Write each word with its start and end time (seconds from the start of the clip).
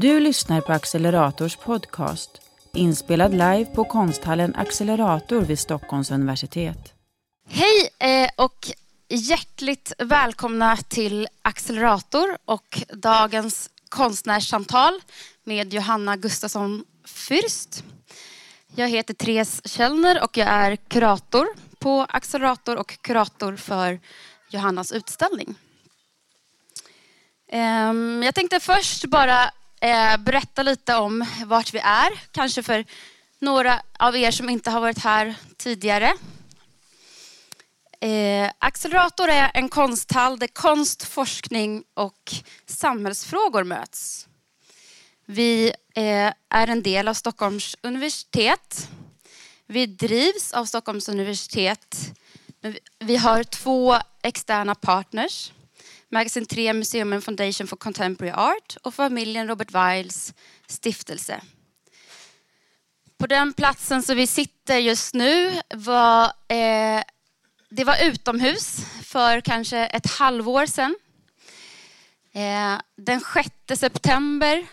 Du 0.00 0.20
lyssnar 0.20 0.60
på 0.60 0.72
Accelerators 0.72 1.56
podcast, 1.56 2.30
inspelad 2.72 3.32
live 3.32 3.64
på 3.64 3.84
konsthallen 3.84 4.54
Accelerator 4.54 5.40
vid 5.40 5.58
Stockholms 5.58 6.10
universitet. 6.10 6.94
Hej 7.48 7.88
eh, 7.98 8.30
och 8.36 8.68
hjärtligt 9.08 9.92
välkomna 9.98 10.76
till 10.76 11.28
Accelerator 11.42 12.36
och 12.44 12.82
dagens 12.92 13.70
konstnärssamtal 13.88 15.00
med 15.44 15.74
Johanna 15.74 16.16
Gustafsson 16.16 16.84
Fürst. 17.06 17.82
Jag 18.74 18.88
heter 18.88 19.14
Therese 19.14 19.62
Källner 19.64 20.22
och 20.22 20.36
jag 20.36 20.48
är 20.48 20.76
kurator 20.76 21.46
på 21.78 22.06
Accelerator 22.08 22.76
och 22.76 22.98
kurator 23.00 23.56
för 23.56 24.00
Johannas 24.50 24.92
utställning. 24.92 25.54
Ehm, 27.48 28.22
jag 28.22 28.34
tänkte 28.34 28.60
först 28.60 29.04
bara 29.04 29.50
eh, 29.80 30.16
berätta 30.16 30.62
lite 30.62 30.94
om 30.94 31.26
vart 31.44 31.74
vi 31.74 31.78
är, 31.78 32.10
kanske 32.30 32.62
för 32.62 32.84
några 33.38 33.82
av 33.98 34.16
er 34.16 34.30
som 34.30 34.48
inte 34.48 34.70
har 34.70 34.80
varit 34.80 34.98
här 34.98 35.34
tidigare. 35.56 36.12
Eh, 38.00 38.50
Accelerator 38.58 39.28
är 39.28 39.50
en 39.54 39.68
konsthall 39.68 40.38
där 40.38 40.46
konst, 40.46 41.02
forskning 41.02 41.84
och 41.94 42.32
samhällsfrågor 42.66 43.64
möts. 43.64 44.28
Vi 45.26 45.72
eh, 45.94 46.32
är 46.48 46.66
en 46.66 46.82
del 46.82 47.08
av 47.08 47.14
Stockholms 47.14 47.76
universitet. 47.82 48.88
Vi 49.66 49.86
drivs 49.86 50.52
av 50.52 50.64
Stockholms 50.64 51.08
universitet. 51.08 51.96
Vi 52.98 53.16
har 53.16 53.44
två 53.44 53.96
externa 54.22 54.74
partners. 54.74 55.52
Magasin 56.10 56.46
3 56.46 56.72
Museum 56.72 57.12
and 57.12 57.24
Foundation 57.24 57.66
for 57.66 57.76
Contemporary 57.76 58.32
Art 58.32 58.76
och 58.82 58.94
familjen 58.94 59.48
Robert 59.48 59.74
Wiles 59.74 60.34
stiftelse. 60.66 61.40
På 63.18 63.26
den 63.26 63.52
platsen 63.52 64.02
som 64.02 64.16
vi 64.16 64.26
sitter 64.26 64.76
just 64.78 65.14
nu 65.14 65.60
var 65.74 66.24
eh, 66.24 67.02
det 67.68 67.84
var 67.84 68.04
utomhus 68.04 68.76
för 69.02 69.40
kanske 69.40 69.78
ett 69.78 70.06
halvår 70.06 70.66
sedan. 70.66 70.96
Eh, 72.32 72.80
den 72.96 73.20
6 73.20 73.80
september 73.80 74.66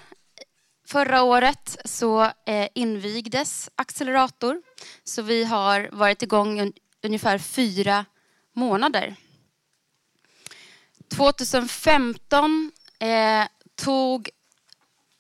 förra 0.88 1.24
året 1.24 1.78
så 1.86 2.24
eh, 2.24 2.68
invigdes 2.76 3.70
Accelerator. 3.76 4.62
Så 5.04 5.22
vi 5.22 5.44
har 5.44 5.90
varit 5.92 6.22
igång 6.22 6.62
un 6.62 6.74
ungefär 7.04 7.38
fyra 7.38 8.06
månader. 8.54 9.16
2015 11.16 12.72
eh, 13.00 13.48
tog 13.76 14.30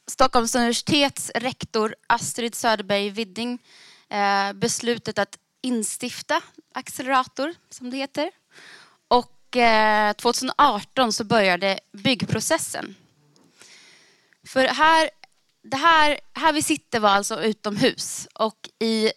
Stockholms 0.07 0.55
universitets 0.55 1.31
rektor 1.35 1.95
Astrid 2.07 2.55
Söderberg 2.55 3.09
Widding 3.09 3.61
eh, 4.09 4.53
beslutet 4.53 5.19
att 5.19 5.39
instifta 5.61 6.41
Accelerator, 6.73 7.55
som 7.69 7.89
det 7.89 7.97
heter. 7.97 8.31
Och 9.07 9.57
eh, 9.57 10.13
2018 10.13 11.13
så 11.13 11.23
började 11.23 11.79
byggprocessen. 11.91 12.95
För 14.47 14.65
här, 14.65 15.09
det 15.63 15.77
här, 15.77 16.19
här 16.33 16.53
vi 16.53 16.61
sitter 16.61 16.99
var 16.99 17.09
alltså 17.09 17.43
utomhus 17.43 18.27
och 18.33 18.69
i 18.79 19.11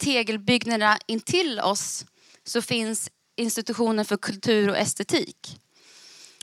tegelbyggnaderna 0.00 0.98
intill 1.06 1.60
oss 1.60 2.04
så 2.44 2.62
finns 2.62 3.10
institutionen 3.36 4.04
för 4.04 4.16
kultur 4.16 4.70
och 4.70 4.78
estetik. 4.78 5.61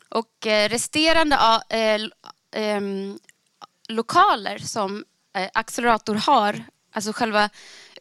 Och 0.10 0.48
eh, 0.48 0.70
resterande 0.70 1.36
eh, 1.70 2.02
eh, 2.64 2.82
lokaler 3.90 4.58
som 4.58 5.06
eh, 5.36 5.50
Accelerator 5.54 6.16
har, 6.16 6.64
alltså 6.92 7.14
själva 7.14 7.50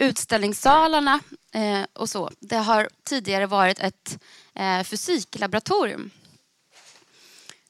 utställningssalarna 0.00 1.20
eh, 1.54 1.82
och 1.92 2.08
så, 2.08 2.30
det 2.41 2.56
har 2.56 2.88
tidigare 3.04 3.46
varit 3.46 3.78
ett 3.78 4.19
eh, 4.54 4.82
fysiklaboratorium. 4.82 6.10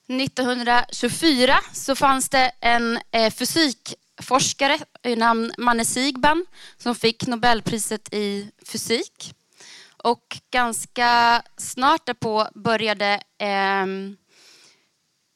1924 0.07 1.61
så 1.73 1.95
fanns 1.95 2.29
det 2.29 2.53
en 2.61 2.99
fysikforskare 3.31 4.79
i 5.03 5.17
namn 5.17 5.53
Manne 5.59 5.85
Sigban 5.85 6.47
som 6.77 6.95
fick 6.95 7.27
Nobelpriset 7.27 8.15
i 8.15 8.51
fysik. 8.67 9.35
Och 9.97 10.39
ganska 10.51 11.43
snart 11.57 12.07
därpå 12.07 12.49
började 12.55 13.21
eh, 13.39 13.87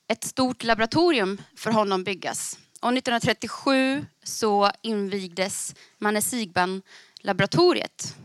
ett 0.08 0.24
stort 0.24 0.64
laboratorium 0.64 1.42
för 1.56 1.70
honom 1.70 2.04
byggas. 2.04 2.58
Och 2.80 2.92
1937 2.92 4.06
så 4.22 4.70
invigdes 4.82 5.74
Manne 5.98 6.20
Sigban-laboratoriet. 6.22 8.16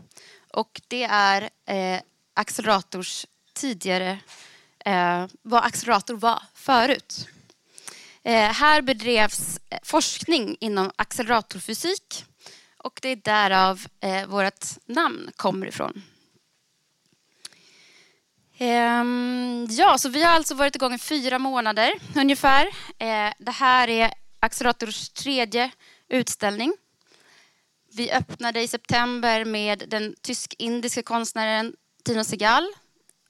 Och 0.52 0.80
det 0.88 1.04
är 1.04 1.42
eh, 1.66 2.00
accelerators 2.34 3.26
tidigare, 3.52 4.18
eh, 4.84 5.26
vad 5.42 5.64
accelerator 5.64 6.14
var 6.14 6.42
förut. 6.54 7.28
Eh, 8.22 8.52
här 8.52 8.82
bedrevs 8.82 9.60
eh, 9.70 9.78
forskning 9.82 10.56
inom 10.60 10.90
acceleratorfysik 10.96 12.24
och 12.78 12.98
det 13.02 13.08
är 13.08 13.16
därav 13.16 13.86
eh, 14.00 14.26
vårt 14.26 14.66
namn 14.86 15.30
kommer 15.36 15.66
ifrån. 15.66 16.02
Ehm, 18.60 19.66
ja, 19.70 19.98
så 19.98 20.08
vi 20.08 20.22
har 20.22 20.30
alltså 20.32 20.54
varit 20.54 20.76
igång 20.76 20.94
i 20.94 20.98
fyra 20.98 21.38
månader 21.38 21.92
ungefär. 22.16 22.66
Eh, 22.98 23.32
det 23.38 23.50
här 23.50 23.88
är 23.88 24.12
Accelerators 24.40 25.08
tredje 25.08 25.70
utställning. 26.08 26.72
Vi 27.92 28.12
öppnade 28.12 28.62
i 28.62 28.68
september 28.68 29.44
med 29.44 29.84
den 29.88 30.14
tysk-indiska 30.22 31.02
konstnären 31.02 31.74
Tino 32.04 32.24
Segal 32.24 32.66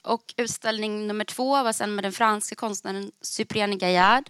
och 0.03 0.33
utställning 0.37 1.07
nummer 1.07 1.25
två 1.25 1.63
var 1.63 1.73
sen 1.73 1.95
med 1.95 2.03
den 2.03 2.11
franska 2.11 2.55
konstnären 2.55 3.11
Cyprien 3.21 3.77
Gaillard. 3.77 4.29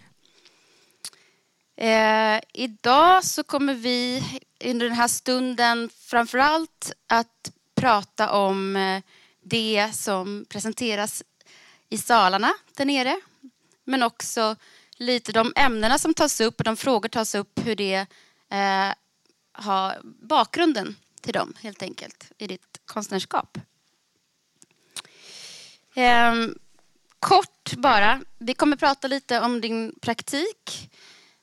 Eh, 1.77 2.39
idag 2.53 3.23
så 3.23 3.43
kommer 3.43 3.73
vi 3.73 4.23
under 4.65 4.85
den 4.85 4.95
här 4.95 5.07
stunden 5.07 5.89
framförallt 5.89 6.91
att 7.07 7.51
prata 7.75 8.31
om 8.31 8.75
eh, 8.75 9.01
det 9.41 9.89
som 9.93 10.45
presenteras 10.49 11.23
i 11.89 11.97
salarna 11.97 12.53
där 12.77 12.85
nere. 12.85 13.19
Men 13.83 14.03
också 14.03 14.55
lite 14.97 15.31
de 15.31 15.53
ämnena 15.55 15.97
som 15.97 16.13
tas 16.13 16.41
upp 16.41 16.59
och 16.59 16.63
de 16.63 16.77
frågor 16.77 17.09
tas 17.09 17.35
upp 17.35 17.59
hur 17.63 17.75
det 17.75 18.05
eh, 18.49 18.93
har 19.51 20.01
bakgrunden 20.03 20.95
till 21.21 21.33
dem 21.33 21.53
helt 21.61 21.81
enkelt 21.81 22.31
i 22.37 22.47
ditt 22.47 22.81
konstnärskap. 22.85 23.57
Eh, 25.93 26.33
kort 27.19 27.73
bara, 27.73 28.21
vi 28.37 28.53
kommer 28.53 28.77
prata 28.77 29.07
lite 29.07 29.39
om 29.39 29.61
din 29.61 29.95
praktik. 30.01 30.91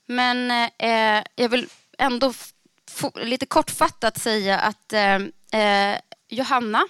Men 0.06 0.50
eh, 0.78 1.24
jag 1.34 1.48
vill 1.48 1.68
ändå 1.98 2.32
lite 3.14 3.46
kortfattat 3.46 4.18
säga 4.18 4.58
att 4.58 4.92
eh, 4.92 5.14
eh 5.60 5.98
Johanna 6.28 6.86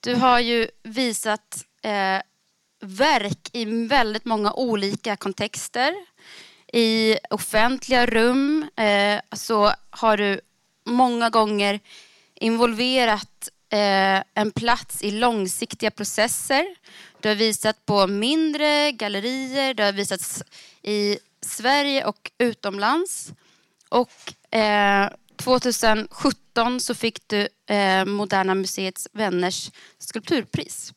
du 0.00 0.14
har 0.14 0.40
ju 0.40 0.68
visat 0.82 1.64
eh, 1.82 2.20
verk 2.80 3.50
i 3.52 3.64
väldigt 3.64 4.24
många 4.24 4.52
olika 4.52 5.16
kontexter. 5.16 5.94
I 6.72 7.16
offentliga 7.30 8.06
rum 8.06 8.68
eh, 8.76 9.20
så 9.32 9.72
har 9.90 10.16
du 10.16 10.40
många 10.84 11.30
gånger 11.30 11.80
involverat 12.34 13.48
eh, 13.70 14.22
en 14.34 14.50
plats 14.54 15.02
i 15.02 15.10
långsiktiga 15.10 15.90
processer. 15.90 16.66
Du 17.20 17.28
har 17.28 17.36
visat 17.36 17.86
på 17.86 18.06
mindre 18.06 18.92
gallerier, 18.92 19.74
du 19.74 19.82
har 19.82 19.92
visat 19.92 20.42
i 20.82 21.18
Sverige 21.40 22.04
och 22.04 22.30
utomlands. 22.38 23.32
Och 23.88 24.54
eh, 24.54 25.10
2017 25.38 26.80
så 26.80 26.94
fick 26.94 27.28
du 27.28 27.48
eh, 27.66 28.04
Moderna 28.04 28.54
Museets 28.54 29.08
vänners 29.12 29.70
skulpturpris. 29.98 30.92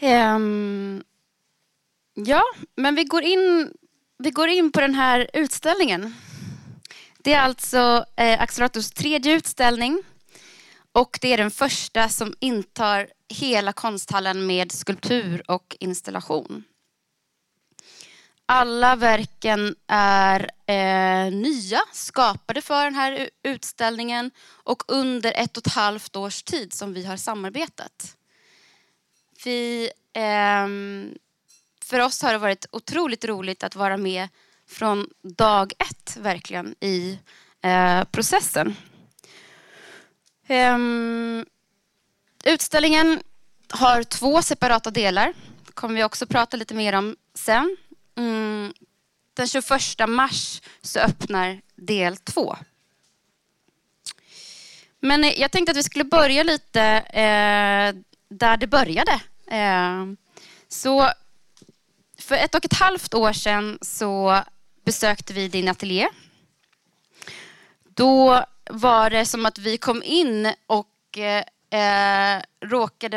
Um, 0.00 1.02
ja, 2.14 2.42
men 2.76 2.94
vi 2.94 3.04
går, 3.04 3.22
in, 3.22 3.72
vi 4.18 4.30
går 4.30 4.48
in 4.48 4.72
på 4.72 4.80
den 4.80 4.94
här 4.94 5.30
utställningen. 5.32 6.14
Det 7.18 7.32
är 7.32 7.40
alltså 7.40 8.04
eh, 8.16 8.42
Accelerators 8.42 8.90
tredje 8.90 9.32
utställning 9.32 10.02
och 10.92 11.18
det 11.20 11.32
är 11.32 11.36
den 11.36 11.50
första 11.50 12.08
som 12.08 12.34
intar 12.40 13.08
hela 13.28 13.72
konsthallen 13.72 14.46
med 14.46 14.72
skulptur 14.72 15.50
och 15.50 15.76
installation. 15.80 16.64
Alla 18.46 18.96
verken 18.96 19.76
är 19.86 20.50
eh, 20.66 21.32
nya, 21.32 21.80
skapade 21.92 22.62
för 22.62 22.84
den 22.84 22.94
här 22.94 23.30
utställningen 23.42 24.30
och 24.48 24.82
under 24.88 25.32
ett 25.36 25.56
och 25.56 25.66
ett 25.66 25.72
halvt 25.72 26.16
års 26.16 26.42
tid 26.42 26.72
som 26.72 26.92
vi 26.92 27.04
har 27.04 27.16
samarbetat. 27.16 28.16
Vi, 29.44 29.90
eh, 30.12 30.68
för 31.84 32.00
oss 32.00 32.22
har 32.22 32.32
det 32.32 32.38
varit 32.38 32.66
otroligt 32.72 33.24
roligt 33.24 33.62
att 33.62 33.76
vara 33.76 33.96
med 33.96 34.28
från 34.68 35.08
dag 35.22 35.72
ett 35.78 36.16
verkligen 36.16 36.74
i 36.80 37.18
eh, 37.62 38.04
processen. 38.04 38.76
Ehm, 40.46 41.46
utställningen 42.44 43.22
har 43.68 44.02
två 44.02 44.42
separata 44.42 44.90
delar. 44.90 45.32
Det 45.66 45.72
kommer 45.72 45.94
vi 45.94 46.04
också 46.04 46.26
prata 46.26 46.56
lite 46.56 46.74
mer 46.74 46.92
om 46.92 47.16
sen. 47.34 47.76
Mm, 48.16 48.72
den 49.34 49.48
21 49.48 50.08
mars 50.08 50.62
så 50.82 50.98
öppnar 50.98 51.60
del 51.74 52.16
två. 52.16 52.56
Men 55.00 55.24
eh, 55.24 55.40
jag 55.40 55.50
tänkte 55.50 55.70
att 55.70 55.76
vi 55.76 55.82
skulle 55.82 56.04
börja 56.04 56.42
lite 56.42 56.82
eh, 56.98 57.94
där 58.28 58.56
det 58.56 58.66
började. 58.66 59.20
Eh, 59.46 60.06
så 60.68 61.10
för 62.18 62.34
ett 62.34 62.54
och 62.54 62.64
ett 62.64 62.78
halvt 62.78 63.14
år 63.14 63.32
sedan 63.32 63.78
så 63.80 64.42
besökte 64.84 65.32
vi 65.32 65.48
din 65.48 65.68
ateljé. 65.68 66.08
Då 67.84 68.44
var 68.70 69.10
det 69.10 69.26
som 69.26 69.46
att 69.46 69.58
vi 69.58 69.78
kom 69.78 70.02
in 70.02 70.52
och 70.66 71.18
eh, 71.18 71.44
eh 71.80 72.42
råkade 72.60 73.16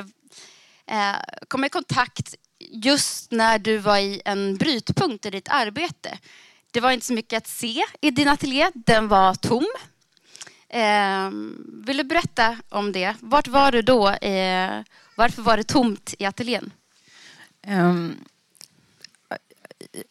eh, 0.88 1.15
komma 1.47 1.65
i 1.65 1.69
kontakt 1.69 2.36
just 2.72 3.32
när 3.32 3.60
du 3.60 3.78
var 3.78 3.98
i 3.98 4.22
en 4.26 4.58
brytpunkt 4.58 5.26
i 5.26 5.30
ditt 5.30 5.50
arbete. 5.50 6.18
Det 6.72 6.80
var 6.80 6.92
inte 6.92 7.06
så 7.06 7.14
mycket 7.14 7.38
att 7.38 7.48
se 7.48 7.84
i 8.02 8.12
din 8.12 8.28
ateljé, 8.28 8.72
den 8.74 9.08
var 9.08 9.36
tom. 9.36 9.66
Eh, 10.70 11.30
vill 11.86 11.98
du 11.98 12.04
berätta 12.04 12.58
om 12.70 12.92
det? 12.92 13.16
Vart 13.20 13.48
var 13.48 13.72
du 13.72 13.82
då? 13.82 14.10
Eh, 14.10 14.82
varför 15.16 15.42
var 15.42 15.58
det 15.58 15.64
tomt 15.64 16.14
i 16.20 16.26
ateljén? 16.26 16.74
Um, 17.68 18.16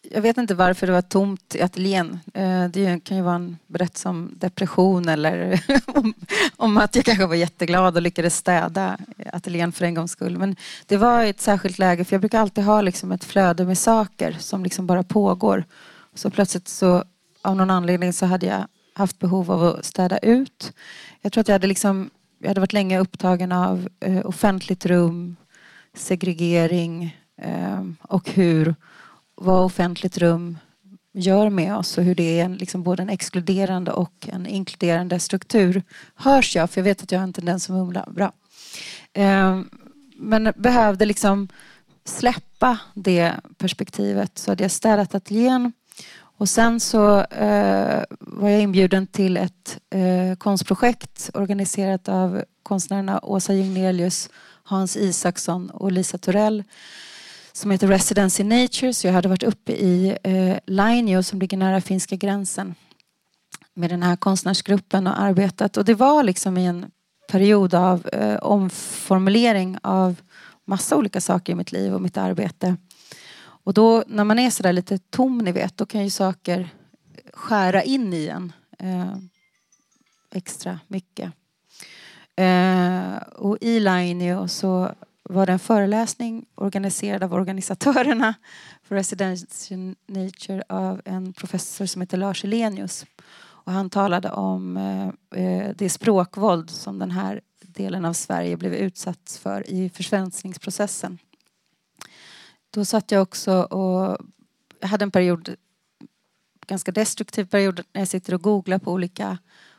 jag 0.01 0.21
vet 0.21 0.37
inte 0.37 0.55
varför 0.55 0.87
det 0.87 0.93
var 0.93 1.01
tomt 1.01 1.55
i 1.55 1.61
ateljén. 1.61 2.19
Eh, 2.33 2.65
det 2.65 3.03
kan 3.03 3.17
ju 3.17 3.23
vara 3.23 3.35
en 3.35 3.57
berättelse 3.67 4.09
om 4.09 4.33
depression 4.37 5.09
eller 5.09 5.65
om, 5.85 6.13
om, 6.55 6.77
att 6.77 6.95
jag 6.95 7.05
kanske 7.05 7.25
var 7.25 7.35
jätteglad 7.35 7.95
och 7.95 8.01
lyckades 8.01 8.37
städa 8.37 8.97
ateljén 9.33 9.71
för 9.71 9.85
en 9.85 9.93
gångs 9.93 10.11
skull. 10.11 10.37
Men 10.37 10.55
det 10.85 10.97
var 10.97 11.23
ett 11.23 11.41
särskilt 11.41 11.79
läge 11.79 12.05
för 12.05 12.13
jag 12.13 12.21
brukar 12.21 12.39
alltid 12.39 12.63
ha 12.63 12.81
liksom 12.81 13.11
ett 13.11 13.23
flöde 13.23 13.65
med 13.65 13.77
saker 13.77 14.35
som 14.39 14.63
liksom 14.63 14.87
bara 14.87 15.03
pågår. 15.03 15.63
Så 16.13 16.29
plötsligt 16.29 16.67
så 16.67 17.03
av 17.41 17.55
någon 17.55 17.69
anledning 17.69 18.13
så 18.13 18.25
hade 18.25 18.45
jag 18.45 18.67
haft 18.93 19.19
behov 19.19 19.51
av 19.51 19.63
att 19.63 19.85
städa 19.85 20.17
ut. 20.17 20.73
Jag 21.21 21.31
tror 21.31 21.41
att 21.41 21.47
jag 21.47 21.55
hade 21.55 21.67
liksom 21.67 22.09
jag 22.39 22.47
hade 22.47 22.59
varit 22.59 22.73
länge 22.73 22.99
upptagen 22.99 23.51
av 23.51 23.89
eh, 23.99 24.25
offentligt 24.25 24.85
rum, 24.85 25.35
segregering 25.93 27.17
eh, 27.41 27.83
och 28.01 28.29
hur 28.29 28.75
vad 29.35 29.65
offentligt 29.65 30.17
rum 30.17 30.57
gör 31.13 31.49
med 31.49 31.75
oss 31.75 31.97
och 31.97 32.03
hur 32.03 32.15
det 32.15 32.39
är 32.39 32.45
en, 32.45 32.55
liksom 32.55 32.83
både 32.83 33.03
en 33.03 33.09
exkluderande 33.09 33.91
och 33.91 34.29
en 34.31 34.47
inkluderande 34.47 35.19
struktur. 35.19 35.83
Hörs 36.15 36.55
jag? 36.55 36.69
För 36.69 36.81
jag 36.81 36.83
vet 36.83 37.03
att 37.03 37.11
jag 37.11 37.19
har 37.19 37.23
en 37.23 37.33
tendens 37.33 37.69
att 37.69 37.75
mumla. 37.75 38.07
Bra. 38.11 38.31
Ehm, 39.13 39.69
men 40.15 40.53
behövde 40.55 41.05
liksom 41.05 41.47
släppa 42.05 42.77
det 42.93 43.33
perspektivet 43.57 44.37
så 44.37 44.51
hade 44.51 44.63
jag 44.63 44.71
städat 44.71 45.15
ateljén 45.15 45.73
och 46.37 46.49
sen 46.49 46.79
så 46.79 47.19
eh, 47.21 48.03
var 48.19 48.49
jag 48.49 48.61
inbjuden 48.61 49.07
till 49.07 49.37
ett 49.37 49.79
eh, 49.89 50.37
konstprojekt 50.37 51.29
organiserat 51.33 52.09
av 52.09 52.43
konstnärerna 52.63 53.19
Åsa 53.23 53.53
Jignelius, 53.53 54.29
Hans 54.63 54.97
Isaksson 54.97 55.69
och 55.69 55.91
Lisa 55.91 56.17
Torell 56.17 56.63
som 57.55 57.71
heter 57.71 57.87
Residence 57.87 58.41
in 58.41 58.49
Nature. 58.49 58.93
Så 58.93 59.07
jag 59.07 59.13
hade 59.13 59.29
varit 59.29 59.43
uppe 59.43 59.71
i 59.71 60.17
eh, 60.23 60.57
Lainio 60.65 61.23
som 61.23 61.39
ligger 61.39 61.57
nära 61.57 61.81
finska 61.81 62.15
gränsen 62.15 62.75
med 63.73 63.89
den 63.89 64.03
här 64.03 64.15
konstnärsgruppen 64.15 65.07
och 65.07 65.19
arbetat. 65.19 65.77
Och 65.77 65.85
det 65.85 65.93
var 65.93 66.23
liksom 66.23 66.57
i 66.57 66.65
en 66.65 66.85
period 67.31 67.73
av 67.73 68.07
eh, 68.07 68.35
omformulering 68.35 69.77
av 69.81 70.15
massa 70.65 70.95
olika 70.95 71.21
saker 71.21 71.53
i 71.53 71.55
mitt 71.55 71.71
liv 71.71 71.93
och 71.93 72.01
mitt 72.01 72.17
arbete. 72.17 72.77
Och 73.37 73.73
då 73.73 74.03
när 74.07 74.23
man 74.23 74.39
är 74.39 74.49
sådär 74.49 74.73
lite 74.73 74.97
tom 74.97 75.37
ni 75.37 75.51
vet, 75.51 75.77
då 75.77 75.85
kan 75.85 76.03
ju 76.03 76.09
saker 76.09 76.69
skära 77.33 77.83
in 77.83 78.13
i 78.13 78.27
en 78.27 78.53
eh, 78.79 79.17
extra 80.31 80.79
mycket. 80.87 81.31
Eh, 82.35 83.15
och 83.35 83.57
i 83.61 83.79
Lainio 83.79 84.47
så 84.47 84.91
var 85.29 85.45
det 85.45 85.51
en 85.51 85.59
föreläsning 85.59 86.45
organiserad 86.55 87.23
av 87.23 87.33
organisatörerna 87.33 88.33
för 88.83 88.95
Residential 88.95 89.95
Nature 90.07 90.63
av 90.69 91.01
en 91.05 91.33
professor 91.33 91.85
som 91.85 92.01
heter 92.01 92.17
Lars 92.17 92.43
Elenius. 92.43 93.05
Och 93.37 93.71
han 93.71 93.89
talade 93.89 94.29
om 94.29 94.77
eh, 94.77 95.41
eh 95.41 95.71
det 95.75 95.89
språkvåld 95.89 96.69
som 96.69 96.99
den 96.99 97.11
här 97.11 97.41
delen 97.61 98.05
av 98.05 98.13
Sverige 98.13 98.57
blev 98.57 98.73
utsatt 98.73 99.39
för 99.43 99.69
i 99.69 99.89
försvenskningsprocessen. 99.89 101.17
Då 102.69 102.85
satt 102.85 103.11
jag 103.11 103.21
också 103.21 103.61
och 103.61 104.17
jag 104.79 104.87
hade 104.87 105.03
en 105.03 105.11
period, 105.11 105.55
ganska 106.67 106.91
destruktiv 106.91 107.45
period, 107.45 107.81
när 107.93 108.01
jag 108.01 108.07
sitter 108.07 108.33
och 108.33 108.41
googlar 108.41 108.79
på 108.79 108.91
olika 108.91 109.37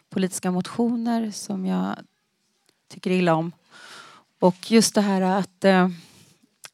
politiska 0.08 0.50
motioner 0.50 1.30
som 1.30 1.66
jag 1.66 1.96
tycker 2.88 3.10
illa 3.10 3.34
om. 3.34 3.52
Och 4.38 4.70
just 4.70 4.94
det 4.94 5.00
här 5.00 5.20
att 5.20 5.64
eh, 5.64 5.88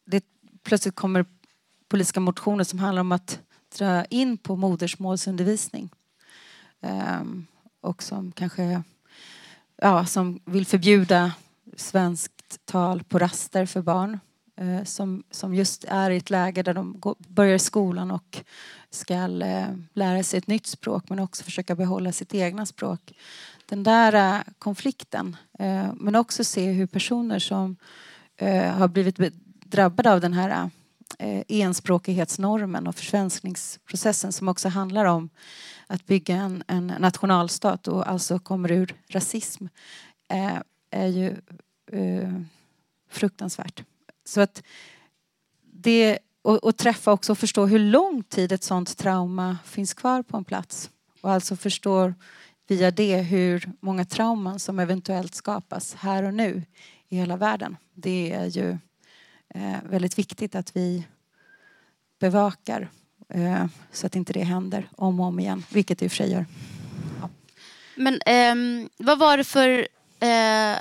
det 0.05 0.25
plötsligt 0.62 0.94
kommer 0.94 1.25
politiska 1.88 2.20
motioner 2.20 2.64
som 2.64 2.79
handlar 2.79 3.00
om 3.00 3.12
att 3.12 3.41
dra 3.79 4.05
in 4.05 4.38
på 4.38 4.56
modersmålsundervisning. 4.56 5.91
Ehm, 6.81 7.47
och 7.81 8.03
som 8.03 8.32
kanske 8.32 8.82
ja, 9.76 10.06
som 10.06 10.41
vill 10.44 10.67
förbjuda 10.67 11.32
svenskt 11.76 12.67
tal 12.67 13.03
på 13.03 13.19
raster 13.19 13.67
för 13.67 13.82
barn. 13.82 14.19
Eh, 14.56 14.85
som, 14.85 15.23
som 15.31 15.55
just 15.55 15.85
är 15.88 16.11
i 16.11 16.17
ett 16.17 16.31
läge 16.31 16.62
där 16.62 16.75
de 16.75 17.00
går, 17.00 17.15
börjar 17.19 17.58
skolan 17.58 18.11
och 18.11 18.44
ska 18.91 19.15
eh, 19.15 19.69
lära 19.93 20.23
sig 20.23 20.38
ett 20.38 20.47
nytt 20.47 20.67
språk 20.67 21.05
men 21.08 21.19
också 21.19 21.44
försöka 21.44 21.75
behålla 21.75 22.12
sitt 22.12 22.35
egna 22.35 22.67
språk 22.67 23.12
den 23.73 23.83
där 23.83 24.37
eh, 24.37 24.43
konflikten. 24.59 25.37
Eh, 25.59 25.93
men 25.97 26.15
också 26.15 26.45
se 26.45 26.71
hur 26.71 26.87
personer 26.87 27.39
som 27.39 27.77
eh, 28.37 28.71
har 28.71 28.89
blivit 28.89 29.19
drabbade 29.65 30.13
av 30.13 30.21
den 30.21 30.33
här 30.33 30.71
enspråkighetsnormen 31.49 32.87
och 32.87 32.94
försvenskningsprocessen 32.94 34.32
som 34.32 34.49
också 34.49 34.69
handlar 34.69 35.05
om 35.05 35.31
att 35.87 36.06
bygga 36.06 36.37
en, 36.37 36.65
en 36.67 36.87
nationalstat 36.87 37.89
och 37.89 38.08
alltså 38.08 38.39
kommer 38.39 38.73
ur 38.73 38.94
rasism 39.08 39.67
är 40.91 41.06
ju 41.06 41.37
fruktansvärt. 43.11 43.85
Så 44.25 44.41
att 44.41 44.63
det, 45.73 46.19
och, 46.43 46.65
och, 46.65 46.77
träffa 46.77 47.13
också 47.13 47.32
och 47.32 47.39
förstå 47.39 47.67
hur 47.67 47.79
lång 47.79 48.23
tid 48.23 48.53
ett 48.53 48.65
sånt 48.65 48.96
trauma 48.96 49.58
finns 49.65 49.94
kvar 49.94 50.23
på 50.23 50.37
en 50.37 50.44
plats. 50.44 50.91
Och 51.20 51.31
alltså 51.31 51.56
förstår 51.56 52.15
via 52.67 52.91
det 52.91 53.17
hur 53.17 53.73
många 53.81 54.05
trauman 54.05 54.59
som 54.59 54.79
eventuellt 54.79 55.35
skapas 55.35 55.95
här 55.95 56.23
och 56.23 56.35
nu 56.35 56.63
i 57.09 57.17
hela 57.17 57.37
världen. 57.37 57.77
Det 57.95 58.33
är 58.33 58.47
ju 58.47 58.71
eh, 59.55 59.77
väldigt 59.91 60.19
viktigt 60.19 60.55
att 60.55 60.77
vi 60.77 61.07
bevakar 62.21 62.91
eh, 63.29 63.67
så 63.93 64.07
att 64.07 64.17
inte 64.17 64.33
det 64.33 64.45
händer 64.45 64.89
om 64.97 65.21
och 65.21 65.27
om 65.27 65.41
igen, 65.41 65.65
vilket 65.71 65.99
det 65.99 66.05
i 66.05 66.09
och 66.09 66.13
för 66.13 66.17
sig 66.17 66.33
gör. 66.33 66.47
Ja. 67.21 67.29
Men 67.97 68.21
eh, 68.27 68.89
vad 68.99 69.19
var 69.19 69.37
det 69.37 69.45
för 69.45 69.69
eh, 70.21 70.79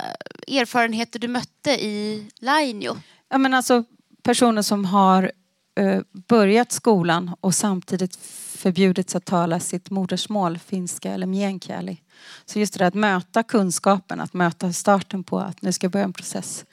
erfarenheter 0.58 1.18
du 1.18 1.28
mötte 1.28 1.70
i 1.70 2.28
Lainio? 2.40 2.96
Ja, 3.28 3.38
men 3.38 3.54
alltså, 3.54 3.84
personer 4.22 4.62
som 4.62 4.84
har 4.84 5.32
Eh, 5.74 6.02
börjat 6.12 6.72
skolan 6.72 7.36
och 7.40 7.54
samtidigt 7.54 8.16
förbjudits 8.56 9.16
att 9.16 9.24
tala 9.24 9.60
sitt 9.60 9.90
modersmål, 9.90 10.58
finska 10.58 11.12
eller 11.12 11.26
meänkieli. 11.26 12.02
Så 12.44 12.58
just 12.58 12.72
det 12.72 12.78
där 12.78 12.86
att 12.86 12.94
möta 12.94 13.42
kunskapen, 13.42 14.20
att 14.20 14.32
möta 14.32 14.72
starten 14.72 15.24
på 15.24 15.38
att 15.38 15.62
nu 15.62 15.72
ska 15.72 15.84
jag 15.84 15.92
börja 15.92 16.04
en 16.04 16.12
process, 16.12 16.64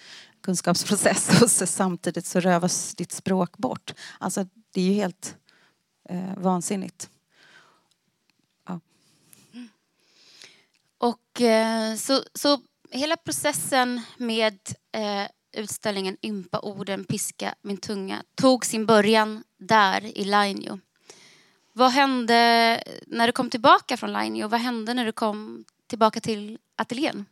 kunskapsprocess 0.41 1.41
och 1.41 1.51
så 1.51 1.65
samtidigt 1.65 2.25
så 2.25 2.39
rövas 2.39 2.95
ditt 2.95 3.11
språk 3.11 3.57
bort. 3.57 3.93
Alltså 4.19 4.45
det 4.73 4.81
är 4.81 4.85
ju 4.85 4.93
helt 4.93 5.35
eh, 6.09 6.37
vansinnigt. 6.37 7.09
Ja. 8.67 8.79
Och 10.97 11.41
eh, 11.41 11.95
så, 11.95 12.23
så 12.33 12.61
hela 12.91 13.17
processen 13.17 14.01
med 14.17 14.59
eh, 14.91 15.27
utställningen 15.51 16.17
Ympa 16.21 16.59
orden, 16.59 17.03
piska 17.03 17.55
min 17.61 17.77
tunga 17.77 18.23
tog 18.35 18.65
sin 18.65 18.85
början 18.85 19.43
där 19.57 20.17
i 20.17 20.23
Lainio. 20.23 20.79
Vad 21.73 21.91
hände 21.91 22.83
när 23.07 23.27
du 23.27 23.33
kom 23.33 23.49
tillbaka 23.49 23.97
från 23.97 24.11
Lainio? 24.11 24.47
vad 24.47 24.59
hände 24.59 24.93
när 24.93 25.05
du 25.05 25.11
kom 25.11 25.65
tillbaka 25.87 26.19
till 26.19 26.57
ateljén? 26.75 27.25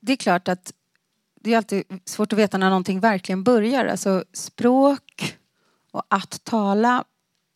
Det 0.00 0.12
är 0.12 0.16
klart 0.16 0.48
att 0.48 0.72
det 1.40 1.52
är 1.52 1.56
alltid 1.56 1.84
svårt 2.04 2.32
att 2.32 2.38
veta 2.38 2.58
när 2.58 2.68
någonting 2.68 3.00
verkligen 3.00 3.44
börjar. 3.44 3.86
Alltså 3.86 4.24
språk 4.32 5.36
och 5.90 6.02
att 6.08 6.44
tala 6.44 7.04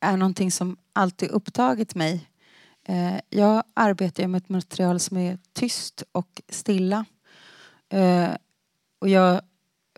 är 0.00 0.16
någonting 0.16 0.52
som 0.52 0.76
alltid 0.92 1.30
upptagit 1.30 1.94
mig. 1.94 2.30
Eh, 2.84 3.20
jag 3.28 3.62
arbetar 3.74 4.26
med 4.26 4.38
ett 4.38 4.48
material 4.48 5.00
som 5.00 5.16
är 5.16 5.38
tyst 5.52 6.02
och 6.12 6.42
stilla. 6.48 7.04
Eh, 7.90 8.30
och 9.00 9.08
jag 9.08 9.34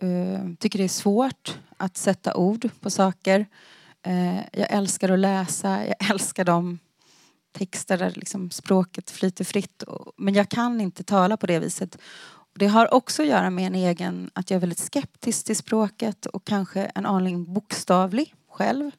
eh, 0.01 0.53
tycker 0.59 0.79
det 0.79 0.85
är 0.85 0.89
svårt 0.89 1.59
att 1.77 1.97
sätta 1.97 2.35
ord 2.35 2.69
på 2.81 2.89
saker. 2.89 3.45
Eh, 4.05 4.37
jag 4.37 4.67
älskar 4.69 5.09
att 5.09 5.19
läsa, 5.19 5.87
jag 5.87 5.95
älskar 6.11 6.45
de 6.45 6.79
texter 7.51 7.97
där 7.97 8.11
liksom 8.15 8.51
språket 8.51 9.11
flyter 9.11 9.43
fritt. 9.43 9.83
Men 10.17 10.33
jag 10.33 10.49
kan 10.49 10.81
inte 10.81 11.03
tala 11.03 11.37
på 11.37 11.47
det 11.47 11.59
viset. 11.59 11.97
Det 12.53 12.67
har 12.67 12.93
också 12.93 13.21
att 13.21 13.27
göra 13.27 13.49
med 13.49 13.67
en 13.67 13.75
egen, 13.75 14.31
att 14.33 14.49
jag 14.49 14.55
är 14.55 14.61
väldigt 14.61 14.79
skeptisk 14.79 15.45
till 15.45 15.55
språket 15.55 16.25
och 16.25 16.45
kanske 16.45 16.85
en 16.85 17.05
aning 17.05 17.53
bokstavlig 17.53 18.35
själv. 18.49 18.91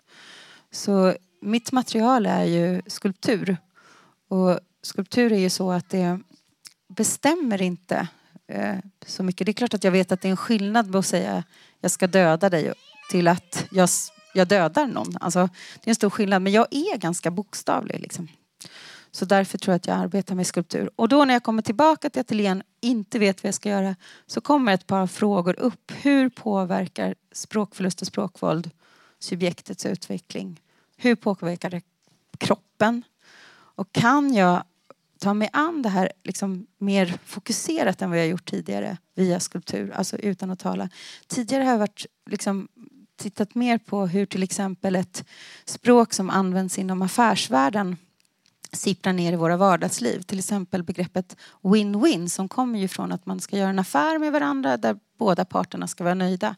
Så 0.71 1.15
mitt 1.41 1.73
material 1.73 2.27
är 2.27 2.45
ju 2.45 2.83
skulptur. 2.87 3.57
Och 4.29 4.61
skulptur 4.83 5.33
är 5.33 5.39
ju 5.39 5.51
så 5.51 5.71
att 5.71 5.91
det 5.91 6.21
bestämmer 6.89 7.63
inte 7.63 8.09
eh, 8.47 8.77
så 9.07 9.23
mycket. 9.23 9.47
Det 9.47 9.51
är 9.51 9.55
klart 9.55 9.75
att 9.75 9.85
jag 9.85 9.93
vet 9.93 10.13
att 10.13 10.21
det 10.21 10.29
är 10.29 10.31
en 10.31 10.37
skillnad 10.37 10.87
med 10.87 10.99
att 10.99 11.07
säga 11.07 11.45
jag 11.81 11.91
ska 11.91 12.07
döda 12.07 12.51
dig 12.51 12.73
till 13.11 13.29
att 13.29 13.67
jag, 13.71 13.89
jag 14.35 14.49
dödar 14.49 14.87
någon. 14.87 15.17
Alltså, 15.21 15.49
det 15.75 15.89
är 15.89 15.91
en 15.91 15.95
stor 15.95 16.11
skillnad. 16.11 16.43
Men 16.43 16.53
jag 16.53 16.67
är 16.71 16.97
ganska 16.97 17.31
bokstavlig. 17.31 18.01
Liksom. 18.01 18.29
Så 19.11 19.25
därför 19.25 19.59
tror 19.59 19.73
jag 19.73 19.77
att 19.77 19.87
jag 19.87 19.97
arbetar 19.97 20.35
med 20.35 20.47
skulptur. 20.47 20.91
Och 20.97 21.09
då 21.09 21.25
när 21.25 21.35
jag 21.35 21.43
kommer 21.43 21.63
tillbaka 21.63 22.11
till 22.11 22.21
ateljén 22.21 22.63
inte 22.81 23.19
vet 23.19 23.43
vad 23.43 23.49
jag 23.49 23.55
ska 23.55 23.69
göra 23.69 23.97
så 24.27 24.41
kommer 24.41 24.75
ett 24.75 24.87
par 24.87 25.07
frågor 25.07 25.61
upp. 25.61 25.93
Hur 26.03 26.29
påverkar 26.29 27.15
språkförlust 27.33 28.01
och 28.01 28.07
språkvåld 28.07 28.71
subjektets 29.19 29.87
utveckling? 29.87 30.61
Hur 30.97 31.15
påverkar 31.15 31.71
det 31.71 31.83
kroppen? 32.39 33.03
Och 33.53 33.93
kan 33.93 34.35
jag 34.35 34.65
ta 35.19 35.35
mig 35.35 35.51
an 35.53 35.83
det 35.83 35.89
här 35.89 36.13
liksom 36.25 36.67
mer 36.79 37.19
fokuserat 37.25 38.03
än 38.03 38.11
vad 38.11 38.19
jag 38.19 38.29
gjort 38.29 38.51
tidigare 38.51 38.97
via 39.15 39.41
skulptur, 39.41 39.91
alltså 39.91 40.17
utan 40.17 40.51
att 40.51 40.59
tala. 40.59 40.89
Tidigare 41.27 41.65
har 41.65 41.71
jag 41.71 41.79
varit, 41.79 42.07
liksom, 42.31 42.69
tittat 43.17 43.55
mer 43.55 43.79
på 43.79 44.07
hur 44.07 44.27
till 44.27 44.43
exempel 44.43 44.97
ett 44.97 45.25
språk 45.65 46.13
som 46.13 46.31
används 46.31 46.79
inom 46.79 47.03
affärsvärlden 47.03 47.97
sipprar 48.73 49.13
ner 49.13 49.33
i 49.33 49.37
våra 49.37 49.57
vardagsliv. 49.57 50.21
Till 50.21 50.39
exempel 50.39 50.83
begreppet 50.83 51.37
win-win 51.63 52.29
som 52.29 52.49
kommer 52.49 52.79
ju 52.79 52.89
från 52.89 53.13
att 53.13 53.27
man 53.27 53.41
ska 53.41 53.57
göra 53.57 53.71
en 53.71 53.79
affär 53.79 54.19
med 54.19 54.33
varandra 54.33 54.77
där 54.77 54.97
båda 55.19 55.45
parterna 55.45 55.87
ska 55.87 56.05
vara 56.05 56.15
nöjda. 56.15 56.57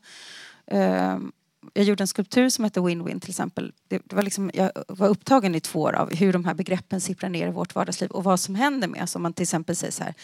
Ehm, 0.66 1.32
jag 1.74 1.84
gjorde 1.84 2.02
en 2.02 2.08
skulptur 2.08 2.48
som 2.48 2.64
hette 2.64 2.80
Win-Win 2.80 3.20
till 3.20 3.30
exempel. 3.30 3.72
Det, 3.88 4.02
det, 4.04 4.16
var 4.16 4.22
liksom, 4.22 4.50
jag 4.54 4.72
var 4.88 5.08
upptagen 5.08 5.54
i 5.54 5.60
två 5.60 5.80
år 5.80 5.92
av 5.92 6.14
hur 6.14 6.32
de 6.32 6.44
här 6.44 6.54
begreppen 6.54 7.00
sipprar 7.00 7.28
ner 7.28 7.48
i 7.48 7.50
vårt 7.50 7.74
vardagsliv 7.74 8.10
och 8.10 8.24
vad 8.24 8.40
som 8.40 8.54
händer 8.54 8.88
med 8.88 9.02
oss 9.02 9.16
om 9.16 9.22
man 9.22 9.32
till 9.32 9.42
exempel 9.42 9.76
säger 9.76 9.92
så 9.92 10.04
här. 10.04 10.14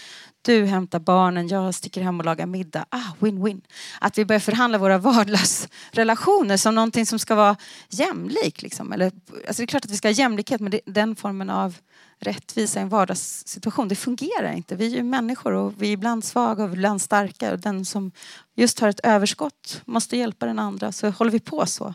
Du 0.43 0.65
hämtar 0.65 0.99
barnen, 0.99 1.49
jag 1.49 1.75
sticker 1.75 2.03
hem 2.03 2.19
och 2.19 2.25
lagar 2.25 2.47
middag. 2.47 2.87
Ah, 2.89 3.13
win-win. 3.19 3.61
Att 4.01 4.19
vi 4.19 4.25
börjar 4.25 4.41
förhandla 4.41 4.79
våra 4.79 4.99
vardagsrelationer 4.99 6.57
som 6.57 6.75
någonting 6.75 7.07
som 7.07 7.19
ska 7.19 7.35
vara 7.35 7.57
jämlik. 7.89 8.63
Liksom. 8.63 8.93
Eller, 8.93 9.13
alltså 9.47 9.63
det 9.63 9.65
är 9.65 9.67
klart 9.67 9.85
att 9.85 9.91
vi 9.91 9.97
ska 9.97 10.09
ha 10.09 10.13
jämlikhet 10.13 10.61
men 10.61 10.71
det, 10.71 10.81
den 10.87 11.17
formen 11.17 11.51
av 11.51 11.77
rättvisa 12.23 12.81
i 12.81 12.83
en 12.83 12.89
vardagssituation. 12.89 13.89
Det 13.89 13.97
fungerar 13.97 14.53
inte. 14.53 14.77
Vi 14.77 14.87
är 14.87 14.91
ju 14.91 15.03
människor 15.03 15.53
och 15.53 15.83
vi 15.83 15.89
är 15.89 15.93
ibland 15.93 16.25
svaga 16.25 16.65
och 16.65 16.73
ibland 16.73 17.03
starka. 17.03 17.53
Och 17.53 17.59
den 17.59 17.85
som 17.85 18.13
just 18.55 18.81
har 18.81 18.89
ett 18.89 19.01
överskott 19.03 19.83
måste 19.85 20.17
hjälpa 20.17 20.47
den 20.47 20.59
andra. 20.59 20.93
Så 20.93 21.11
håller 21.11 21.31
vi 21.31 21.41
på 21.41 21.67
så 21.67 21.95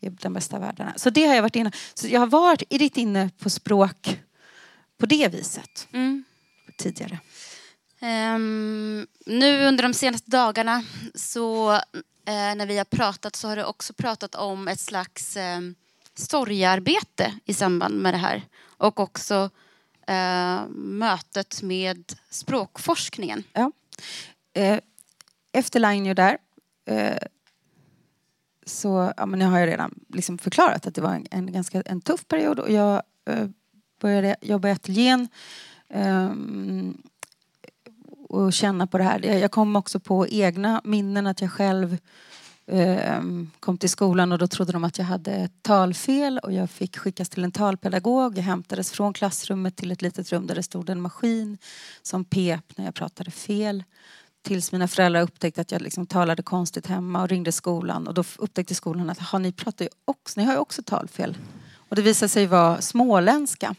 i 0.00 0.08
den 0.08 0.32
bästa 0.32 0.58
världen. 0.58 0.92
Så 0.96 1.10
det 1.10 1.26
har 1.26 1.34
jag 1.34 1.42
varit 1.42 1.56
inne 1.56 1.72
Så 1.94 2.08
jag 2.08 2.20
har 2.20 2.26
varit 2.26 2.72
lite 2.72 3.00
inne 3.00 3.30
på 3.38 3.50
språk 3.50 4.20
på 4.98 5.06
det 5.06 5.28
viset 5.28 5.88
mm. 5.92 6.24
tidigare. 6.78 7.18
Um, 8.02 9.06
nu 9.26 9.66
under 9.66 9.82
de 9.82 9.94
senaste 9.94 10.30
dagarna 10.30 10.84
så 11.14 11.72
uh, 11.72 11.78
när 12.26 12.66
vi 12.66 12.78
har 12.78 12.84
pratat 12.84 13.36
så 13.36 13.48
har 13.48 13.56
du 13.56 13.64
också 13.64 13.92
pratat 13.92 14.34
om 14.34 14.68
ett 14.68 14.80
slags 14.80 15.36
um, 15.36 15.74
storyarbete 16.14 17.34
i 17.44 17.54
samband 17.54 17.94
med 17.94 18.14
det 18.14 18.18
här. 18.18 18.42
Och 18.82 19.00
också 19.00 19.50
eh, 20.06 20.68
mötet 20.76 21.62
med 21.62 22.12
språkforskningen. 22.30 23.44
Ja. 23.52 23.72
Eh, 24.54 24.78
efter 25.52 25.80
Lainio 25.80 26.14
där 26.14 26.38
eh, 26.84 27.18
så 28.66 29.12
ja, 29.16 29.26
men 29.26 29.38
nu 29.38 29.44
har 29.44 29.58
jag 29.58 29.66
redan 29.66 29.94
liksom 30.08 30.38
förklarat 30.38 30.86
att 30.86 30.94
det 30.94 31.00
var 31.00 31.14
en, 31.14 31.26
en 31.30 31.52
ganska 31.52 31.82
en 31.82 32.00
tuff 32.00 32.28
period 32.28 32.58
och 32.58 32.70
jag 32.70 33.02
eh, 33.30 33.46
började 34.00 34.36
jobba 34.40 34.68
i 34.68 34.72
ateljén 34.72 35.28
ehm, 35.88 37.02
och 38.28 38.52
känna 38.52 38.86
på 38.86 38.98
det 38.98 39.04
här. 39.04 39.20
Jag 39.20 39.50
kom 39.50 39.76
också 39.76 40.00
på 40.00 40.26
egna 40.28 40.80
minnen 40.84 41.26
att 41.26 41.40
jag 41.40 41.52
själv 41.52 41.98
Ehm, 42.66 43.50
kom 43.60 43.78
till 43.78 43.90
skolan 43.90 44.32
och 44.32 44.38
då 44.38 44.46
trodde 44.46 44.72
de 44.72 44.84
att 44.84 44.98
jag 44.98 45.04
hade 45.04 45.48
talfel 45.62 46.38
och 46.38 46.52
jag 46.52 46.70
fick 46.70 46.98
skickas 46.98 47.28
till 47.28 47.44
en 47.44 47.52
talpedagog. 47.52 48.38
Jag 48.38 48.42
hämtades 48.42 48.92
från 48.92 49.12
klassrummet 49.12 49.76
till 49.76 49.92
ett 49.92 50.02
litet 50.02 50.32
rum 50.32 50.46
där 50.46 50.54
det 50.54 50.62
stod 50.62 50.90
en 50.90 51.00
maskin 51.00 51.58
som 52.02 52.24
pep 52.24 52.76
när 52.76 52.84
jag 52.84 52.94
pratade 52.94 53.30
fel. 53.30 53.84
Tills 54.42 54.72
mina 54.72 54.88
föräldrar 54.88 55.22
upptäckte 55.22 55.60
att 55.60 55.72
jag 55.72 55.82
liksom 55.82 56.06
talade 56.06 56.42
konstigt 56.42 56.86
hemma 56.86 57.22
och 57.22 57.28
ringde 57.28 57.52
skolan 57.52 58.08
och 58.08 58.14
då 58.14 58.24
upptäckte 58.36 58.74
skolan 58.74 59.10
att 59.10 59.40
ni 59.40 59.52
pratar 59.52 59.84
ju 59.84 59.90
också, 60.04 60.40
ni 60.40 60.46
har 60.46 60.52
ju 60.52 60.58
också 60.58 60.82
talfel. 60.82 61.36
Och 61.88 61.96
det 61.96 62.02
visade 62.02 62.28
sig 62.28 62.46
vara 62.46 62.80
småländska. 62.80 63.74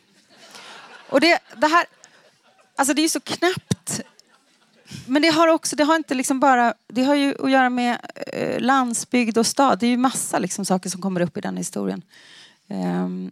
Och 1.09 1.21
det, 1.21 1.39
det 1.57 1.67
här, 1.67 1.85
alltså 2.75 2.93
det 2.93 3.01
är 3.01 3.03
ju 3.03 3.09
så 3.09 3.19
knäppt 3.19 4.01
men 5.07 5.21
det 5.21 5.27
har 5.27 5.47
också, 5.47 5.75
det 5.75 5.83
har 5.83 5.95
inte 5.95 6.13
liksom 6.13 6.39
bara, 6.39 6.73
det 6.87 7.03
har 7.03 7.15
ju 7.15 7.35
att 7.39 7.51
göra 7.51 7.69
med 7.69 7.97
eh, 8.33 8.59
landsbygd 8.59 9.37
och 9.37 9.47
stad. 9.47 9.79
Det 9.79 9.85
är 9.85 9.89
ju 9.89 9.97
massa 9.97 10.39
liksom 10.39 10.65
saker 10.65 10.89
som 10.89 11.01
kommer 11.01 11.21
upp 11.21 11.37
i 11.37 11.41
den 11.41 11.57
historien. 11.57 12.01
Um, 12.67 13.31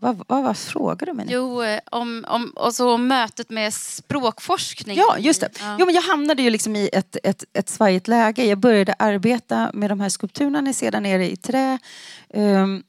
vad, 0.00 0.24
vad 0.28 0.42
var 0.42 0.54
frågan 0.54 1.06
du 1.06 1.12
mig? 1.12 1.26
Jo, 1.28 1.62
eh, 1.62 1.80
om, 1.90 2.24
om, 2.28 2.50
och 2.50 2.74
så 2.74 2.94
om 2.94 3.08
mötet 3.08 3.50
med 3.50 3.74
språkforskning. 3.74 4.96
Ja, 4.96 5.18
just 5.18 5.40
det. 5.40 5.50
Ja. 5.60 5.76
Jo, 5.80 5.86
men 5.86 5.94
jag 5.94 6.02
hamnade 6.02 6.42
ju 6.42 6.50
liksom 6.50 6.76
i 6.76 6.90
ett, 6.92 7.16
ett, 7.22 7.44
ett 7.52 7.68
svajigt 7.68 8.08
läge. 8.08 8.44
Jag 8.44 8.58
började 8.58 8.94
arbeta 8.98 9.70
med 9.74 9.90
de 9.90 10.00
här 10.00 10.08
skulpturerna 10.08 10.60
ni 10.60 10.74
ser 10.74 10.90
där 10.90 11.00
nere 11.00 11.30
i 11.30 11.36
trä. 11.36 11.78
Um, 12.28 12.82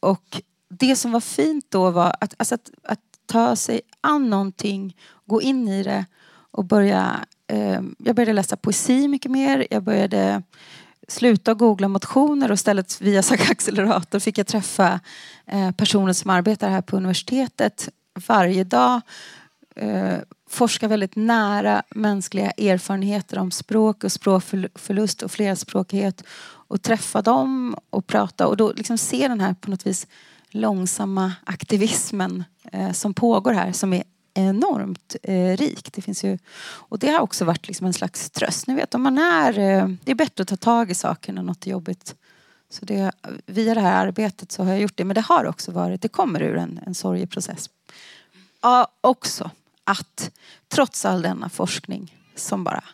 och 0.00 0.42
det 0.68 0.96
som 0.96 1.12
var 1.12 1.20
fint 1.20 1.66
då 1.68 1.90
var 1.90 2.16
att, 2.20 2.34
alltså 2.36 2.54
att, 2.54 2.70
att 2.82 3.00
ta 3.26 3.56
sig 3.56 3.80
an 4.00 4.30
någonting, 4.30 4.96
gå 5.26 5.42
in 5.42 5.68
i 5.68 5.82
det 5.82 6.04
och 6.50 6.64
börja 6.64 7.26
Eh, 7.48 7.80
jag 7.98 8.16
började 8.16 8.32
läsa 8.32 8.56
poesi 8.56 9.08
mycket 9.08 9.30
mer. 9.30 9.66
Jag 9.70 9.82
började 9.82 10.42
sluta 11.08 11.54
googla 11.54 11.88
motioner 11.88 12.50
och 12.50 12.54
istället 12.54 13.00
via 13.00 13.18
Accelerator 13.50 14.18
fick 14.18 14.38
jag 14.38 14.46
träffa 14.46 15.00
eh, 15.46 15.70
personer 15.70 16.12
som 16.12 16.30
arbetar 16.30 16.70
här 16.70 16.82
på 16.82 16.96
universitetet 16.96 17.88
varje 18.26 18.64
dag. 18.64 19.00
Eh, 19.76 20.18
forska 20.50 20.88
väldigt 20.88 21.16
nära 21.16 21.82
mänskliga 21.90 22.50
erfarenheter 22.50 23.38
om 23.38 23.50
språk 23.50 24.04
och 24.04 24.12
språkförlust 24.12 25.22
och 25.22 25.30
flerspråkighet 25.30 26.24
och 26.68 26.82
träffa 26.82 27.22
dem 27.22 27.76
och 27.90 28.06
prata 28.06 28.46
och 28.46 28.56
då 28.56 28.72
liksom 28.72 28.98
se 28.98 29.28
den 29.28 29.40
här 29.40 29.54
på 29.54 29.70
något 29.70 29.86
vis 29.86 30.06
långsamma 30.50 31.32
aktivismen 31.44 32.44
eh, 32.72 32.92
som 32.92 33.14
pågår 33.14 33.52
här 33.52 33.72
som 33.72 33.92
är 33.92 34.02
enormt 34.38 35.16
eh, 35.22 35.56
rikt. 35.56 35.92
Det 35.92 36.02
finns 36.02 36.24
ju, 36.24 36.38
och 36.60 36.98
det 36.98 37.08
har 37.08 37.20
också 37.20 37.44
varit 37.44 37.68
liksom 37.68 37.86
en 37.86 37.92
slags 37.92 38.30
tröst. 38.30 38.66
Ni 38.66 38.74
vet, 38.74 38.94
om 38.94 39.02
man 39.02 39.18
är, 39.18 39.58
eh, 39.58 39.88
det 40.04 40.10
är 40.10 40.14
bättre 40.14 40.42
att 40.42 40.48
ta 40.48 40.56
tag 40.56 40.90
i 40.90 40.94
saker 40.94 41.32
när 41.32 41.42
något 41.42 41.66
är 41.66 41.70
jobbigt. 41.70 42.14
Så 42.70 42.84
det, 42.84 43.12
via 43.46 43.74
det 43.74 43.80
här 43.80 44.06
arbetet 44.06 44.52
så 44.52 44.64
har 44.64 44.70
jag 44.70 44.80
gjort 44.80 44.96
det. 44.96 45.04
Men 45.04 45.14
det 45.14 45.20
har 45.20 45.44
också 45.44 45.72
varit, 45.72 46.02
det 46.02 46.08
kommer 46.08 46.42
ur 46.42 46.56
en, 46.56 46.80
en 46.86 46.94
sorgeprocess. 46.94 47.70
Ja, 48.62 48.88
också 49.00 49.50
att 49.84 50.30
trots 50.68 51.04
all 51.04 51.22
denna 51.22 51.48
forskning 51.48 52.16
som 52.36 52.64
bara 52.64 52.84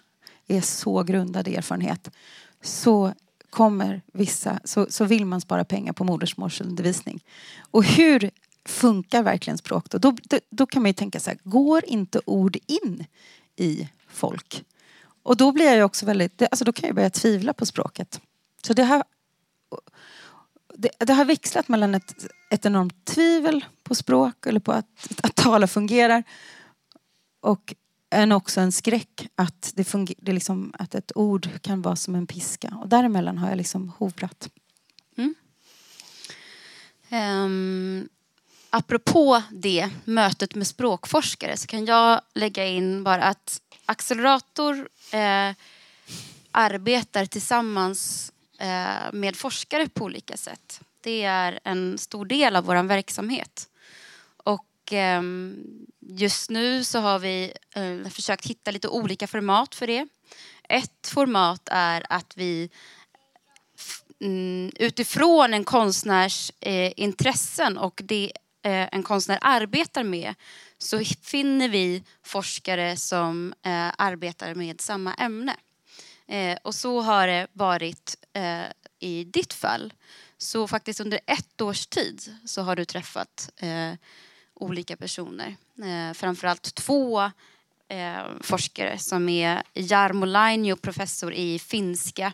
är 0.47 0.61
så 0.61 1.03
grundad 1.03 1.49
erfarenhet 1.49 2.11
så 2.63 3.13
kommer 3.51 4.03
vissa, 4.13 4.61
så, 4.65 4.87
så 4.91 5.05
vill 5.05 5.27
man 5.27 5.41
spara 5.41 5.65
pengar 5.65 5.93
på 5.93 6.05
modersmålsundervisning. 6.05 7.25
Och 7.71 7.85
hur 7.85 8.31
funkar 8.65 9.23
verkligen 9.23 9.59
språk 9.59 9.91
då? 9.91 9.99
Då, 9.99 10.17
då, 10.23 10.39
då 10.51 10.67
kan 10.67 10.83
man 10.83 10.89
ju 10.89 10.93
tänka 10.93 11.21
så 11.21 11.31
här, 11.31 11.39
går 11.43 11.85
inte 11.85 12.21
ord 12.25 12.57
in 12.67 13.07
i 13.57 13.89
folk? 14.09 14.65
Och 15.23 15.37
då 15.37 15.53
blir 15.53 15.65
jag 15.65 15.77
ju 15.77 15.83
också 15.83 16.07
väldigt, 16.07 16.43
alltså 16.43 16.65
då 16.65 16.73
kan 16.73 16.87
jag 16.87 16.97
börja 16.97 17.11
tvivla 17.11 17.53
på 17.53 17.67
språket. 17.67 18.21
Så 18.67 18.73
det 18.73 18.85
har, 18.85 19.05
det, 20.75 20.91
det 20.99 21.13
har 21.13 21.25
växlat 21.25 21.69
mellan 21.69 21.95
ett, 21.95 22.27
ett 22.51 22.67
enormt 22.67 23.05
tvivel 23.05 23.65
på 23.83 23.95
språk 23.95 24.47
eller 24.47 24.61
på 24.61 24.73
att, 24.73 25.21
att 25.23 25.35
tala 25.35 25.67
fungerar 25.67 26.25
och 27.41 27.75
en, 28.11 28.33
också 28.33 28.61
en 28.61 28.73
skräck 28.73 29.29
att, 29.35 29.73
det 29.75 29.85
funger- 29.85 30.19
det 30.19 30.33
liksom, 30.33 30.73
att 30.79 30.95
ett 30.95 31.13
ord 31.15 31.49
kan 31.63 31.83
vara 31.83 31.97
som 31.97 32.15
en 32.15 32.27
piska. 32.27 32.79
Och 32.83 32.89
däremellan 32.89 33.39
har 33.39 33.49
jag 33.49 33.57
liksom 33.57 33.93
hovrat. 33.99 34.51
Um, 35.17 35.25
mm. 35.25 35.35
ehm, 37.11 38.09
apropå 38.77 39.43
det, 39.51 39.91
mötet 40.05 40.55
med 40.55 40.67
språkforskare, 40.67 41.57
så 41.57 41.67
kan 41.67 41.85
jag 41.85 42.21
lägga 42.35 42.67
in 42.67 43.05
bara 43.05 43.23
att 43.23 43.61
Accelerator 43.87 44.89
eh, 45.13 45.51
arbetar 46.51 47.27
tillsammans 47.27 48.33
eh, 48.59 49.13
med 49.13 49.37
forskare 49.37 49.89
på 49.89 50.05
olika 50.05 50.37
sätt. 50.37 50.81
Det 51.01 51.23
är 51.23 51.61
en 51.65 51.99
stor 51.99 52.25
del 52.25 52.57
av 52.57 52.65
vår 52.65 52.83
verksamhet. 52.83 53.69
Och 54.37 54.93
eh, 54.93 55.23
just 56.01 56.51
nu 56.51 56.85
så 56.85 56.99
har 56.99 57.19
vi 57.19 57.53
eh, 57.75 58.11
försökt 58.11 58.47
hitta 58.47 58.71
lite 58.71 58.89
olika 58.89 59.27
format 59.27 59.75
för 59.75 59.87
det. 59.87 60.09
Ett 60.69 61.07
format 61.07 61.69
är 61.71 62.07
att 62.09 62.33
vi 62.37 62.71
mm, 64.21 64.73
utifrån 64.77 65.55
en 65.55 65.65
konstnärs 65.65 66.53
eh, 66.61 66.93
intressen 66.97 67.79
och 67.79 68.01
det 68.05 68.33
Eh, 68.65 68.89
en 68.93 69.03
konstnär 69.03 69.39
arbetar 69.41 70.05
med 70.05 70.35
så 70.79 71.05
finner 71.23 71.69
vi 71.69 72.03
forskare 72.23 72.97
som 72.97 73.55
eh, 73.63 73.93
arbetar 73.99 74.55
med 74.55 74.81
samma 74.81 75.15
ämne. 75.15 75.57
Eh, 76.27 76.59
och 76.63 76.75
så 76.75 77.01
har 77.01 77.27
det 77.27 77.47
varit 77.53 78.17
i 78.99 79.25
ditt 79.25 79.53
fall. 79.53 79.93
Så 80.39 80.67
faktiskt 80.69 81.01
under 81.01 81.21
ett 81.27 81.61
års 81.61 81.87
tid 81.87 82.37
så 82.45 82.63
har 82.63 82.77
du 82.77 82.85
träffat 82.85 83.51
olika 84.55 84.97
personer. 84.97 85.57
Framförallt 86.15 86.75
två 86.75 87.31
eh, 87.89 88.23
forskare 88.41 88.99
som 88.99 89.29
är 89.29 89.63
Jarmo 89.75 90.27
Lainio, 90.27 90.77
professor 90.77 91.33
i 91.33 91.59
finska 91.59 92.33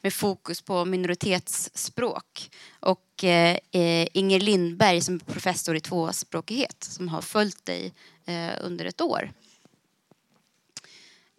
med 0.00 0.14
fokus 0.14 0.62
på 0.62 0.84
minoritetsspråk 0.84 2.50
och 2.80 3.24
eh, 3.24 3.58
eh, 3.72 4.08
Inger 4.12 4.40
Lindberg 4.40 5.00
som 5.00 5.14
är 5.14 5.18
professor 5.18 5.76
i 5.76 5.80
tvåspråkighet 5.80 6.84
som 6.84 7.08
har 7.08 7.22
följt 7.22 7.66
dig 7.66 7.92
eh, 8.24 8.50
under 8.60 8.84
ett 8.84 9.00
år. 9.00 9.32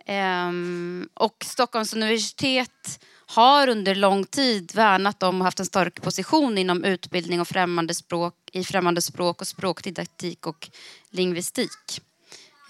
Ehm, 0.05 1.09
och 1.13 1.45
Stockholms 1.45 1.93
universitet 1.93 2.99
har 3.25 3.67
under 3.67 3.95
lång 3.95 4.25
tid 4.25 4.75
värnat 4.75 5.23
om 5.23 5.41
och 5.41 5.45
haft 5.45 5.59
en 5.59 5.65
stark 5.65 6.01
position 6.01 6.57
inom 6.57 6.83
utbildning 6.83 7.41
och 7.41 7.47
främmande 7.47 7.93
språk, 7.93 8.35
i 8.51 8.63
främmande 8.63 9.01
språk 9.01 9.41
och 9.41 9.47
språkdidaktik 9.47 10.47
och 10.47 10.69
lingvistik. 11.09 12.01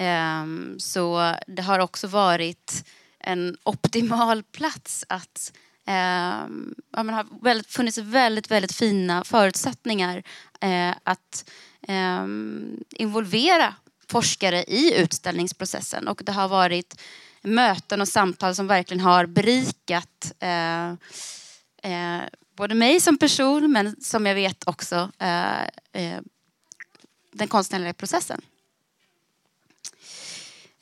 Ehm, 0.04 0.80
så 0.80 1.36
det 1.48 1.62
har 1.62 1.80
också 1.80 2.08
varit 2.08 2.86
en 3.20 3.58
optimal 3.64 4.44
plats 4.44 5.06
att 5.10 5.54
ehm, 5.86 6.76
ja, 6.92 7.04
men 7.04 7.16
har 7.16 7.28
väldigt, 7.42 7.68
funnits 7.68 7.98
väldigt, 7.98 8.52
väldigt 8.52 8.76
fina 8.76 9.24
förutsättningar 9.24 10.24
eh, 10.62 10.96
att 11.04 11.50
ehm, 11.88 12.84
involvera 12.90 13.74
forskare 14.08 14.64
i 14.64 15.02
utställningsprocessen 15.02 16.08
och 16.08 16.22
det 16.26 16.32
har 16.32 16.48
varit 16.48 17.02
möten 17.42 18.02
och 18.02 18.08
samtal 18.08 18.56
som 18.56 18.68
verkligen 18.68 19.04
har 19.04 19.26
berikat 19.26 20.34
eh, 20.40 20.90
eh, 21.84 22.22
både 22.56 22.76
mig 22.76 23.00
som 23.00 23.18
person 23.18 23.72
men 23.72 24.02
som 24.02 24.26
jag 24.26 24.36
vet 24.36 24.68
också 24.68 25.12
eh, 25.20 26.20
den 27.32 27.48
konstnärliga 27.48 27.94
processen. 27.94 28.42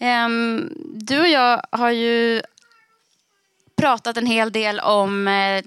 Ehm, 0.03 0.74
du 0.93 1.20
och 1.20 1.27
jag 1.27 1.62
har 1.72 1.91
ju 1.91 2.41
pratat 3.75 4.17
en 4.17 4.25
hel 4.25 4.51
del 4.51 4.79
om 4.79 5.27
eh, 5.27 5.63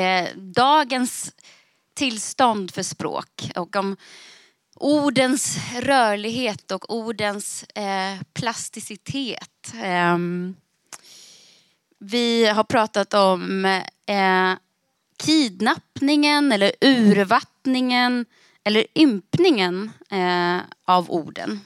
eh, 0.00 0.28
dagens 0.36 1.32
tillstånd 1.94 2.70
för 2.70 2.82
språk 2.82 3.50
och 3.56 3.76
om 3.76 3.96
ordens 4.74 5.56
rörlighet 5.82 6.70
och 6.70 6.94
ordens 6.94 7.62
eh, 7.62 8.20
plasticitet. 8.32 9.72
Ehm, 9.82 10.56
vi 11.98 12.46
har 12.46 12.64
pratat 12.64 13.14
om 13.14 13.64
eh, 14.06 14.52
kidnappningen 15.24 16.52
eller 16.52 16.72
urvattningen 16.80 18.26
eller 18.64 18.86
ympningen 18.94 19.90
eh, 20.10 20.58
av 20.84 21.10
orden. 21.10 21.60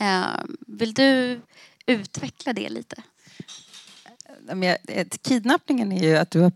Eh, 0.00 0.40
vill 0.66 0.94
du 0.94 1.40
utveckla 1.86 2.52
det 2.52 2.68
lite? 2.68 3.02
Kidnappningen 5.22 5.92
är 5.92 6.02
ju 6.02 6.16
att 6.16 6.30
du 6.30 6.40
har, 6.40 6.52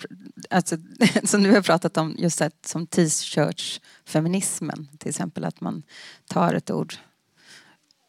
alltså, 0.51 0.77
som 1.25 1.43
du 1.43 1.51
har 1.51 1.63
pratat 1.63 1.97
om, 1.97 2.15
just 2.19 2.39
det, 2.39 2.67
som 2.67 2.87
t-shirts-feminismen. 2.87 4.89
Till 4.99 5.09
exempel 5.09 5.45
att 5.45 5.61
man 5.61 5.83
tar 6.27 6.55
ett 6.55 6.71
ord 6.71 6.95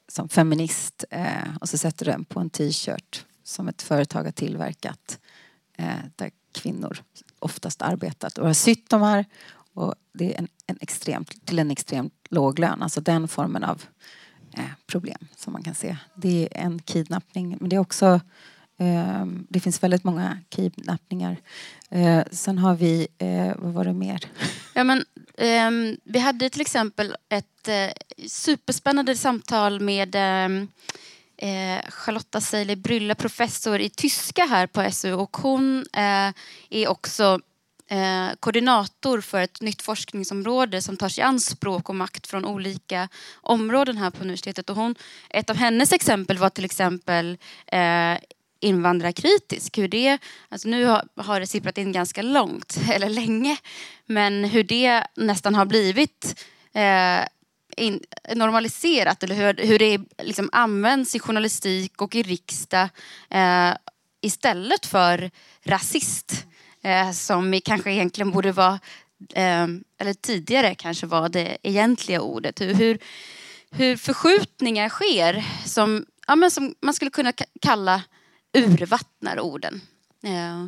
som 0.07 0.29
feminist 0.29 1.05
eh, 1.09 1.55
och 1.61 1.69
så 1.69 1.77
sätter 1.77 2.05
du 2.05 2.11
den 2.11 2.25
på 2.25 2.39
en 2.39 2.49
t-shirt 2.49 3.25
som 3.43 3.67
ett 3.67 3.81
företag 3.81 4.23
har 4.23 4.31
tillverkat 4.31 5.19
eh, 5.77 5.99
där 6.15 6.31
kvinnor 6.51 6.97
oftast 7.39 7.81
arbetat 7.81 8.37
och 8.37 8.47
har 8.47 8.53
sytt 8.53 8.89
de 8.89 9.01
här 9.01 9.25
och 9.73 9.95
det 10.13 10.33
är 10.33 10.39
en, 10.39 10.47
en 10.67 10.77
extremt, 10.81 11.45
till 11.45 11.59
en 11.59 11.71
extremt 11.71 12.13
låg 12.29 12.59
lön. 12.59 12.81
Alltså 12.81 13.01
den 13.01 13.27
formen 13.27 13.63
av 13.63 13.81
eh, 13.81 13.87
Eh, 14.57 14.63
problem 14.87 15.27
som 15.35 15.53
man 15.53 15.63
kan 15.63 15.75
se. 15.75 15.97
Det 16.15 16.47
är 16.51 16.61
en 16.61 16.79
kidnappning 16.79 17.57
men 17.59 17.69
det 17.69 17.75
är 17.75 17.79
också 17.79 18.21
ehm, 18.79 19.47
det 19.49 19.59
finns 19.59 19.83
väldigt 19.83 20.03
många 20.03 20.39
kidnappningar. 20.49 21.37
Eh, 21.89 22.23
sen 22.31 22.57
har 22.57 22.75
vi, 22.75 23.07
eh, 23.17 23.53
vad 23.57 23.73
var 23.73 23.85
det 23.85 23.93
mer? 23.93 24.19
Ja, 24.73 24.83
men, 24.83 25.05
ehm, 25.37 25.97
vi 26.03 26.19
hade 26.19 26.49
till 26.49 26.61
exempel 26.61 27.15
ett 27.29 27.69
superspännande 28.27 29.15
samtal 29.15 29.79
med 29.79 30.15
ehm, 30.15 30.67
Charlotta 31.89 32.41
Seiler 32.41 32.75
Brylla, 32.75 33.15
professor 33.15 33.79
i 33.79 33.89
tyska 33.89 34.45
här 34.45 34.67
på 34.67 34.91
SU 34.91 35.13
och 35.13 35.37
hon 35.37 35.85
är 36.69 36.87
också 36.87 37.39
eh, 37.89 38.29
koordinator 38.39 39.21
för 39.21 39.41
ett 39.41 39.61
nytt 39.61 39.81
forskningsområde 39.81 40.81
som 40.81 40.97
tar 40.97 41.09
sig 41.09 41.23
an 41.23 41.39
språk 41.39 41.89
och 41.89 41.95
makt 41.95 42.27
från 42.27 42.45
olika 42.45 43.09
områden 43.41 43.97
här 43.97 44.09
på 44.09 44.21
universitetet. 44.21 44.69
Och 44.69 44.75
hon, 44.75 44.95
ett 45.29 45.49
av 45.49 45.55
hennes 45.55 45.93
exempel 45.93 46.37
var 46.37 46.49
till 46.49 46.65
exempel 46.65 47.37
eh, 47.67 48.17
invandrarkritisk. 48.59 49.77
Hur 49.77 49.87
det, 49.87 50.17
alltså 50.49 50.67
nu 50.67 50.85
har, 50.85 51.07
har 51.15 51.39
det 51.39 51.47
sipprat 51.47 51.77
in 51.77 51.91
ganska 51.91 52.21
långt, 52.21 52.77
eller 52.91 53.09
länge, 53.09 53.57
men 54.05 54.43
hur 54.43 54.63
det 54.63 55.03
nästan 55.15 55.55
har 55.55 55.65
blivit 55.65 56.45
eh, 56.73 57.27
in, 57.77 58.03
normaliserat 58.35 59.23
eller 59.23 59.35
hur, 59.35 59.67
hur 59.67 59.79
det 59.79 59.99
liksom 60.17 60.49
används 60.51 61.15
i 61.15 61.19
journalistik 61.19 62.01
och 62.01 62.15
i 62.15 62.23
riksdag 62.23 62.89
eh, 63.29 63.73
istället 64.21 64.85
för 64.85 65.31
rasist 65.63 66.45
eh, 66.85 67.11
som 67.11 67.59
kanske 67.65 67.91
egentligen 67.91 68.31
borde 68.31 68.51
vara, 68.51 68.79
eh, 69.33 69.67
eller 69.99 70.13
tidigare 70.13 70.75
kanske 70.75 71.05
var 71.05 71.29
det 71.29 71.57
egentliga 71.63 72.21
ordet. 72.21 72.61
Hur, 72.61 72.73
hur, 72.73 72.97
hur 73.71 73.97
förskjutningar 73.97 74.89
sker 74.89 75.45
som, 75.65 76.05
ja, 76.27 76.35
men 76.35 76.51
som 76.51 76.75
man 76.81 76.93
skulle 76.93 77.11
kunna 77.11 77.31
kalla 77.61 78.03
urvattnar 78.57 79.39
orden. 79.39 79.81
Eh, 80.23 80.65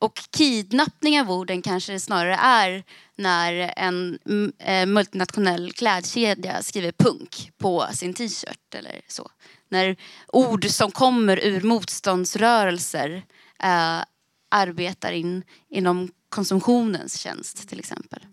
och 0.00 0.14
kidnappning 0.30 1.20
av 1.20 1.30
orden 1.30 1.62
kanske 1.62 1.92
det 1.92 2.00
snarare 2.00 2.34
är 2.34 2.84
när 3.16 3.72
en 3.76 4.18
eh, 4.58 4.86
multinationell 4.86 5.72
klädkedja 5.72 6.62
skriver 6.62 6.92
punk 6.92 7.50
på 7.58 7.86
sin 7.92 8.14
t-shirt 8.14 8.74
eller 8.74 9.00
så. 9.08 9.30
När 9.68 9.96
ord 10.28 10.64
som 10.64 10.90
kommer 10.90 11.44
ur 11.44 11.60
motståndsrörelser 11.60 13.22
eh, 13.62 14.00
arbetar 14.48 15.12
in 15.12 15.44
inom 15.68 16.10
konsumtionens 16.28 17.18
tjänst 17.18 17.68
till 17.68 17.78
exempel. 17.78 18.26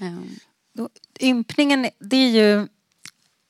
Um. 0.00 0.38
Ympningen, 1.20 1.90
det 1.98 2.16
är 2.16 2.30
ju 2.30 2.68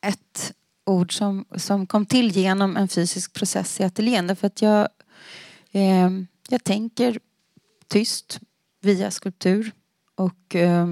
ett 0.00 0.54
ord 0.86 1.12
som, 1.12 1.44
som 1.56 1.86
kom 1.86 2.06
till 2.06 2.30
genom 2.30 2.76
en 2.76 2.88
fysisk 2.88 3.32
process 3.32 3.80
i 3.80 3.84
ateljén. 3.84 4.26
Därför 4.26 4.46
att 4.46 4.62
jag, 4.62 4.88
eh, 5.70 6.10
jag 6.48 6.64
tänker 6.64 7.18
tyst 7.88 8.40
via 8.80 9.10
skulptur. 9.10 9.72
Och 10.14 10.54
eh, 10.54 10.88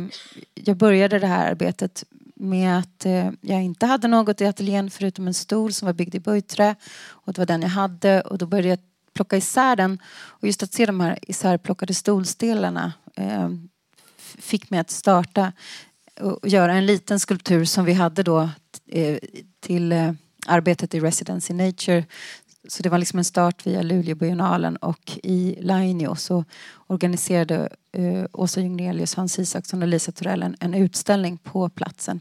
jag 0.54 0.76
började 0.76 1.18
det 1.18 1.26
här 1.26 1.50
arbetet 1.50 2.04
med 2.34 2.78
att 2.78 3.06
eh, 3.06 3.30
jag 3.40 3.62
inte 3.62 3.86
hade 3.86 4.08
något 4.08 4.40
i 4.40 4.46
ateljén 4.46 4.90
förutom 4.90 5.26
en 5.26 5.34
stol 5.34 5.72
som 5.72 5.86
var 5.86 5.92
byggd 5.92 6.14
i 6.14 6.20
böjträ. 6.20 6.74
Och 6.96 7.32
det 7.32 7.38
var 7.38 7.46
den 7.46 7.62
jag 7.62 7.68
hade 7.68 8.20
och 8.20 8.38
då 8.38 8.46
började 8.46 8.68
jag 8.68 8.78
plocka 9.16 9.36
isär 9.36 9.76
den. 9.76 9.98
Och 10.16 10.46
just 10.46 10.62
att 10.62 10.72
se 10.72 10.86
de 10.86 11.00
här 11.00 11.18
isärplockade 11.22 11.94
stolsdelarna 11.94 12.92
eh, 13.16 13.50
fick 14.38 14.70
mig 14.70 14.80
att 14.80 14.90
starta 14.90 15.52
och 16.20 16.48
göra 16.48 16.72
en 16.72 16.86
liten 16.86 17.20
skulptur 17.20 17.64
som 17.64 17.84
vi 17.84 17.92
hade 17.92 18.22
då 18.22 18.50
eh, 18.86 19.18
till 19.60 19.92
eh, 19.92 20.12
arbetet 20.46 20.94
i 20.94 21.00
Residence 21.00 21.52
in 21.52 21.56
Nature 21.56 22.04
så 22.68 22.82
det 22.82 22.88
var 22.88 22.98
liksom 22.98 23.18
en 23.18 23.24
start 23.24 23.66
via 23.66 23.82
Luleåbiennalen 23.82 24.76
och 24.76 25.18
i 25.22 25.58
Lainio 25.60 26.14
så 26.14 26.44
organiserade 26.86 27.68
eh, 27.92 28.24
Åsa 28.32 28.60
Jungnelius, 28.60 29.14
Hans 29.14 29.38
Isaksson 29.38 29.82
och 29.82 29.88
Lisa 29.88 30.12
Torell 30.12 30.42
en, 30.42 30.56
en, 30.60 30.74
utställning 30.74 31.38
på 31.38 31.68
platsen. 31.68 32.20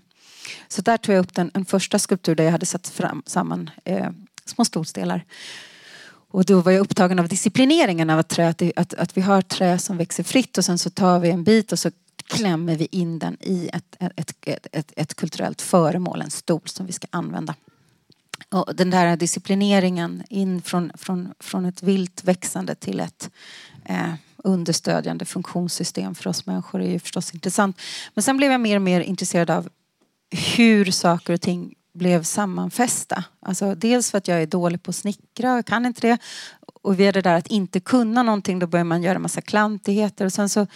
Så 0.67 0.81
där 0.81 0.97
tog 0.97 1.15
jag 1.15 1.19
upp 1.19 1.33
den, 1.35 1.51
en 1.53 1.65
första 1.65 1.99
skulptur 1.99 2.35
där 2.35 2.43
jag 2.43 2.51
hade 2.51 2.65
satt 2.65 2.87
fram, 2.87 3.23
samman 3.25 3.69
eh, 3.83 4.09
små 4.45 4.65
stolsdelar. 4.65 5.25
Och 6.35 6.45
då 6.45 6.61
var 6.61 6.71
jag 6.71 6.81
upptagen 6.81 7.19
av 7.19 7.27
disciplineringen 7.27 8.09
av 8.09 8.19
att, 8.19 8.29
trä, 8.29 8.47
att, 8.47 8.61
att, 8.75 8.93
att 8.93 9.17
vi 9.17 9.21
har 9.21 9.41
trä 9.41 9.79
som 9.79 9.97
växer 9.97 10.23
fritt 10.23 10.57
och 10.57 10.65
sen 10.65 10.77
så 10.77 10.89
tar 10.89 11.19
vi 11.19 11.29
en 11.29 11.43
bit 11.43 11.71
och 11.71 11.79
så 11.79 11.91
klämmer 12.27 12.75
vi 12.75 12.87
in 12.91 13.19
den 13.19 13.37
i 13.41 13.69
ett, 13.73 13.95
ett, 13.99 14.35
ett, 14.45 14.67
ett, 14.71 14.93
ett 14.95 15.15
kulturellt 15.15 15.61
föremål, 15.61 16.21
en 16.21 16.31
stol 16.31 16.61
som 16.65 16.85
vi 16.85 16.91
ska 16.91 17.07
använda. 17.09 17.55
Och 18.49 18.75
den 18.75 18.89
där 18.89 19.17
disciplineringen 19.17 20.23
in 20.29 20.61
från, 20.61 20.91
från, 20.95 21.33
från 21.39 21.65
ett 21.65 21.83
vilt 21.83 22.23
växande 22.23 22.75
till 22.75 22.99
ett 22.99 23.29
eh, 23.85 24.13
understödjande 24.37 25.25
funktionssystem 25.25 26.15
för 26.15 26.29
oss 26.29 26.45
människor 26.45 26.81
är 26.81 26.89
ju 26.89 26.99
förstås 26.99 27.33
intressant. 27.33 27.81
Men 28.13 28.23
sen 28.23 28.37
blev 28.37 28.51
jag 28.51 28.61
mer 28.61 28.75
och 28.75 28.81
mer 28.81 29.01
intresserad 29.01 29.49
av 29.49 29.69
hur 30.55 30.85
saker 30.85 31.33
och 31.33 31.41
ting 31.41 31.73
blev 31.95 32.23
sammanfästa. 32.23 33.23
Alltså 33.39 33.75
dels 33.75 34.11
för 34.11 34.17
att 34.17 34.27
jag 34.27 34.41
är 34.41 34.47
dålig 34.47 34.83
på 34.83 34.89
att 34.89 34.95
snickra, 34.95 35.55
jag 35.55 35.65
kan 35.65 35.85
inte 35.85 36.07
det. 36.07 36.17
Och 36.83 36.99
via 36.99 37.11
det 37.11 37.21
där 37.21 37.35
att 37.35 37.47
inte 37.47 37.79
kunna 37.79 38.23
någonting 38.23 38.59
då 38.59 38.67
börjar 38.67 38.83
man 38.83 39.03
göra 39.03 39.19
massa 39.19 39.41
klantigheter 39.41 40.25
och 40.25 40.33
sen 40.33 40.49
så 40.49 40.67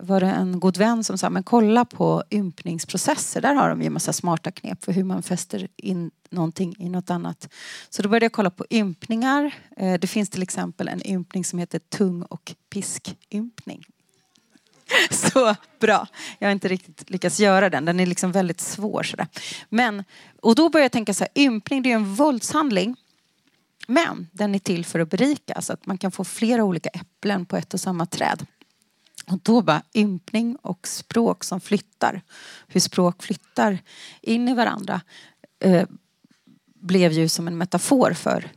var 0.00 0.20
det 0.20 0.26
en 0.26 0.60
god 0.60 0.76
vän 0.76 1.04
som 1.04 1.18
sa, 1.18 1.30
men 1.30 1.42
kolla 1.42 1.84
på 1.84 2.24
ympningsprocesser. 2.30 3.40
Där 3.40 3.54
har 3.54 3.68
de 3.68 3.82
ju 3.82 3.90
massa 3.90 4.12
smarta 4.12 4.50
knep 4.50 4.84
för 4.84 4.92
hur 4.92 5.04
man 5.04 5.22
fäster 5.22 5.68
in 5.76 6.10
någonting 6.30 6.74
i 6.78 6.88
något 6.88 7.10
annat. 7.10 7.48
Så 7.90 8.02
då 8.02 8.08
började 8.08 8.24
jag 8.24 8.32
kolla 8.32 8.50
på 8.50 8.66
ympningar. 8.70 9.54
Eh, 9.76 9.94
det 10.00 10.06
finns 10.06 10.30
till 10.30 10.42
exempel 10.42 10.88
en 10.88 11.06
ympning 11.06 11.44
som 11.44 11.58
heter 11.58 11.78
tung 11.78 12.22
och 12.22 12.54
piskympning. 12.70 13.84
Så 15.10 15.54
bra. 15.80 16.06
Jag 16.38 16.48
har 16.48 16.52
inte 16.52 16.68
riktigt 16.68 17.10
lyckats 17.10 17.40
göra 17.40 17.70
den. 17.70 17.84
Den 17.84 18.00
är 18.00 18.06
liksom 18.06 18.32
väldigt 18.32 18.60
svår 18.60 19.02
sådär. 19.02 19.26
Men, 19.68 20.04
och 20.42 20.54
då 20.54 20.68
börjar 20.68 20.84
jag 20.84 20.92
tänka 20.92 21.14
så 21.14 21.24
här, 21.24 21.42
ympning 21.42 21.82
det 21.82 21.90
är 21.90 21.94
en 21.94 22.14
våldshandling. 22.14 22.96
Men 23.86 24.28
den 24.32 24.54
är 24.54 24.58
till 24.58 24.84
för 24.84 25.00
att 25.00 25.10
berika, 25.10 25.62
så 25.62 25.72
att 25.72 25.86
man 25.86 25.98
kan 25.98 26.12
få 26.12 26.24
flera 26.24 26.64
olika 26.64 26.88
äpplen 26.88 27.46
på 27.46 27.56
ett 27.56 27.74
och 27.74 27.80
samma 27.80 28.06
träd. 28.06 28.46
Och 29.26 29.38
då 29.42 29.62
bara 29.62 29.82
ympning 29.94 30.56
och 30.62 30.88
språk 30.88 31.44
som 31.44 31.60
flyttar, 31.60 32.22
hur 32.68 32.80
språk 32.80 33.22
flyttar 33.22 33.78
in 34.20 34.48
i 34.48 34.54
varandra 34.54 35.00
eh, 35.60 35.88
blev 36.74 37.12
ju 37.12 37.28
som 37.28 37.48
en 37.48 37.58
metafor 37.58 38.12
för 38.12 38.50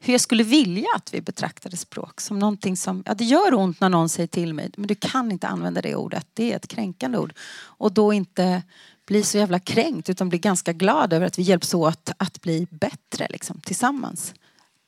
hur 0.00 0.14
jag 0.14 0.20
skulle 0.20 0.42
vilja 0.42 0.86
att 0.96 1.14
vi 1.14 1.20
betraktade 1.20 1.76
språk 1.76 2.20
som 2.20 2.38
någonting 2.38 2.76
som, 2.76 3.02
ja 3.06 3.14
det 3.14 3.24
gör 3.24 3.54
ont 3.54 3.80
när 3.80 3.88
någon 3.88 4.08
säger 4.08 4.26
till 4.26 4.54
mig, 4.54 4.70
men 4.76 4.86
du 4.86 4.94
kan 4.94 5.32
inte 5.32 5.48
använda 5.48 5.82
det 5.82 5.94
ordet, 5.94 6.26
det 6.34 6.52
är 6.52 6.56
ett 6.56 6.68
kränkande 6.68 7.18
ord. 7.18 7.32
Och 7.62 7.92
då 7.92 8.12
inte 8.12 8.62
bli 9.06 9.22
så 9.22 9.38
jävla 9.38 9.58
kränkt 9.58 10.08
utan 10.08 10.28
bli 10.28 10.38
ganska 10.38 10.72
glad 10.72 11.12
över 11.12 11.26
att 11.26 11.38
vi 11.38 11.42
hjälps 11.42 11.74
åt 11.74 12.10
att 12.16 12.40
bli 12.40 12.66
bättre 12.70 13.26
liksom, 13.30 13.60
tillsammans. 13.60 14.34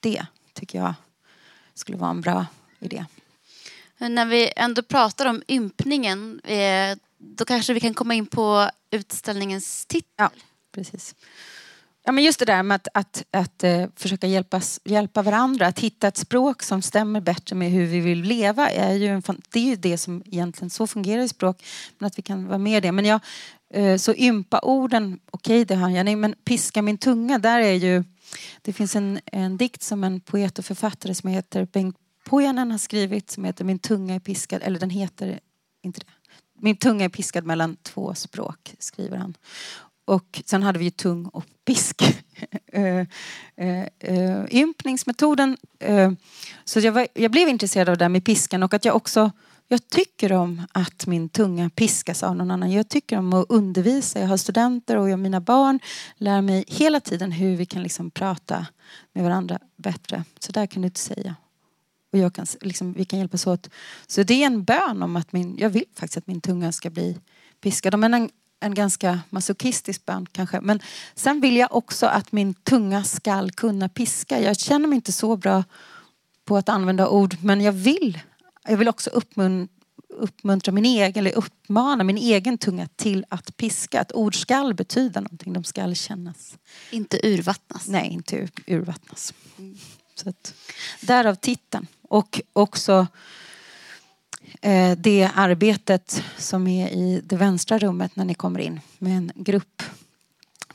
Det 0.00 0.26
tycker 0.52 0.78
jag 0.78 0.94
skulle 1.74 1.98
vara 1.98 2.10
en 2.10 2.20
bra 2.20 2.46
idé. 2.78 3.04
När 3.98 4.26
vi 4.26 4.52
ändå 4.56 4.82
pratar 4.82 5.26
om 5.26 5.42
ympningen, 5.48 6.40
eh, 6.40 6.98
då 7.18 7.44
kanske 7.44 7.72
vi 7.72 7.80
kan 7.80 7.94
komma 7.94 8.14
in 8.14 8.26
på 8.26 8.70
utställningens 8.90 9.86
titel. 9.86 10.12
Ja, 10.16 10.30
precis. 10.72 11.14
Ja, 12.04 12.12
men 12.12 12.24
just 12.24 12.38
det 12.38 12.44
där 12.44 12.62
med 12.62 12.74
att, 12.74 12.88
att, 12.94 13.24
att 13.30 13.64
uh, 13.64 13.86
försöka 13.96 14.26
hjälpas, 14.26 14.80
hjälpa 14.84 15.22
varandra, 15.22 15.66
att 15.66 15.78
hitta 15.78 16.08
ett 16.08 16.16
språk 16.16 16.62
som 16.62 16.82
stämmer 16.82 17.20
bättre 17.20 17.56
med 17.56 17.70
hur 17.70 17.86
vi 17.86 18.00
vill 18.00 18.22
leva. 18.22 18.70
Är 18.70 18.94
ju 18.94 19.06
en, 19.06 19.22
det 19.52 19.58
är 19.58 19.64
ju 19.64 19.76
det 19.76 19.98
som 19.98 20.22
egentligen 20.26 20.70
så 20.70 20.86
fungerar 20.86 21.22
i 21.22 21.28
språk. 21.28 21.64
Men 21.98 22.06
att 22.06 22.18
vi 22.18 22.22
kan 22.22 22.46
vara 22.46 22.58
med 22.58 22.76
i 22.76 22.80
det. 22.80 22.92
Men 22.92 23.04
jag, 23.04 23.20
uh, 23.76 23.96
så 23.96 24.14
ympa 24.14 24.60
orden, 24.62 25.20
okej 25.30 25.62
okay, 25.62 25.64
det 25.64 25.74
har 25.74 25.90
jag. 25.90 26.04
Nej, 26.04 26.16
men 26.16 26.34
piska 26.44 26.82
min 26.82 26.98
tunga, 26.98 27.38
där 27.38 27.60
är 27.60 27.74
ju... 27.74 28.04
Det 28.62 28.72
finns 28.72 28.96
en, 28.96 29.20
en 29.24 29.56
dikt 29.56 29.82
som 29.82 30.04
en 30.04 30.20
poet 30.20 30.58
och 30.58 30.64
författare 30.64 31.14
som 31.14 31.30
heter 31.30 31.68
Bengt 31.72 31.96
Pojanen 32.24 32.70
har 32.70 32.78
skrivit 32.78 33.30
som 33.30 33.44
heter 33.44 33.64
Min 33.64 33.78
tunga 33.78 34.14
är 34.14 34.20
piskad, 34.20 34.62
eller 34.62 34.80
den 34.80 34.90
heter 34.90 35.40
inte 35.82 36.00
det. 36.00 36.06
Min 36.60 36.76
tunga 36.76 37.04
är 37.04 37.08
piskad 37.08 37.46
mellan 37.46 37.76
två 37.76 38.14
språk, 38.14 38.74
skriver 38.78 39.16
han. 39.16 39.34
Och 40.04 40.42
sen 40.46 40.62
hade 40.62 40.78
vi 40.78 40.84
ju 40.84 40.90
tung 40.90 41.26
och 41.26 41.44
pisk. 41.64 42.02
uh, 42.76 42.84
uh, 42.84 43.84
uh, 44.08 44.44
ympningsmetoden. 44.50 45.56
Eh, 45.78 46.12
så 46.64 46.80
jag, 46.80 46.92
var, 46.92 47.06
jag 47.14 47.30
blev 47.30 47.48
intresserad 47.48 47.88
av 47.88 47.96
det 47.96 48.04
där 48.04 48.08
med 48.08 48.24
piskan 48.24 48.62
och 48.62 48.74
att 48.74 48.84
jag 48.84 48.96
också 48.96 49.30
jag 49.72 49.88
tycker 49.88 50.32
om 50.32 50.62
att 50.72 51.06
min 51.06 51.28
tunga 51.28 51.70
piskas 51.70 52.22
av 52.22 52.36
någon 52.36 52.50
annan. 52.50 52.72
Jag 52.72 52.88
tycker 52.88 53.18
om 53.18 53.32
att 53.32 53.46
undervisa. 53.48 54.20
Jag 54.20 54.28
har 54.28 54.36
studenter 54.36 54.96
och 54.96 55.10
jag 55.10 55.18
mina 55.18 55.40
barn 55.40 55.80
lär 56.16 56.40
mig 56.40 56.64
hela 56.68 57.00
tiden 57.00 57.32
hur 57.32 57.56
vi 57.56 57.66
kan 57.66 57.82
liksom 57.82 58.10
prata 58.10 58.66
med 59.12 59.24
varandra 59.24 59.58
bättre. 59.76 60.24
Så 60.38 60.52
där 60.52 60.66
kan 60.66 60.82
du 60.82 60.86
inte 60.86 61.00
säga. 61.00 61.36
Och 62.12 62.18
jag 62.18 62.34
kan, 62.34 62.46
liksom, 62.60 62.92
vi 62.92 63.04
kan 63.04 63.18
hjälpas 63.18 63.46
åt. 63.46 63.70
Så 64.06 64.22
det 64.22 64.42
är 64.42 64.46
en 64.46 64.64
bön 64.64 65.02
om 65.02 65.16
att 65.16 65.32
min, 65.32 65.56
jag 65.58 65.70
vill 65.70 65.84
faktiskt 65.94 66.16
att 66.16 66.26
min 66.26 66.40
tunga 66.40 66.72
ska 66.72 66.90
bli 66.90 67.18
piskad. 67.60 67.94
Om 67.94 68.04
en, 68.04 68.30
en 68.62 68.74
ganska 68.74 69.20
masochistisk 69.30 70.06
bön 70.06 70.26
kanske. 70.32 70.60
Men 70.60 70.80
sen 71.14 71.40
vill 71.40 71.56
jag 71.56 71.74
också 71.74 72.06
att 72.06 72.32
min 72.32 72.54
tunga 72.54 73.04
skall 73.04 73.50
kunna 73.50 73.88
piska. 73.88 74.40
Jag 74.40 74.58
känner 74.58 74.88
mig 74.88 74.96
inte 74.96 75.12
så 75.12 75.36
bra 75.36 75.64
på 76.44 76.56
att 76.56 76.68
använda 76.68 77.08
ord 77.08 77.36
men 77.42 77.60
jag 77.60 77.72
vill. 77.72 78.20
Jag 78.64 78.76
vill 78.76 78.88
också 78.88 79.10
uppmuntra 79.10 79.68
uppmuntra 80.12 80.72
min 80.72 80.84
egen, 80.84 81.26
eller 81.26 81.38
uppmana 81.38 82.04
min 82.04 82.16
egen 82.16 82.58
tunga 82.58 82.88
till 82.96 83.24
att 83.28 83.56
piska. 83.56 84.00
Att 84.00 84.12
ord 84.12 84.40
skall 84.40 84.74
betyda 84.74 85.20
någonting, 85.20 85.52
de 85.52 85.64
skall 85.64 85.94
kännas. 85.94 86.58
Inte 86.90 87.20
urvattnas. 87.22 87.88
Nej, 87.88 88.08
inte 88.08 88.48
urvattnas. 88.66 89.34
Mm. 89.58 89.78
Så 90.14 90.28
att, 90.28 90.54
därav 91.00 91.34
titeln. 91.34 91.86
Och 92.02 92.40
också 92.52 93.06
Eh, 94.64 94.98
det 94.98 95.30
arbetet 95.34 96.24
som 96.36 96.66
är 96.66 96.88
i 96.88 97.20
det 97.24 97.36
vänstra 97.36 97.78
rummet 97.78 98.16
när 98.16 98.24
ni 98.24 98.34
kommer 98.34 98.60
in 98.60 98.80
med 98.98 99.16
en 99.16 99.32
grupp 99.34 99.82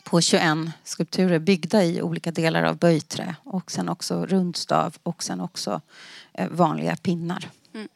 på 0.04 0.22
21 0.22 0.44
skulpturer 0.84 1.40
byggda 1.40 1.84
i 1.84 2.02
olika 2.02 2.32
delar 2.32 2.64
av 2.64 2.78
böjträ 2.78 3.36
och 3.44 3.72
sen 3.72 3.90
också 3.90 4.26
rundstav 4.26 4.98
och 5.04 5.24
sen 5.24 5.42
också 5.42 5.82
eh, 6.34 6.48
vanliga 6.50 6.96
pinnar. 6.96 7.50
Mm. 7.74 7.88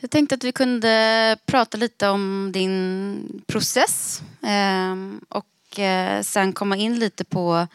Jag 0.00 0.10
tänkte 0.10 0.34
att 0.34 0.44
vi 0.44 0.52
kunde 0.52 1.36
prata 1.46 1.76
lite 1.76 2.08
om 2.08 2.50
din 2.52 3.42
process 3.46 4.22
ehm, 4.42 5.20
och 5.28 5.78
eh, 5.78 6.22
sen 6.22 6.52
komma 6.52 6.76
in 6.76 6.98
lite 6.98 7.24
på 7.24 7.66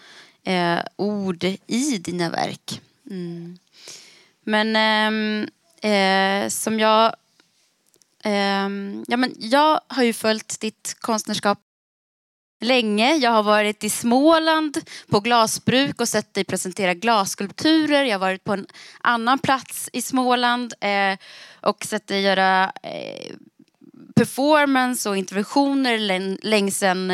ord 0.95 1.43
i 1.67 1.97
dina 1.97 2.29
verk. 2.29 2.81
Mm. 3.09 3.57
Men 4.43 4.75
ehm, 4.75 5.49
eh, 5.81 6.49
som 6.49 6.79
jag... 6.79 7.15
Eh, 8.23 8.69
ja, 9.07 9.17
men 9.17 9.35
jag 9.37 9.79
har 9.87 10.03
ju 10.03 10.13
följt 10.13 10.59
ditt 10.59 10.95
konstnärskap 10.99 11.59
länge. 12.61 13.15
Jag 13.15 13.31
har 13.31 13.43
varit 13.43 13.83
i 13.83 13.89
Småland 13.89 14.77
på 15.09 15.19
glasbruk 15.19 16.01
och 16.01 16.09
sett 16.09 16.33
dig 16.33 16.43
presentera 16.43 16.93
glasskulpturer. 16.93 18.03
Jag 18.03 18.13
har 18.13 18.19
varit 18.19 18.43
på 18.43 18.53
en 18.53 18.67
annan 19.01 19.39
plats 19.39 19.89
i 19.93 20.01
Småland 20.01 20.73
eh, 20.81 21.17
och 21.61 21.85
sett 21.85 22.07
dig 22.07 22.21
göra 22.21 22.71
eh, 22.83 23.35
performance 24.15 25.09
och 25.09 25.17
interventioner 25.17 25.97
längs 26.45 26.83
en 26.83 27.11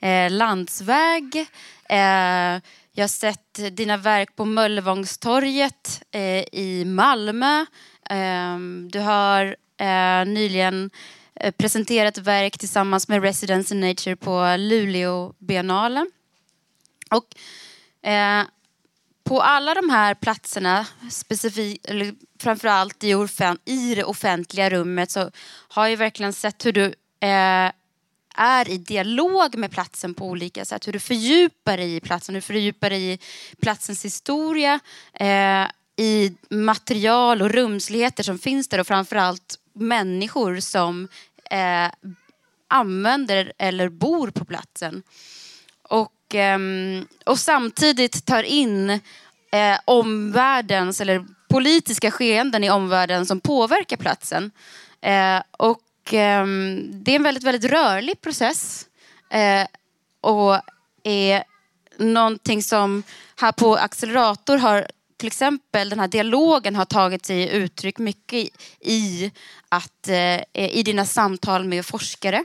eh, 0.00 0.30
landsväg. 0.30 1.46
Eh, 1.88 2.60
jag 2.96 3.02
har 3.02 3.08
sett 3.08 3.76
dina 3.76 3.96
verk 3.96 4.36
på 4.36 4.44
Möllevångstorget 4.44 6.02
eh, 6.10 6.44
i 6.52 6.84
Malmö. 6.86 7.66
Ehm, 8.10 8.88
du 8.92 8.98
har 8.98 9.56
eh, 9.76 10.24
nyligen 10.26 10.90
eh, 11.34 11.50
presenterat 11.50 12.18
verk 12.18 12.58
tillsammans 12.58 13.08
med 13.08 13.22
Residence 13.22 13.74
in 13.74 13.80
Nature 13.80 14.16
på 14.16 14.56
Luleå 14.58 15.34
biennale. 15.38 16.06
Och 17.10 17.36
eh, 18.08 18.44
på 19.24 19.42
alla 19.42 19.74
de 19.74 19.90
här 19.90 20.14
platserna, 20.14 20.86
specifikt, 21.10 21.86
eller 21.86 22.14
framförallt 22.40 23.04
i, 23.04 23.26
i 23.64 23.94
det 23.94 24.04
offentliga 24.04 24.70
rummet, 24.70 25.10
så 25.10 25.30
har 25.68 25.86
jag 25.86 25.96
verkligen 25.96 26.32
sett 26.32 26.66
hur 26.66 26.72
du 26.72 26.94
är 27.20 28.68
i 28.68 28.78
dialog 28.78 29.56
med 29.56 29.70
platsen 29.70 30.14
på 30.14 30.26
olika 30.26 30.64
sätt. 30.64 30.86
Hur 30.86 30.92
du 30.92 31.00
fördjupar 31.00 31.76
dig 31.76 31.96
i 31.96 32.00
platsen, 32.00 32.34
hur 32.34 32.40
du 32.40 32.46
fördjupar 32.46 32.90
dig 32.90 33.12
i 33.12 33.18
platsens 33.62 34.04
historia, 34.04 34.80
i 35.96 36.32
material 36.50 37.42
och 37.42 37.50
rumsligheter 37.50 38.22
som 38.22 38.38
finns 38.38 38.68
där 38.68 38.80
och 38.80 38.86
framförallt 38.86 39.58
människor 39.72 40.60
som 40.60 41.08
eh, 41.50 41.90
använder 42.68 43.52
eller 43.58 43.88
bor 43.88 44.30
på 44.30 44.44
platsen. 44.44 45.02
Och 45.82 46.34
eh, 46.34 46.58
och 47.24 47.38
samtidigt 47.38 48.26
tar 48.26 48.42
in 48.42 48.90
eh, 49.52 49.78
omvärldens 49.84 51.00
eller 51.00 51.26
politiska 51.48 52.10
skeenden 52.10 52.64
i 52.64 52.70
omvärlden 52.70 53.26
som 53.26 53.40
påverkar 53.40 53.96
platsen. 53.96 54.50
Eh, 55.00 55.42
och 55.50 55.80
ehm, 56.12 56.90
det 57.04 57.12
är 57.12 57.16
en 57.16 57.22
väldigt, 57.22 57.44
väldigt 57.44 57.70
rörlig 57.70 58.20
process. 58.20 58.86
Eh, 59.30 59.66
och 60.20 60.60
är 61.02 61.44
någonting 61.98 62.62
som 62.62 63.02
här 63.36 63.52
på 63.52 63.76
Accelerator 63.76 64.56
har 64.56 64.86
till 65.16 65.26
exempel 65.26 65.88
den 65.88 66.00
här 66.00 66.08
dialogen 66.08 66.76
har 66.76 66.84
tagit 66.84 67.26
sig 67.26 67.48
uttryck 67.48 67.98
mycket 67.98 68.48
i, 68.80 69.32
att, 69.68 70.08
eh, 70.08 70.40
i 70.52 70.82
dina 70.84 71.04
samtal 71.04 71.64
med 71.64 71.86
forskare. 71.86 72.44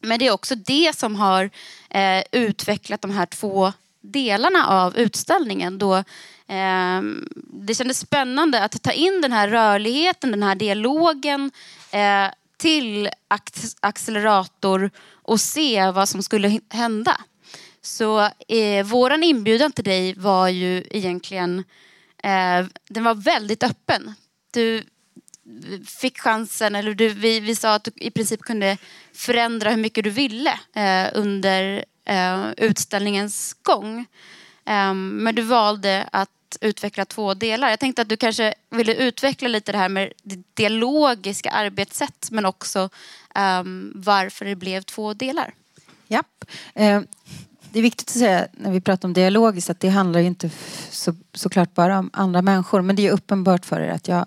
Men 0.00 0.18
det 0.18 0.26
är 0.26 0.32
också 0.32 0.54
det 0.54 0.96
som 0.96 1.16
har 1.16 1.50
eh, 1.90 2.24
utvecklat 2.32 3.02
de 3.02 3.10
här 3.10 3.26
två 3.26 3.72
delarna 4.00 4.66
av 4.66 4.96
utställningen. 4.96 5.78
Då, 5.78 5.96
eh, 6.46 7.02
det 7.52 7.74
kändes 7.74 7.98
spännande 7.98 8.64
att 8.64 8.82
ta 8.82 8.92
in 8.92 9.20
den 9.20 9.32
här 9.32 9.48
rörligheten, 9.48 10.30
den 10.30 10.42
här 10.42 10.54
dialogen 10.54 11.50
eh, 11.90 12.26
till 12.56 13.08
accelerator 13.80 14.90
och 15.22 15.40
se 15.40 15.90
vad 15.90 16.08
som 16.08 16.22
skulle 16.22 16.60
hända. 16.70 17.20
Så 17.82 18.30
eh, 18.48 18.84
våran 18.84 19.22
inbjudan 19.22 19.72
till 19.72 19.84
dig 19.84 20.14
var 20.14 20.48
ju 20.48 20.84
egentligen, 20.90 21.64
eh, 22.22 22.66
den 22.88 23.04
var 23.04 23.14
väldigt 23.14 23.62
öppen. 23.62 24.14
Du 24.50 24.84
fick 25.86 26.18
chansen, 26.18 26.74
eller 26.74 26.94
du, 26.94 27.08
vi, 27.08 27.40
vi 27.40 27.56
sa 27.56 27.74
att 27.74 27.84
du 27.84 27.90
i 27.96 28.10
princip 28.10 28.40
kunde 28.40 28.78
förändra 29.12 29.70
hur 29.70 29.76
mycket 29.76 30.04
du 30.04 30.10
ville 30.10 30.60
eh, 30.74 31.10
under 31.14 31.84
eh, 32.04 32.50
utställningens 32.56 33.56
gång. 33.62 34.06
Ehm, 34.64 35.16
men 35.16 35.34
du 35.34 35.42
valde 35.42 36.08
att 36.12 36.30
utveckla 36.60 37.04
två 37.04 37.34
delar. 37.34 37.70
Jag 37.70 37.80
tänkte 37.80 38.02
att 38.02 38.08
du 38.08 38.16
kanske 38.16 38.54
ville 38.70 38.94
utveckla 38.94 39.48
lite 39.48 39.72
det 39.72 39.78
här 39.78 39.88
med 39.88 40.12
det 40.22 40.42
dialogiska 40.54 41.50
arbetssätt 41.50 42.28
men 42.30 42.46
också 42.46 42.90
um, 43.34 43.92
varför 43.94 44.44
det 44.44 44.56
blev 44.56 44.82
två 44.82 45.14
delar. 45.14 45.54
Ja. 46.08 46.22
Det 47.72 47.78
är 47.78 47.82
viktigt 47.82 48.08
att 48.08 48.18
säga 48.18 48.46
när 48.52 48.70
vi 48.70 48.80
pratar 48.80 49.08
om 49.08 49.12
dialogiskt 49.12 49.70
att 49.70 49.80
det 49.80 49.88
handlar 49.88 50.20
ju 50.20 50.26
inte 50.26 50.50
så, 50.90 51.14
såklart 51.34 51.74
bara 51.74 51.98
om 51.98 52.10
andra 52.12 52.42
människor 52.42 52.80
men 52.80 52.96
det 52.96 53.06
är 53.06 53.10
uppenbart 53.12 53.66
för 53.66 53.80
er 53.80 53.90
att 53.90 54.08
jag 54.08 54.26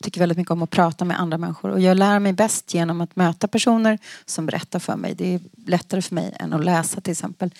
tycker 0.00 0.20
väldigt 0.20 0.38
mycket 0.38 0.50
om 0.50 0.62
att 0.62 0.70
prata 0.70 1.04
med 1.04 1.20
andra 1.20 1.38
människor 1.38 1.70
och 1.70 1.80
jag 1.80 1.96
lär 1.96 2.18
mig 2.18 2.32
bäst 2.32 2.74
genom 2.74 3.00
att 3.00 3.16
möta 3.16 3.48
personer 3.48 3.98
som 4.26 4.46
berättar 4.46 4.78
för 4.78 4.96
mig. 4.96 5.14
Det 5.14 5.34
är 5.34 5.40
lättare 5.66 6.02
för 6.02 6.14
mig 6.14 6.36
än 6.40 6.52
att 6.52 6.64
läsa 6.64 7.00
till 7.00 7.10
exempel. 7.12 7.50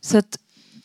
Så 0.00 0.18
att 0.18 0.38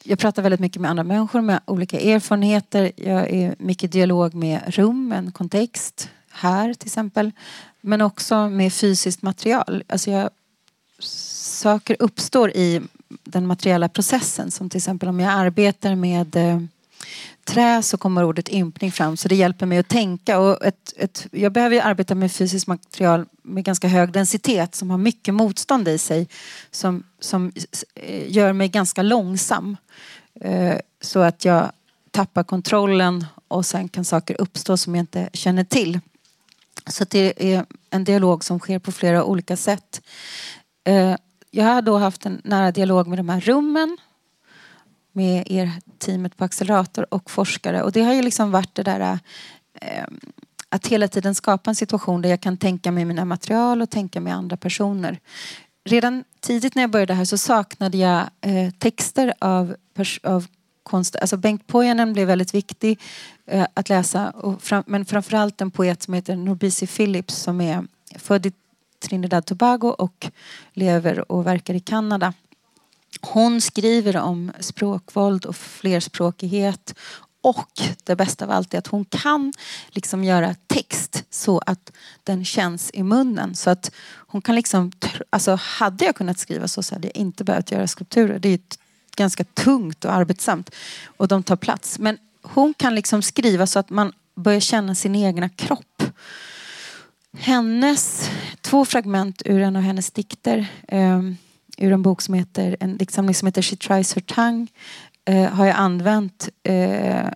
jag 0.04 0.20
pratar 0.20 0.42
väldigt 0.42 0.60
mycket 0.60 0.82
med 0.82 0.92
andra 0.92 1.04
människor 1.04 1.42
med 1.42 1.60
olika 1.66 2.00
erfarenheter. 2.00 2.92
Jag 2.96 3.30
är 3.30 3.56
mycket 3.60 3.84
i 3.84 3.88
dialog 3.88 4.34
med 4.34 4.62
rum, 4.68 5.12
en 5.12 5.32
kontext, 5.32 6.10
här 6.30 6.74
till 6.74 6.88
exempel. 6.88 7.32
Men 7.82 8.02
också 8.02 8.50
med 8.50 8.74
fysiskt 8.74 9.22
material. 9.22 9.84
Alltså 9.88 10.12
jag 10.12 10.30
saker 11.00 11.96
uppstår 12.00 12.50
i 12.50 12.82
den 13.23 13.47
materiella 13.47 13.89
processen. 13.89 14.51
Som 14.51 14.69
till 14.69 14.78
exempel 14.78 15.10
om 15.10 15.19
jag 15.19 15.32
arbetar 15.32 15.95
med 15.95 16.36
eh, 16.36 16.60
trä 17.43 17.84
så 17.84 17.97
kommer 17.97 18.23
ordet 18.23 18.49
ympning 18.49 18.91
fram 18.91 19.17
så 19.17 19.28
det 19.28 19.36
hjälper 19.36 19.65
mig 19.65 19.78
att 19.78 19.88
tänka. 19.88 20.39
Och 20.39 20.65
ett, 20.65 20.93
ett, 20.97 21.28
jag 21.32 21.51
behöver 21.51 21.82
arbeta 21.82 22.15
med 22.15 22.32
fysiskt 22.32 22.67
material 22.67 23.25
med 23.41 23.63
ganska 23.63 23.88
hög 23.88 24.12
densitet 24.12 24.75
som 24.75 24.89
har 24.89 24.97
mycket 24.97 25.34
motstånd 25.34 25.88
i 25.88 25.97
sig 25.97 26.28
som, 26.71 27.04
som 27.19 27.51
eh, 27.95 28.32
gör 28.32 28.54
mig 28.54 28.69
ganska 28.69 29.01
långsam. 29.01 29.78
Eh, 30.41 30.75
så 31.01 31.19
att 31.19 31.45
jag 31.45 31.71
tappar 32.12 32.43
kontrollen 32.43 33.25
och 33.47 33.65
sen 33.65 33.89
kan 33.89 34.06
saker 34.06 34.41
uppstå 34.41 34.78
som 34.78 34.95
jag 34.95 35.04
inte 35.04 35.30
känner 35.34 35.63
till. 35.63 35.99
Så 36.88 37.06
det 37.10 37.54
är 37.54 37.65
en 37.89 38.04
dialog 38.04 38.43
som 38.43 38.60
sker 38.60 38.80
på 38.80 38.91
flera 38.91 39.23
olika 39.23 39.58
sätt. 39.58 40.01
Eh, 40.84 41.15
jag 41.56 41.65
har 41.65 41.82
då 41.82 41.98
haft 41.98 42.26
en 42.26 42.41
nära 42.44 42.72
dialog 42.72 43.08
med 43.08 43.20
de 43.20 43.30
här 43.30 43.41
rummen 43.41 43.98
med 45.12 45.52
er 45.52 45.72
teamet 45.98 46.38
på 46.38 46.44
Accelerator 46.44 47.13
och 47.13 47.32
forskare 47.32 47.84
och 47.84 47.91
det 47.91 48.02
har 48.02 48.13
ju 48.13 48.22
liksom 48.22 48.52
varit 48.52 48.76
det 48.76 48.84
där 48.84 49.20
eh, 49.82 50.06
att 50.70 50.88
hela 50.88 51.08
tiden 51.08 51.36
skapa 51.36 51.72
en 51.72 51.76
situation 51.76 52.22
där 52.22 52.30
jag 52.30 52.41
kan 52.41 52.58
tänka 52.58 52.91
mig 52.91 53.06
mina 53.06 53.26
material 53.26 53.82
och 53.82 53.89
tänka 53.89 54.22
mig 54.22 54.34
andra 54.34 54.58
personer. 54.58 55.20
Redan 55.86 56.24
tidigt 56.39 56.76
när 56.76 56.84
jag 56.84 56.89
började 56.89 57.13
här 57.13 57.26
så 57.26 57.38
saknade 57.38 57.98
jag 57.98 58.30
eh, 58.41 58.72
texter 58.78 59.34
av, 59.39 59.76
av 60.24 60.48
konst. 60.84 61.15
Alltså 61.15 61.38
Bengt 61.38 61.68
Pojanen 61.68 62.13
blev 62.13 62.28
väldigt 62.28 62.54
viktig 62.54 63.00
eh, 63.48 63.68
att 63.74 63.89
läsa 63.89 64.30
och 64.30 64.62
fram, 64.62 64.84
men 64.88 65.06
framförallt 65.06 65.62
en 65.62 65.72
poet 65.72 66.04
som 66.04 66.13
heter 66.13 66.36
Norbisi 66.36 66.88
Phillips 66.88 67.36
som 67.36 67.62
är 67.62 67.88
född 68.18 68.46
i 68.46 68.52
Trinidad 69.08 69.46
Tobago 69.46 69.96
och 69.98 70.32
lever 70.74 71.32
och 71.32 71.48
verkar 71.48 71.74
i 71.74 71.80
Kanada. 71.80 72.34
Hon 73.22 73.62
skriver 73.62 74.18
om 74.18 74.52
språkvåld 74.60 75.46
och 75.46 75.56
flerspråkighet 75.56 76.96
och 77.41 77.82
det 78.04 78.15
bästa 78.15 78.46
av 78.46 78.52
allt 78.52 78.74
är 78.74 78.78
att 78.78 78.88
hon 78.88 79.06
kan 79.06 79.54
liksom 79.89 80.24
göra 80.24 80.56
text 80.68 81.24
så 81.30 81.62
att 81.65 81.91
den 82.24 82.46
känns 82.46 82.91
i 82.94 83.04
munnen. 83.04 83.56
Så 83.56 83.70
att 83.70 83.91
hon 84.28 84.41
kan 84.41 84.56
liksom, 84.56 84.91
alltså 85.30 85.56
hade 85.62 86.06
jag 86.06 86.15
kunnat 86.15 86.39
skriva 86.39 86.68
så 86.68 86.84
så 86.84 86.96
hade 86.96 87.08
jag 87.08 87.18
inte 87.18 87.44
behövt 87.44 87.72
göra 87.72 87.88
skulpturer. 87.88 88.39
Det 88.39 88.50
är 88.50 88.60
ganska 89.15 89.44
tungt 89.44 90.06
och 90.06 90.13
arbetsamt 90.13 90.72
och 91.18 91.28
de 91.28 91.44
tar 91.44 91.56
plats. 91.56 92.00
Men 92.00 92.18
hon 92.41 92.74
kan 92.74 92.96
liksom 92.96 93.22
skriva 93.22 93.68
så 93.68 93.80
att 93.80 93.89
man 93.89 94.13
börjar 94.36 94.60
känna 94.60 94.96
sin 94.96 95.15
egna 95.15 95.50
kropp. 95.50 96.04
Hennes 97.38 98.30
två 98.62 98.86
fragment 98.86 99.41
ur 99.45 99.62
en 99.62 99.76
av 99.76 99.82
hennes 99.82 100.12
dikter 100.12 100.67
um, 100.91 101.38
ur 101.78 101.91
en 101.91 102.02
bok 102.02 102.21
som 102.21 102.34
heter, 102.34 102.78
en 102.80 102.98
diktsamling 102.98 103.36
som 103.36 103.45
heter 103.45 103.62
She 103.62 103.76
tries 103.76 104.13
her 104.13 104.21
tongue 104.21 104.67
eh, 105.26 105.54
har 105.54 105.65
jag 105.65 105.76
använt 105.76 106.50
eh, 106.63 107.30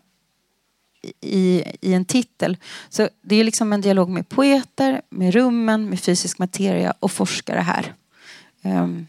i, 1.21 1.63
i 1.81 1.93
en 1.93 2.05
titel. 2.05 2.57
Så 2.89 3.09
det 3.21 3.35
är 3.35 3.43
liksom 3.43 3.73
en 3.73 3.81
dialog 3.81 4.09
med 4.09 4.29
poeter, 4.29 5.01
med 5.09 5.33
rummen, 5.33 5.89
med 5.89 5.99
fysisk 5.99 6.39
materia 6.39 6.93
och 6.99 7.11
forskare 7.11 7.59
här. 7.59 7.93
Um, 8.63 9.07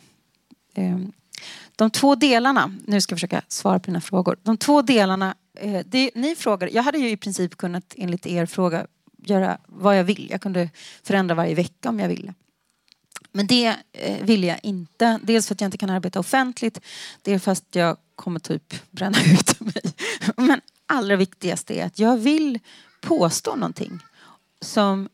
um, 0.76 1.12
de 1.76 1.90
två 1.90 2.14
delarna, 2.14 2.74
nu 2.86 3.00
ska 3.00 3.12
jag 3.12 3.18
försöka 3.18 3.42
svara 3.48 3.78
på 3.78 3.86
dina 3.86 4.00
frågor. 4.00 4.36
De 4.42 4.56
två 4.56 4.82
delarna, 4.82 5.34
eh, 5.54 5.80
det, 5.86 6.10
ni 6.14 6.36
frågar, 6.36 6.70
jag 6.72 6.82
hade 6.82 6.98
ju 6.98 7.10
i 7.10 7.16
princip 7.16 7.56
kunnat 7.56 7.94
enligt 7.96 8.26
er 8.26 8.46
fråga 8.46 8.86
göra 9.22 9.58
vad 9.66 9.98
jag 9.98 10.04
vill. 10.04 10.28
Jag 10.30 10.40
kunde 10.40 10.70
förändra 11.02 11.34
varje 11.34 11.54
vecka 11.54 11.88
om 11.88 12.00
jag 12.00 12.08
ville. 12.08 12.34
Men 13.32 13.46
det 13.46 13.76
eh, 13.92 14.24
vill 14.24 14.44
jag 14.44 14.60
inte. 14.62 15.20
Dels 15.22 15.46
för 15.46 15.54
att 15.54 15.60
jag 15.60 15.68
inte 15.68 15.78
kan 15.78 15.90
arbeta 15.90 16.20
offentligt. 16.20 16.80
Dels 17.22 17.44
för 17.44 17.52
att 17.52 17.66
jag 17.70 17.96
kommer 18.14 18.40
typ 18.40 18.74
bränna 18.90 19.18
ut 19.32 19.60
mig. 19.60 19.82
Men 20.36 20.60
allra 20.86 21.16
viktigast 21.16 21.70
är 21.70 21.86
att 21.86 21.98
jag 21.98 22.16
vill 22.16 22.58
påstå 23.00 23.54
någonting 23.56 23.98
som 24.60 25.08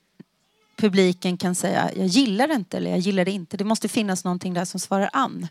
publiken 0.76 1.36
kan 1.36 1.54
säga 1.54 1.90
jag 1.96 2.06
gillar 2.06 2.48
det 2.48 2.54
inte 2.54 2.76
eller 2.76 2.90
jag 2.90 2.98
gillar 2.98 3.24
det 3.24 3.30
inte. 3.30 3.56
Det 3.56 3.64
måste 3.64 3.88
finnas 3.88 4.24
någonting 4.24 4.54
där 4.54 4.64
som 4.64 4.80
svarar 4.80 5.10
an. 5.12 5.48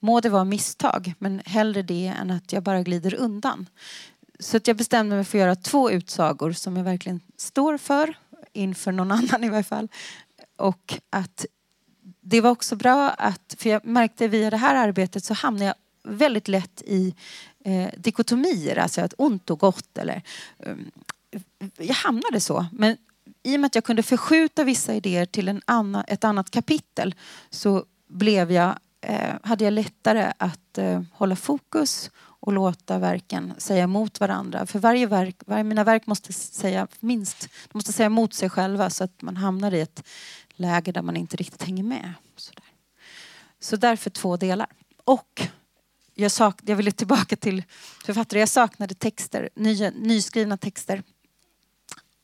Må 0.00 0.20
det 0.20 0.28
vara 0.28 0.44
misstag 0.44 1.14
men 1.18 1.42
hellre 1.44 1.82
det 1.82 2.06
än 2.06 2.30
att 2.30 2.52
jag 2.52 2.62
bara 2.62 2.82
glider 2.82 3.14
undan. 3.14 3.66
Så 4.38 4.56
att 4.56 4.68
jag 4.68 4.76
bestämde 4.76 5.16
mig 5.16 5.24
för 5.24 5.38
att 5.38 5.40
göra 5.40 5.56
två 5.56 5.90
utsagor 5.90 6.52
som 6.52 6.76
jag 6.76 6.84
verkligen 6.84 7.20
står 7.36 7.78
för 7.78 8.18
inför 8.52 8.92
någon 8.92 9.12
annan 9.12 9.44
i 9.44 9.48
varje 9.48 9.62
fall. 9.62 9.88
Och 10.56 10.94
att 11.10 11.46
det 12.20 12.40
var 12.40 12.50
också 12.50 12.76
bra 12.76 13.10
att, 13.10 13.54
för 13.58 13.70
jag 13.70 13.84
märkte 13.84 14.28
via 14.28 14.50
det 14.50 14.56
här 14.56 14.74
arbetet 14.74 15.24
så 15.24 15.34
hamnade 15.34 15.64
jag 15.64 15.74
väldigt 16.14 16.48
lätt 16.48 16.82
i 16.82 17.14
eh, 17.64 17.88
dikotomier, 17.96 18.76
alltså 18.76 19.00
att 19.00 19.14
ont 19.18 19.50
och 19.50 19.58
gott 19.58 19.98
eller 19.98 20.22
um, 20.58 20.90
jag 21.76 21.94
hamnade 21.94 22.40
så. 22.40 22.66
Men 22.72 22.96
i 23.42 23.56
och 23.56 23.60
med 23.60 23.66
att 23.66 23.74
jag 23.74 23.84
kunde 23.84 24.02
förskjuta 24.02 24.64
vissa 24.64 24.94
idéer 24.94 25.26
till 25.26 25.48
en 25.48 25.62
annan, 25.64 26.04
ett 26.08 26.24
annat 26.24 26.50
kapitel 26.50 27.14
så 27.50 27.84
blev 28.08 28.52
jag, 28.52 28.78
eh, 29.00 29.34
hade 29.42 29.64
jag 29.64 29.72
lättare 29.72 30.32
att 30.38 30.78
eh, 30.78 31.02
hålla 31.12 31.36
fokus 31.36 32.10
och 32.40 32.52
låta 32.52 32.98
verken 32.98 33.54
säga 33.58 33.84
emot 33.84 34.20
varandra. 34.20 34.66
För 34.66 34.78
varje 34.78 35.06
verk, 35.06 35.36
varje, 35.46 35.64
mina 35.64 35.84
verk 35.84 36.06
måste 36.06 36.32
säga 36.32 36.88
minst, 37.00 37.40
de 37.40 37.78
måste 37.78 37.92
säga 37.92 38.06
emot 38.06 38.34
sig 38.34 38.50
själva 38.50 38.90
så 38.90 39.04
att 39.04 39.22
man 39.22 39.36
hamnar 39.36 39.74
i 39.74 39.80
ett 39.80 40.02
läge 40.48 40.92
där 40.92 41.02
man 41.02 41.16
inte 41.16 41.36
riktigt 41.36 41.62
hänger 41.62 41.82
med. 41.82 42.12
Sådär. 42.36 42.64
Så 43.60 43.76
därför 43.76 44.10
två 44.10 44.36
delar. 44.36 44.66
Och 45.04 45.42
jag, 46.14 46.32
sak, 46.32 46.60
jag 46.64 46.76
ville 46.76 46.92
tillbaka 46.92 47.36
till 47.36 47.62
författare. 48.04 48.40
Jag 48.40 48.48
saknade 48.48 48.94
texter, 48.94 49.48
nya, 49.54 49.90
nyskrivna 49.90 50.56
texter 50.56 51.02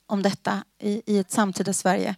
om 0.06 0.22
detta 0.22 0.64
i, 0.78 1.02
i 1.06 1.18
ett 1.18 1.30
samtida 1.30 1.72
Sverige. 1.72 2.14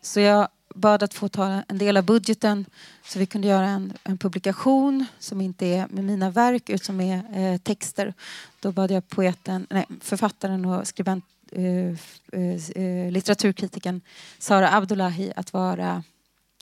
Så 0.00 0.20
jag 0.20 0.48
bad 0.74 1.02
att 1.02 1.14
få 1.14 1.28
ta 1.28 1.62
en 1.68 1.78
del 1.78 1.96
av 1.96 2.04
budgeten 2.04 2.66
så 3.04 3.18
vi 3.18 3.26
kunde 3.26 3.48
göra 3.48 3.66
en, 3.66 3.92
en 4.04 4.18
publikation 4.18 5.06
som 5.18 5.40
inte 5.40 5.66
är 5.66 5.86
med 5.90 6.04
mina 6.04 6.30
verk 6.30 6.68
utan 6.70 6.84
som 6.84 7.00
är 7.00 7.38
eh, 7.38 7.58
texter. 7.58 8.14
Då 8.60 8.72
bad 8.72 8.90
jag 8.90 9.08
poeten, 9.08 9.66
nej, 9.70 9.86
författaren 10.00 10.64
och 10.64 10.86
skribent, 10.86 11.24
eh, 11.50 11.88
eh, 12.32 12.82
eh, 12.82 13.12
litteraturkritiken 13.12 14.00
Sara 14.38 14.72
Abdullahi 14.72 15.32
att 15.36 15.52
vara 15.52 16.02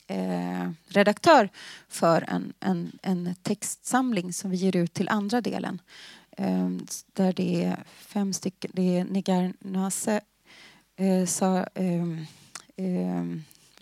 eh, 0.07 0.71
redaktör 0.89 1.49
för 1.89 2.25
en, 2.29 2.53
en, 2.61 2.93
en 3.03 3.35
textsamling 3.43 4.33
som 4.33 4.51
vi 4.51 4.57
ger 4.57 4.77
ut 4.77 4.95
till 4.95 5.09
andra 5.09 5.41
delen. 5.41 5.81
Eh, 6.37 6.69
där 7.13 7.33
det 7.33 7.65
är 7.65 7.85
fem 7.99 8.33
stycken, 8.33 8.71
det 8.75 8.99
är 8.99 9.05
Nigar 9.05 9.53
Nase, 9.61 10.21
eh, 10.97 11.27
sa, 11.27 11.67
eh, 11.75 12.07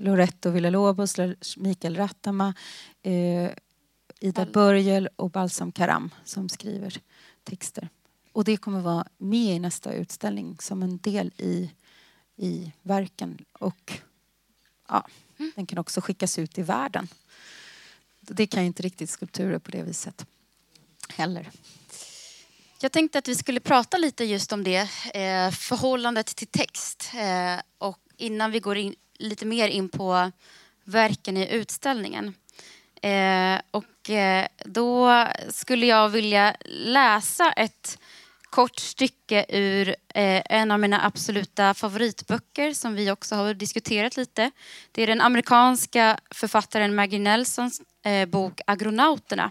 Loretto 0.01 0.51
Villalobos, 0.51 1.17
Mikael 1.57 1.97
Rattama, 1.97 2.55
eh, 3.03 3.51
Ida 4.21 4.47
Börjel 4.47 5.09
och 5.17 5.31
Balsam 5.31 5.73
Karam 5.73 6.11
som 6.25 6.49
skriver 6.49 7.01
texter. 7.45 7.89
Och 8.33 8.45
det 8.45 8.57
kommer 8.57 8.81
vara 8.81 9.07
med 9.19 9.57
i 9.57 9.59
nästa 9.59 9.93
utställning 9.93 10.57
som 10.61 10.83
en 10.83 10.99
del 10.99 11.33
i, 11.37 11.71
i 12.37 12.73
verken. 12.83 13.45
Och 13.53 14.01
ja, 14.89 15.07
mm. 15.39 15.53
den 15.57 15.67
kan 15.67 15.79
också 15.79 16.01
skickas 16.01 16.39
ut 16.39 16.59
i 16.59 16.63
världen. 16.63 17.09
Det 18.21 18.47
kan 18.47 18.63
ju 18.63 18.67
inte 18.67 18.83
riktigt 18.83 19.11
skulpturer 19.11 19.59
på 19.59 19.71
det 19.71 19.83
viset 19.83 20.27
heller. 21.09 21.51
Jag 22.83 22.93
tänkte 22.93 23.19
att 23.19 23.29
vi 23.29 23.35
skulle 23.35 23.61
prata 23.61 23.99
lite 23.99 24.25
just 24.25 24.53
om 24.53 24.65
det, 24.65 24.81
eh, 25.15 25.51
förhållandet 25.51 26.27
till 26.27 26.47
text. 26.47 27.11
Eh, 27.15 27.61
och 27.79 27.99
innan 28.17 28.51
vi 28.51 28.61
går 28.61 28.77
in, 28.77 28.95
lite 29.21 29.47
mer 29.47 29.69
in 29.69 29.89
på 29.89 30.33
verken 30.85 31.37
i 31.37 31.55
utställningen. 31.55 32.35
Eh, 33.03 33.61
och 33.71 34.11
eh, 34.11 34.47
då 34.65 35.27
skulle 35.49 35.87
jag 35.87 36.09
vilja 36.09 36.57
läsa 36.65 37.53
ett 37.53 37.99
kort 38.51 38.79
stycke 38.79 39.47
ur 39.49 39.89
eh, 39.89 40.43
en 40.45 40.71
av 40.71 40.81
mina 40.81 41.07
absoluta 41.07 41.75
favoritböcker 41.75 42.73
som 42.73 42.95
vi 42.95 43.11
också 43.11 43.35
har 43.35 43.55
diskuterat 43.55 44.17
lite. 44.17 44.51
Det 44.93 45.03
är 45.03 45.07
den 45.07 45.21
amerikanska 45.21 46.19
författaren 46.31 46.95
Maggie 46.95 47.21
Nelsons 47.21 47.83
eh, 48.05 48.29
bok 48.29 48.61
Agronauterna. 48.67 49.51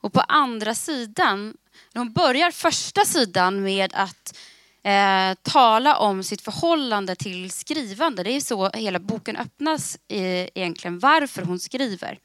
Och 0.00 0.12
på 0.12 0.20
andra 0.20 0.74
sidan, 0.74 1.56
hon 1.94 2.12
börjar 2.12 2.50
första 2.50 3.04
sidan 3.04 3.62
med 3.62 3.92
att 3.94 4.38
eh, 4.84 5.34
tala 5.42 5.96
om 5.96 6.22
sitt 6.22 6.42
förhållande 6.42 7.16
till 7.16 7.50
skrivande. 7.50 8.22
Det 8.22 8.30
är 8.30 8.40
så 8.40 8.70
hela 8.70 8.98
boken 8.98 9.36
öppnas 9.36 9.98
eh, 10.08 10.48
egentligen, 10.54 10.98
varför 10.98 11.42
hon 11.42 11.58
skriver. 11.58 12.18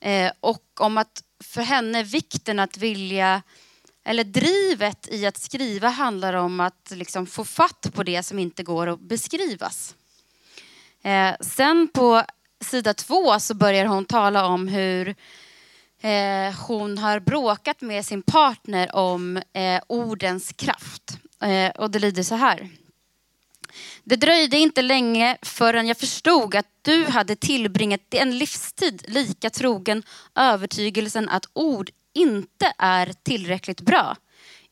Eh, 0.00 0.32
och 0.40 0.80
om 0.80 0.98
att 0.98 1.22
för 1.44 1.62
henne 1.62 2.02
vikten 2.02 2.58
att 2.58 2.76
vilja 2.76 3.42
eller 4.04 4.24
drivet 4.24 5.08
i 5.08 5.26
att 5.26 5.36
skriva 5.36 5.88
handlar 5.88 6.34
om 6.34 6.60
att 6.60 6.92
liksom 6.94 7.26
få 7.26 7.44
fatt 7.44 7.86
på 7.94 8.02
det 8.02 8.22
som 8.22 8.38
inte 8.38 8.62
går 8.62 8.86
att 8.86 9.00
beskrivas. 9.00 9.94
Eh, 11.02 11.34
sen 11.40 11.88
på 11.88 12.22
sida 12.60 12.94
två 12.94 13.40
så 13.40 13.54
börjar 13.54 13.86
hon 13.86 14.04
tala 14.04 14.46
om 14.46 14.68
hur 14.68 15.08
eh, 16.00 16.54
hon 16.66 16.98
har 16.98 17.20
bråkat 17.20 17.80
med 17.80 18.04
sin 18.04 18.22
partner 18.22 18.96
om 18.96 19.36
eh, 19.52 19.80
ordens 19.86 20.52
kraft. 20.52 21.18
Eh, 21.42 21.70
och 21.70 21.90
det 21.90 21.98
lyder 21.98 22.22
så 22.22 22.34
här. 22.34 22.68
Det 24.04 24.16
dröjde 24.16 24.58
inte 24.58 24.82
länge 24.82 25.36
förrän 25.42 25.86
jag 25.86 25.96
förstod 25.96 26.54
att 26.54 26.66
du 26.82 27.04
hade 27.04 27.36
tillbringat 27.36 28.00
en 28.10 28.38
livstid 28.38 29.04
lika 29.08 29.50
trogen 29.50 30.02
övertygelsen 30.34 31.28
att 31.28 31.46
ord 31.52 31.90
inte 32.14 32.72
är 32.78 33.12
tillräckligt 33.22 33.80
bra. 33.80 34.16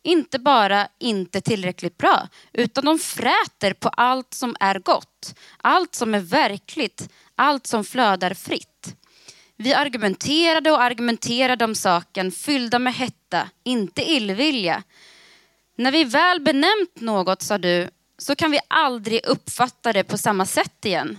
Inte 0.03 0.39
bara 0.39 0.89
inte 0.99 1.41
tillräckligt 1.41 1.99
bra, 1.99 2.29
utan 2.53 2.85
de 2.85 2.99
fräter 2.99 3.73
på 3.73 3.89
allt 3.89 4.35
som 4.35 4.57
är 4.61 4.79
gott, 4.79 5.35
allt 5.57 5.95
som 5.95 6.15
är 6.15 6.21
verkligt, 6.21 7.09
allt 7.35 7.67
som 7.67 7.85
flödar 7.85 8.35
fritt. 8.35 8.97
Vi 9.57 9.75
argumenterade 9.75 10.71
och 10.71 10.83
argumenterade 10.83 11.65
om 11.65 11.75
saken, 11.75 12.33
fyllda 12.33 12.79
med 12.79 12.95
hetta, 12.95 13.51
inte 13.65 14.11
illvilja. 14.11 14.83
När 15.77 15.93
vi 15.93 16.05
väl 16.05 16.41
benämnt 16.41 17.01
något, 17.01 17.43
sa 17.43 17.59
du, 17.59 17.89
så 18.19 18.37
kan 18.37 18.51
vi 18.51 18.59
aldrig 18.69 19.27
uppfatta 19.27 19.93
det 19.93 20.05
på 20.05 20.19
samma 20.19 20.47
sätt 20.47 20.85
igen. 20.85 21.19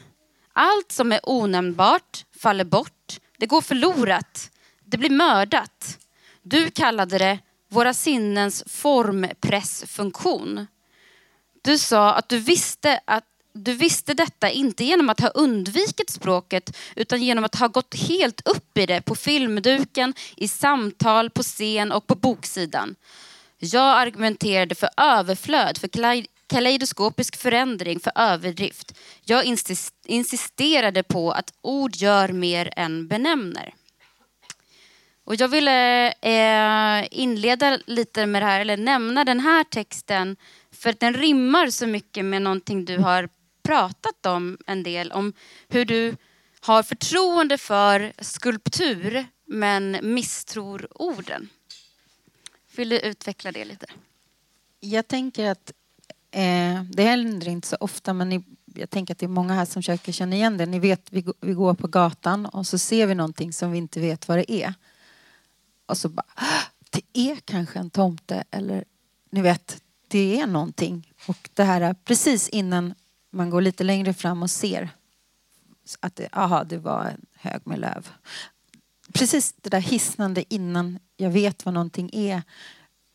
Allt 0.53 0.91
som 0.91 1.11
är 1.11 1.19
onämnbart 1.23 2.25
faller 2.39 2.63
bort, 2.63 3.19
det 3.37 3.45
går 3.45 3.61
förlorat, 3.61 4.51
det 4.85 4.97
blir 4.97 5.09
mördat. 5.09 5.99
Du 6.41 6.69
kallade 6.69 7.17
det 7.17 7.39
våra 7.69 7.93
sinnens 7.93 8.63
formpressfunktion. 8.67 10.67
Du 11.61 11.77
sa 11.77 12.13
att 12.13 12.29
du 12.29 12.39
visste 12.39 12.99
att 13.05 13.23
du 13.53 13.73
visste 13.73 14.13
detta 14.13 14.49
inte 14.49 14.83
genom 14.83 15.09
att 15.09 15.19
ha 15.19 15.27
undvikit 15.27 16.09
språket 16.09 16.77
utan 16.95 17.23
genom 17.23 17.43
att 17.43 17.55
ha 17.55 17.67
gått 17.67 17.95
helt 17.95 18.47
upp 18.47 18.77
i 18.77 18.85
det 18.85 19.01
på 19.01 19.15
filmduken, 19.15 20.13
i 20.35 20.47
samtal, 20.47 21.29
på 21.29 21.43
scen 21.43 21.91
och 21.91 22.07
på 22.07 22.15
boksidan. 22.15 22.95
Jag 23.59 23.97
argumenterade 23.97 24.75
för 24.75 24.89
överflöd, 24.97 25.77
för 25.77 25.89
kaleidoskopisk 26.47 27.35
förändring, 27.37 27.99
för 27.99 28.11
överdrift. 28.15 28.97
Jag 29.25 29.45
insisterade 30.05 31.03
på 31.03 31.31
att 31.31 31.53
ord 31.61 31.95
gör 31.95 32.29
mer 32.29 32.73
än 32.75 33.07
benämner. 33.07 33.73
Och 35.23 35.35
jag 35.35 35.47
ville 35.47 36.07
eh, 36.07 37.07
inleda 37.11 37.79
lite 37.85 38.25
med 38.25 38.41
det 38.41 38.45
här, 38.45 38.61
eller 38.61 38.77
nämna 38.77 39.25
den 39.25 39.39
här 39.39 39.63
texten 39.63 40.37
för 40.71 40.89
att 40.89 40.99
den 40.99 41.13
rimmar 41.13 41.69
så 41.69 41.87
mycket 41.87 42.25
med 42.25 42.41
någonting 42.41 42.85
du 42.85 42.97
har 42.97 43.29
pratat 43.63 44.25
om 44.25 44.57
en 44.67 44.83
del. 44.83 45.11
Om 45.11 45.33
hur 45.67 45.85
du 45.85 46.15
har 46.61 46.83
förtroende 46.83 47.57
för 47.57 48.13
skulptur 48.19 49.25
men 49.45 49.97
misstror 50.01 50.87
orden. 50.89 51.49
Vill 52.77 52.89
du 52.89 52.99
utveckla 52.99 53.51
det 53.51 53.65
lite? 53.65 53.85
Jag 54.79 55.07
tänker 55.07 55.51
att 55.51 55.73
eh, 56.31 56.83
det 56.83 57.03
händer 57.03 57.47
inte 57.47 57.67
så 57.67 57.75
ofta 57.79 58.13
men 58.13 58.29
ni, 58.29 58.43
jag 58.65 58.89
tänker 58.89 59.13
att 59.13 59.19
det 59.19 59.25
är 59.25 59.27
många 59.27 59.53
här 59.53 59.65
som 59.65 59.81
försöker 59.81 60.11
känna 60.11 60.35
igen 60.35 60.57
det. 60.57 60.65
Ni 60.65 60.79
vet, 60.79 61.11
vi, 61.11 61.25
vi 61.41 61.53
går 61.53 61.73
på 61.73 61.87
gatan 61.87 62.45
och 62.45 62.67
så 62.67 62.77
ser 62.77 63.07
vi 63.07 63.15
någonting 63.15 63.53
som 63.53 63.71
vi 63.71 63.77
inte 63.77 63.99
vet 63.99 64.27
vad 64.27 64.37
det 64.37 64.51
är. 64.51 64.73
Och 65.85 65.97
så 65.97 66.09
bara, 66.09 66.25
det 66.89 67.01
är 67.13 67.35
kanske 67.35 67.79
en 67.79 67.89
tomte 67.89 68.43
eller 68.51 68.83
ni 69.29 69.41
vet, 69.41 69.81
det 70.07 70.39
är 70.39 70.47
någonting. 70.47 71.13
Och 71.27 71.49
det 71.53 71.63
här 71.63 71.93
precis 71.93 72.49
innan 72.49 72.93
man 73.29 73.49
går 73.49 73.61
lite 73.61 73.83
längre 73.83 74.13
fram 74.13 74.43
och 74.43 74.51
ser 74.51 74.89
att 75.99 76.15
det, 76.15 76.29
aha, 76.31 76.63
det 76.63 76.77
var 76.77 77.05
en 77.05 77.25
hög 77.33 77.61
med 77.67 77.79
löv. 77.79 78.09
Precis 79.13 79.53
det 79.61 79.69
där 79.69 79.79
hisnande 79.79 80.53
innan 80.53 80.99
jag 81.17 81.29
vet 81.29 81.65
vad 81.65 81.73
någonting 81.73 82.09
är. 82.13 82.41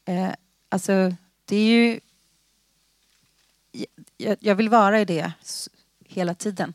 Eh, 0.04 0.30
alltså, 0.68 1.14
det 1.44 1.56
är 1.56 1.66
ju... 1.66 2.00
Jag, 4.16 4.36
jag 4.40 4.54
vill 4.54 4.68
vara 4.68 5.00
i 5.00 5.04
det 5.04 5.32
hela 6.04 6.34
tiden. 6.34 6.74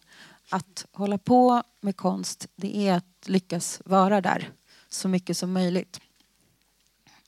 Att 0.50 0.86
hålla 0.92 1.18
på 1.18 1.64
med 1.82 1.98
konst, 1.98 2.48
det 2.56 2.88
är 2.88 2.94
att 2.94 3.24
lyckas 3.26 3.82
vara 3.86 4.22
där 4.22 4.52
så 4.90 5.08
mycket 5.08 5.38
som 5.38 5.54
möjligt. 5.54 6.00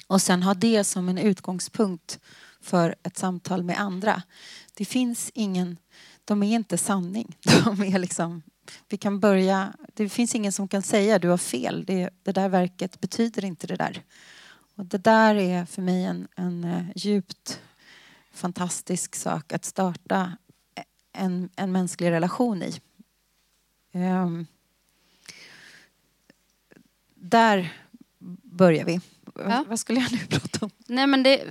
Och 0.08 0.21
sen 0.21 0.43
ha 0.43 0.54
det 0.54 0.84
som 0.84 1.10
en 1.10 1.17
utgångspunkt 1.17 2.19
för 2.62 2.95
ett 3.04 3.17
samtal 3.17 3.63
med 3.63 3.80
andra. 3.80 4.23
Det 4.73 4.86
finns 4.86 5.32
ingen, 5.34 5.78
de 6.25 6.43
är 6.43 6.56
inte 6.56 6.78
sanning. 6.78 7.38
De 7.65 7.84
är 7.84 7.99
liksom, 7.99 8.41
vi 8.89 8.97
kan 8.97 9.19
börja, 9.19 9.73
det 9.93 10.10
finns 10.10 10.36
ingen 10.36 10.51
som 10.51 10.67
kan 10.67 10.82
säga 10.82 11.19
du 11.19 11.29
har 11.29 11.38
fel, 11.38 11.86
det, 11.86 12.10
det 12.23 12.32
där 12.32 12.49
verket 12.49 12.99
betyder 12.99 13.45
inte 13.45 13.67
det 13.67 13.75
där. 13.75 14.03
Och 14.76 14.86
det 14.86 14.97
där 14.97 15.36
är 15.36 15.65
för 15.65 15.82
mig 15.82 16.03
en, 16.03 16.28
en 16.36 16.63
eh, 16.63 16.86
djupt 16.95 17.61
fantastisk 18.32 19.15
sak 19.15 19.53
att 19.53 19.65
starta 19.65 20.38
en, 21.13 21.49
en 21.55 21.72
mänsklig 21.72 22.11
relation 22.11 22.63
i. 22.63 22.82
Um, 23.91 24.47
där 27.15 27.74
börjar 28.43 28.86
vi. 28.86 28.99
Ja. 29.36 29.65
Vad 29.67 29.80
skulle 29.80 29.99
jag 29.99 30.11
nu 30.11 30.17
prata 30.30 30.65
om? 30.65 30.72
Nej, 30.88 31.07
men 31.07 31.24
det, 31.24 31.43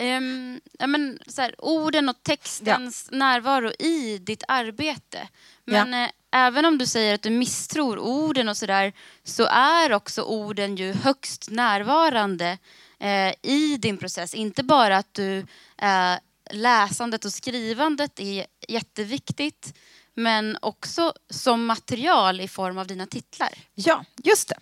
um, 0.00 0.60
ja, 0.78 0.86
men, 0.86 1.18
så 1.26 1.42
här, 1.42 1.54
orden 1.58 2.08
och 2.08 2.22
textens 2.22 3.08
ja. 3.10 3.18
närvaro 3.18 3.70
i 3.78 4.18
ditt 4.18 4.42
arbete. 4.48 5.28
Men 5.64 5.92
ja 5.92 6.10
även 6.32 6.64
om 6.64 6.78
du 6.78 6.86
säger 6.86 7.14
att 7.14 7.22
du 7.22 7.30
misstror 7.30 7.98
orden 7.98 8.48
och 8.48 8.56
sådär 8.56 8.92
så 9.24 9.44
är 9.50 9.92
också 9.92 10.22
orden 10.22 10.76
ju 10.76 10.92
högst 10.92 11.50
närvarande 11.50 12.58
eh, 12.98 13.34
i 13.42 13.76
din 13.78 13.96
process. 13.96 14.34
Inte 14.34 14.62
bara 14.62 14.96
att 14.96 15.14
du 15.14 15.38
eh, 15.78 16.14
läsandet 16.50 17.24
och 17.24 17.32
skrivandet 17.32 18.20
är 18.20 18.46
jätteviktigt 18.68 19.74
men 20.14 20.58
också 20.62 21.12
som 21.30 21.66
material 21.66 22.40
i 22.40 22.48
form 22.48 22.78
av 22.78 22.86
dina 22.86 23.06
titlar. 23.06 23.50
Ja, 23.74 24.04
just 24.24 24.48
det. 24.48 24.56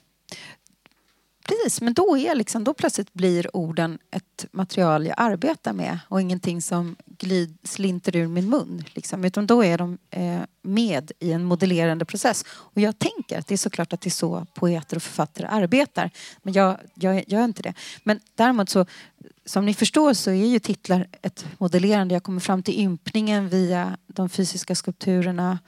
Precis, 1.48 1.80
men 1.80 1.94
då, 1.94 2.18
är 2.18 2.34
liksom, 2.34 2.64
då 2.64 2.74
plötsligt 2.74 3.14
blir 3.14 3.56
orden 3.56 3.98
ett 4.10 4.46
material 4.50 5.06
jag 5.06 5.14
arbetar 5.18 5.72
med 5.72 5.98
och 6.08 6.20
ingenting 6.20 6.62
som 6.62 6.96
glid, 7.06 7.58
slinter 7.62 8.16
ur 8.16 8.26
min 8.26 8.50
mun. 8.50 8.84
Liksom, 8.94 9.24
utan 9.24 9.46
då 9.46 9.64
är 9.64 9.78
de 9.78 9.98
eh, 10.10 10.40
med 10.62 11.12
i 11.18 11.32
en 11.32 11.44
modellerande 11.44 12.04
process. 12.04 12.44
Och 12.50 12.80
jag 12.80 12.98
tänker 12.98 13.38
att 13.38 13.46
det 13.46 13.54
är 13.54 13.58
såklart 13.58 13.92
att 13.92 14.00
det 14.00 14.08
är 14.08 14.10
så 14.10 14.46
poeter 14.54 14.96
och 14.96 15.02
författare 15.02 15.46
arbetar. 15.46 16.10
Men 16.42 16.52
jag, 16.52 16.76
jag 16.94 17.24
gör 17.28 17.44
inte 17.44 17.62
det. 17.62 17.74
Men 18.02 18.20
däremot 18.34 18.68
så, 18.68 18.86
som 19.44 19.66
ni 19.66 19.74
förstår 19.74 20.14
så 20.14 20.30
är 20.30 20.46
ju 20.46 20.58
titlar 20.58 21.06
ett 21.22 21.46
modellerande. 21.58 22.14
Jag 22.14 22.22
kommer 22.22 22.40
fram 22.40 22.62
till 22.62 22.80
ympningen 22.80 23.48
via 23.48 23.96
de 24.06 24.28
fysiska 24.28 24.74
skulpturerna 24.74 25.58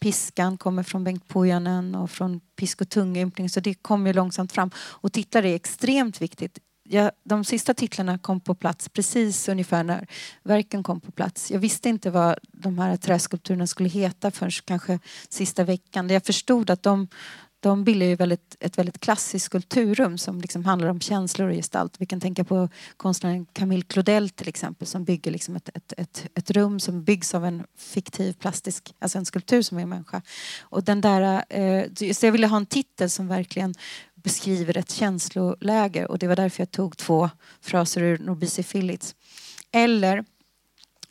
Piskan 0.00 0.58
kommer 0.58 0.82
från 0.82 1.04
Bengt 1.04 1.28
Pojanen 1.28 1.94
och 1.94 2.10
från 2.10 2.40
Pisk 2.56 2.80
och 2.80 2.88
tungympning 2.88 3.48
så 3.48 3.60
det 3.60 3.74
kommer 3.74 4.14
långsamt 4.14 4.52
fram. 4.52 4.70
Och 4.76 5.12
titlar 5.12 5.42
är 5.42 5.54
extremt 5.54 6.22
viktigt. 6.22 6.58
Jag, 6.82 7.10
de 7.24 7.44
sista 7.44 7.74
titlarna 7.74 8.18
kom 8.18 8.40
på 8.40 8.54
plats 8.54 8.88
precis 8.88 9.48
ungefär 9.48 9.84
när 9.84 10.06
verken 10.42 10.82
kom 10.82 11.00
på 11.00 11.12
plats. 11.12 11.50
Jag 11.50 11.58
visste 11.58 11.88
inte 11.88 12.10
vad 12.10 12.38
de 12.42 12.78
här 12.78 12.96
träskulpturerna 12.96 13.66
skulle 13.66 13.88
heta 13.88 14.30
förrän 14.30 14.50
kanske 14.64 14.98
sista 15.28 15.64
veckan. 15.64 16.08
Jag 16.08 16.24
förstod 16.24 16.70
att 16.70 16.82
de, 16.82 17.08
de 17.60 17.84
bildar 17.84 18.06
ju 18.06 18.16
väldigt, 18.16 18.56
ett 18.60 18.78
väldigt 18.78 19.00
klassiskt 19.00 19.48
kulturrum 19.48 20.18
som 20.18 20.40
liksom 20.40 20.64
handlar 20.64 20.88
om 20.88 21.00
känslor 21.00 21.48
och 21.48 21.54
gestalt. 21.54 21.94
Vi 21.98 22.06
kan 22.06 22.20
tänka 22.20 22.44
på 22.44 22.68
konstnären 22.96 23.46
Camille 23.52 23.82
Claudel 23.82 24.30
till 24.30 24.48
exempel 24.48 24.86
som 24.86 25.04
bygger 25.04 25.30
liksom 25.30 25.56
ett, 25.56 25.68
ett, 25.74 25.92
ett, 25.96 26.26
ett 26.34 26.50
rum 26.50 26.80
som 26.80 27.04
byggs 27.04 27.34
av 27.34 27.44
en 27.44 27.64
fiktiv 27.76 28.32
plastisk, 28.32 28.94
alltså 28.98 29.18
en 29.18 29.26
skulptur 29.26 29.62
som 29.62 29.78
är 29.78 29.82
en 29.82 29.88
människa. 29.88 30.22
Och 30.60 30.84
den 30.84 31.00
där, 31.00 31.44
eh, 31.48 32.12
så 32.12 32.26
jag 32.26 32.32
ville 32.32 32.46
ha 32.46 32.56
en 32.56 32.66
titel 32.66 33.10
som 33.10 33.28
verkligen 33.28 33.74
beskriver 34.14 34.76
ett 34.76 34.90
känsloläger 34.90 36.10
och 36.10 36.18
det 36.18 36.26
var 36.26 36.36
därför 36.36 36.60
jag 36.60 36.70
tog 36.70 36.96
två 36.96 37.30
fraser 37.60 38.02
ur 38.02 38.18
Nobisi 38.18 38.62
Phillips. 38.62 39.14
Eller 39.72 40.24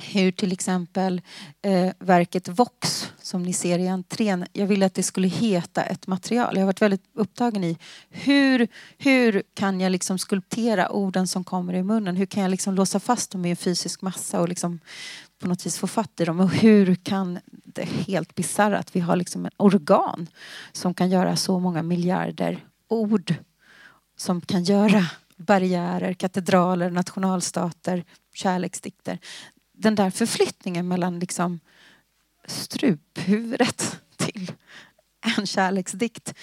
hur 0.03 0.31
till 0.31 0.51
exempel 0.51 1.21
eh, 1.61 1.91
verket 1.99 2.47
Vox 2.47 3.11
som 3.21 3.43
ni 3.43 3.53
ser 3.53 3.79
i 3.79 3.87
entrén. 3.87 4.45
Jag 4.53 4.67
ville 4.67 4.85
att 4.85 4.93
det 4.93 5.03
skulle 5.03 5.27
heta 5.27 5.83
ett 5.83 6.07
material. 6.07 6.55
Jag 6.55 6.61
har 6.61 6.65
varit 6.65 6.81
väldigt 6.81 7.03
upptagen 7.13 7.63
i 7.63 7.77
hur, 8.09 8.67
hur 8.97 9.43
kan 9.53 9.79
jag 9.79 9.91
liksom 9.91 10.17
skulptera 10.19 10.91
orden 10.91 11.27
som 11.27 11.43
kommer 11.43 11.73
i 11.73 11.83
munnen? 11.83 12.15
Hur 12.15 12.25
kan 12.25 12.43
jag 12.43 12.49
liksom 12.49 12.75
låsa 12.75 12.99
fast 12.99 13.31
dem 13.31 13.45
i 13.45 13.49
en 13.49 13.55
fysisk 13.55 14.01
massa 14.01 14.41
och 14.41 14.49
liksom 14.49 14.79
på 15.39 15.47
något 15.47 15.65
vis 15.65 15.77
få 15.77 15.87
fatt 15.87 16.19
i 16.19 16.25
dem? 16.25 16.39
Och 16.39 16.49
hur 16.49 16.95
kan 16.95 17.39
det 17.51 17.83
helt 17.83 18.35
bisarra 18.35 18.77
att 18.77 18.95
vi 18.95 18.99
har 18.99 19.15
liksom 19.15 19.45
en 19.45 19.51
organ 19.57 20.27
som 20.71 20.93
kan 20.93 21.09
göra 21.09 21.35
så 21.35 21.59
många 21.59 21.83
miljarder 21.83 22.65
ord 22.87 23.35
som 24.17 24.41
kan 24.41 24.63
göra 24.63 25.05
barriärer, 25.37 26.13
katedraler, 26.13 26.89
nationalstater, 26.89 28.03
kärleksdikter 28.33 29.19
den 29.79 29.95
där 29.95 30.09
förflyttningen 30.09 30.87
mellan 30.87 31.19
liksom 31.19 31.59
struphuvudet 32.45 33.99
till 34.17 34.51
en 35.37 35.45
kärleksdikt. 35.45 36.33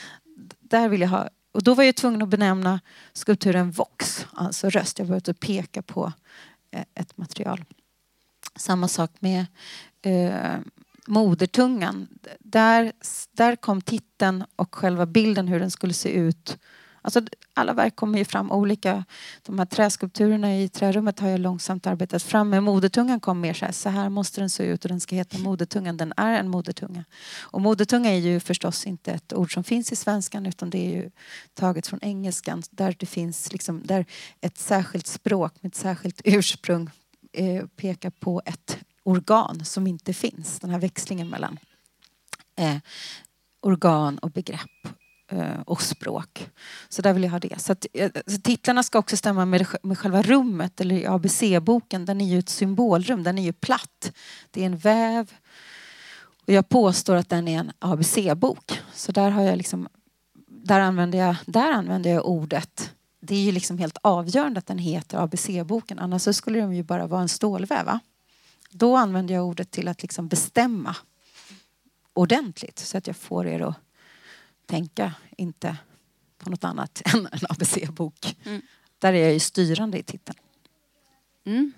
Där 0.61 0.89
vill 0.89 1.01
jag 1.01 1.09
ha, 1.09 1.29
och 1.53 1.63
då 1.63 1.75
var 1.75 1.85
jag 1.85 1.97
tvungen 1.97 2.23
att 2.23 2.29
benämna 2.29 2.81
skulpturen 3.13 3.71
Vox, 3.71 4.27
alltså 4.33 4.71
röst. 4.71 4.99
Jag 4.99 5.09
började 5.09 5.35
peka 5.35 5.83
på 5.83 6.13
eh, 6.71 6.85
ett 6.95 7.17
material. 7.17 7.65
Samma 8.57 8.89
sak 8.89 9.11
med 9.19 9.47
eh, 10.03 10.59
modertungan. 11.07 12.09
Där, 12.39 12.93
där 13.33 13.57
kom 13.57 13.81
titeln 13.83 14.45
och 14.57 14.75
själva 14.75 15.07
bilden 15.07 15.49
hur 15.49 15.61
den 15.61 15.71
skulle 15.71 15.93
se 15.93 16.09
ut 16.09 16.59
Alltså, 17.07 17.21
alla 17.55 17.73
verk 17.73 17.97
kommer 17.97 18.19
ju 18.19 18.25
fram 18.25 18.53
olika. 18.53 19.05
De 19.43 19.59
här 19.59 19.67
träskulpturerna 19.67 20.57
i 20.57 20.69
trärummet 20.69 21.21
har 21.21 21.29
jag 21.29 21.41
långsamt 21.41 21.87
arbetat 21.87 22.23
fram. 22.23 22.51
Men 22.51 22.65
modertungan 22.65 23.21
kom 23.21 23.41
mer 23.41 23.55
så 23.55 23.65
här, 23.65 23.73
så 23.73 23.89
här 23.89 24.09
måste 24.09 24.41
den 24.41 24.51
se 24.51 24.65
ut 24.65 24.85
och 24.85 24.89
den 24.89 25.01
ska 25.01 25.17
heta 25.17 25.39
modertungan. 25.39 25.97
Den 25.97 26.13
är 26.17 26.39
en 26.39 26.49
modertunga. 26.49 27.05
Och 27.41 27.61
modertunga 27.61 28.11
är 28.11 28.19
ju 28.19 28.41
förstås 28.41 28.87
inte 28.87 29.13
ett 29.13 29.33
ord 29.33 29.55
som 29.55 29.65
finns 29.65 29.93
i 29.93 29.97
svenskan 29.97 30.47
utan 30.47 30.71
det 30.71 30.79
är 30.79 31.03
ju 31.03 31.11
taget 31.55 31.87
från 31.87 32.01
engelskan 32.03 32.63
där 32.71 32.97
det 32.99 33.07
finns 33.07 33.53
liksom, 33.53 33.83
där 33.85 34.07
ett 34.41 34.59
särskilt 34.59 35.07
språk 35.07 35.53
med 35.61 35.71
ett 35.71 35.77
särskilt 35.77 36.21
ursprung 36.25 36.91
eh, 37.33 37.67
pekar 37.67 38.11
på 38.11 38.43
ett 38.45 38.79
organ 39.03 39.65
som 39.65 39.87
inte 39.87 40.13
finns. 40.13 40.59
Den 40.61 40.71
här 40.71 40.79
växlingen 40.79 41.29
mellan 41.29 41.59
eh, 42.57 42.77
organ 43.61 44.19
och 44.19 44.31
begrepp 44.31 44.89
Eh, 45.29 45.61
och 45.67 45.83
språk. 45.83 46.51
Så 46.89 47.03
där 47.03 47.13
vill 47.13 47.23
jag 47.23 47.31
ha 47.31 47.39
det. 47.39 47.61
Så, 47.61 47.73
att, 47.73 47.87
eh, 47.93 48.11
så 48.27 48.41
titlarna 48.41 48.83
ska 48.83 48.99
också 48.99 49.17
stämma 49.17 49.45
med, 49.45 49.67
med 49.83 49.99
själva 49.99 50.23
rummet 50.23 50.81
eller 50.81 51.15
ABC-boken. 51.15 52.05
Den 52.05 52.21
är 52.21 52.27
ju 52.27 52.39
ett 52.39 52.49
symbolrum, 52.49 53.23
den 53.23 53.39
är 53.39 53.43
ju 53.43 53.53
platt. 53.53 54.13
Det 54.51 54.63
är 54.63 54.67
en 54.67 54.77
väv. 54.77 55.33
Och 56.47 56.53
jag 56.53 56.69
påstår 56.69 57.17
att 57.17 57.29
den 57.29 57.49
är 57.49 57.59
en 57.59 57.73
ABC-bok. 57.79 58.81
Så 58.95 59.13
där 59.13 59.31
har 59.31 59.43
jag 59.43 59.57
liksom, 59.57 59.89
där 60.49 60.81
använder 60.81 61.19
jag, 61.19 61.37
där 61.47 61.73
använder 61.73 62.11
jag 62.11 62.27
ordet 62.27 62.93
det 63.21 63.35
är 63.35 63.41
ju 63.41 63.53
liksom 63.53 63.79
helt 63.79 63.99
avgörande 64.03 64.59
att 64.59 64.67
den 64.67 64.79
heter 64.79 65.19
ABC-boken. 65.19 65.99
Annars 65.99 66.23
så 66.23 66.33
skulle 66.33 66.59
den 66.59 66.73
ju 66.73 66.83
bara 66.83 67.07
vara 67.07 67.23
en 67.23 67.29
stålväv. 67.29 67.87
Va? 67.87 68.01
Då 68.71 68.97
använder 68.97 69.35
jag 69.35 69.47
ordet 69.47 69.71
till 69.71 69.89
att 69.89 70.03
liksom 70.03 70.29
bestämma 70.29 70.97
ordentligt 72.13 72.79
så 72.79 72.99
att 72.99 73.07
jag 73.07 73.17
får 73.17 73.47
er 73.47 73.61
att 73.61 73.77
tänka, 74.67 75.15
inte 75.37 75.77
på 76.39 76.51
något 76.51 76.65
annat 76.65 77.03
än 77.15 77.29
en 77.33 77.41
ABC-bok. 77.49 78.37
Mm. 78.45 78.63
Där 78.99 79.13
är 79.13 79.23
jag 79.23 79.33
ju 79.33 79.41
styrande 79.41 79.99
i 79.99 80.03
titeln. 80.03 80.39
Mm. 81.47 81.73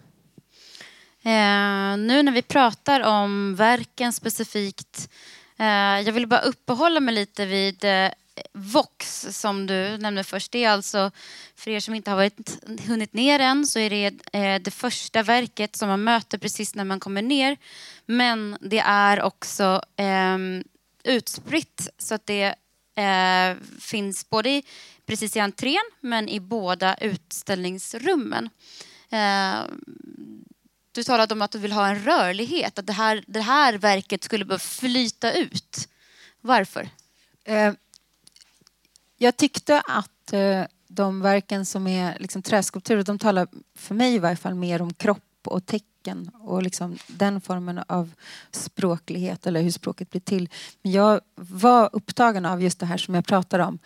Eh, 1.23 2.07
nu 2.07 2.23
när 2.23 2.33
vi 2.33 2.43
pratar 2.43 3.01
om 3.01 3.55
verken 3.55 4.13
specifikt. 4.13 5.11
Eh, 5.59 5.67
jag 6.01 6.13
vill 6.13 6.27
bara 6.27 6.41
uppehålla 6.41 7.01
mig 7.01 7.15
lite 7.15 7.47
vid 7.47 7.85
eh, 7.85 8.11
Vox 8.53 9.27
som 9.31 9.67
du 9.67 9.99
nämnde 9.99 10.25
först. 10.25 10.53
Det 10.53 10.65
är 10.65 10.71
alltså, 10.71 11.11
för 11.57 11.71
er 11.71 11.81
som 11.81 11.95
inte 11.95 12.11
har 12.11 12.17
varit, 12.17 12.65
hunnit 12.87 13.13
ner 13.13 13.41
än, 13.41 13.67
så 13.67 13.79
är 13.79 13.91
det 13.91 14.07
eh, 14.33 14.63
det 14.63 14.71
första 14.71 15.23
verket 15.23 15.77
som 15.77 15.89
man 15.89 16.05
möter 16.05 16.39
precis 16.39 16.75
när 16.75 16.85
man 16.85 17.01
kommer 17.01 17.23
ner. 17.23 17.57
Men 18.07 18.59
det 18.61 18.79
är 18.79 19.23
också 19.23 19.83
eh, 19.97 20.39
utspritt 21.05 21.89
så 21.99 22.15
att 22.15 22.27
det 22.27 22.55
eh, 22.99 23.57
finns 23.81 24.31
både 24.31 24.51
i, 24.51 24.63
precis 25.07 25.37
i 25.37 25.41
entrén 25.41 25.91
men 26.01 26.29
i 26.29 26.41
båda 26.41 26.95
utställningsrummen. 26.95 28.51
Eh, 29.11 29.61
du 30.93 31.05
talade 31.05 31.35
om 31.35 31.43
att 31.43 31.51
du 31.51 31.59
vill 31.59 31.73
ha 31.73 31.89
en 31.89 32.05
rörlighet, 32.05 32.79
att 32.79 32.87
det 32.87 32.93
här, 32.93 33.25
det 33.27 33.41
här 33.41 33.75
verket 33.75 34.25
skulle 34.25 34.45
behöva 34.45 34.59
flyta 34.59 35.33
ut. 35.33 35.89
Varför? 36.41 36.89
Eh, 37.45 37.73
jag 39.17 39.37
tyckte 39.37 39.81
att 39.81 40.33
eh, 40.33 40.65
de 40.89 41.21
verken 41.21 41.67
som 41.67 41.87
är 41.87 42.19
liksom 42.19 42.43
träskulpturer, 42.43 43.03
de 43.03 43.19
talar 43.19 43.49
för 43.75 43.95
mig 43.95 44.15
i 44.15 44.19
varje 44.19 44.37
fall 44.37 44.55
mer 44.55 44.83
om 44.83 44.95
kropp 44.95 45.28
och 45.49 45.67
tecken 45.67 46.31
och 46.41 46.63
liksom 46.63 46.99
den 47.07 47.41
formen 47.41 47.81
av 47.89 48.13
språklighet 48.51 49.47
eller 49.47 49.63
hur 49.63 49.71
språket 49.71 50.11
blir 50.11 50.21
till. 50.21 50.49
Men 50.83 50.93
jag 50.93 51.21
var 51.35 51.91
upptagen 51.93 52.47
av 52.47 52.63
just 52.63 52.81
det 52.81 52.87
här 52.87 52.97
som 52.97 53.15
jag 53.15 53.27
pratar 53.27 53.59
om. 53.59 53.79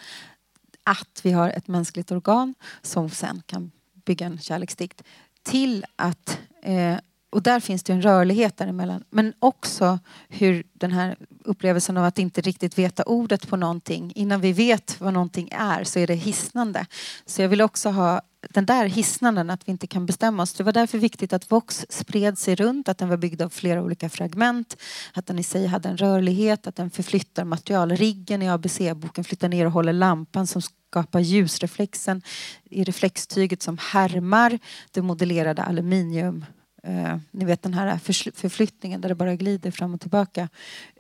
Att 0.85 1.21
vi 1.23 1.33
har 1.33 1.51
ett 1.51 1.69
mänskligt 1.69 2.13
organ 2.13 2.55
som 2.83 3.11
sen 3.11 3.43
kan 3.47 3.71
bygga 4.05 4.27
en 4.27 4.39
kärleksdikt 4.39 5.03
till 5.43 5.85
att 5.97 6.39
eh, 6.63 6.97
och 7.33 7.43
där 7.43 7.61
finns 7.61 7.83
det 7.83 7.93
en 7.93 8.03
rörlighet 8.03 8.57
däremellan. 8.57 9.05
Men 9.11 9.33
också 9.39 9.99
hur 10.29 10.65
den 10.73 10.93
här 10.93 11.17
upplevelsen 11.45 11.97
av 11.97 12.05
att 12.05 12.19
inte 12.19 12.41
riktigt 12.41 12.79
veta 12.79 13.03
ordet 13.03 13.49
på 13.49 13.57
någonting. 13.57 14.13
Innan 14.15 14.41
vi 14.41 14.53
vet 14.53 15.01
vad 15.01 15.13
någonting 15.13 15.49
är 15.53 15.85
så 15.85 15.99
är 15.99 16.07
det 16.07 16.15
hisnande. 16.15 16.87
Så 17.27 17.43
jag 17.43 17.49
vill 17.49 17.61
också 17.61 17.91
ha 17.91 18.21
den 18.51 18.67
där 18.67 18.87
hisnanden, 18.87 19.51
att 19.51 19.69
vi 19.69 19.73
inte 19.73 19.87
kan 19.87 20.07
bestämma 20.07 20.43
oss. 20.43 20.55
Det 20.55 20.65
var 20.65 20.73
därför 20.73 20.99
viktigt 20.99 21.33
att 21.33 21.51
Vox 21.51 21.87
spred 21.89 22.39
sig 22.39 22.55
runt, 22.55 22.89
att 22.89 22.99
den 22.99 23.09
var 23.09 23.17
byggd 23.17 23.43
av 23.43 23.49
flera 23.49 23.83
olika 23.83 24.09
fragment, 24.09 24.77
att 25.13 25.27
den 25.27 25.39
i 25.39 25.43
sig 25.43 25.67
hade 25.67 25.89
en 25.89 25.97
rörlighet, 25.97 26.67
att 26.67 26.77
den 26.77 26.91
förflyttar 26.91 27.45
material. 27.45 27.97
Riggen 27.97 28.43
i 28.43 28.49
ABC-boken 28.49 29.25
flyttar 29.25 29.49
ner 29.49 29.67
och 29.67 29.73
håller 29.73 29.93
lampan 29.93 30.47
som 30.47 30.63
skapar 30.63 31.21
ljusreflexen 31.21 32.23
i 32.65 32.85
reflextyget 32.85 33.63
som 33.63 33.79
härmar 33.79 34.59
det 34.91 35.03
modellerade 35.03 35.63
aluminium 35.63 36.45
Uh, 36.89 37.17
ni 37.31 37.45
vet 37.45 37.63
den 37.63 37.75
här 37.75 37.99
förflyttningen 38.35 39.01
där 39.01 39.09
det 39.09 39.15
bara 39.15 39.37
glider 39.37 39.71
fram 39.71 39.95
och 39.95 40.01
tillbaka. 40.01 40.49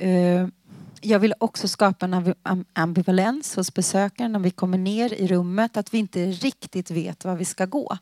Uh, 0.02 0.48
jag 1.00 1.18
vill 1.18 1.34
också 1.38 1.68
skapa 1.68 2.06
en 2.06 2.64
ambivalens 2.72 3.56
hos 3.56 3.74
besökaren 3.74 4.32
när 4.32 4.38
vi 4.38 4.50
kommer 4.50 4.78
ner 4.78 5.12
i 5.12 5.26
rummet. 5.26 5.76
Att 5.76 5.94
vi 5.94 5.98
inte 5.98 6.26
riktigt 6.26 6.90
vet 6.90 7.24
var 7.24 7.36
vi 7.36 7.44
ska 7.44 7.66
gå. 7.66 7.98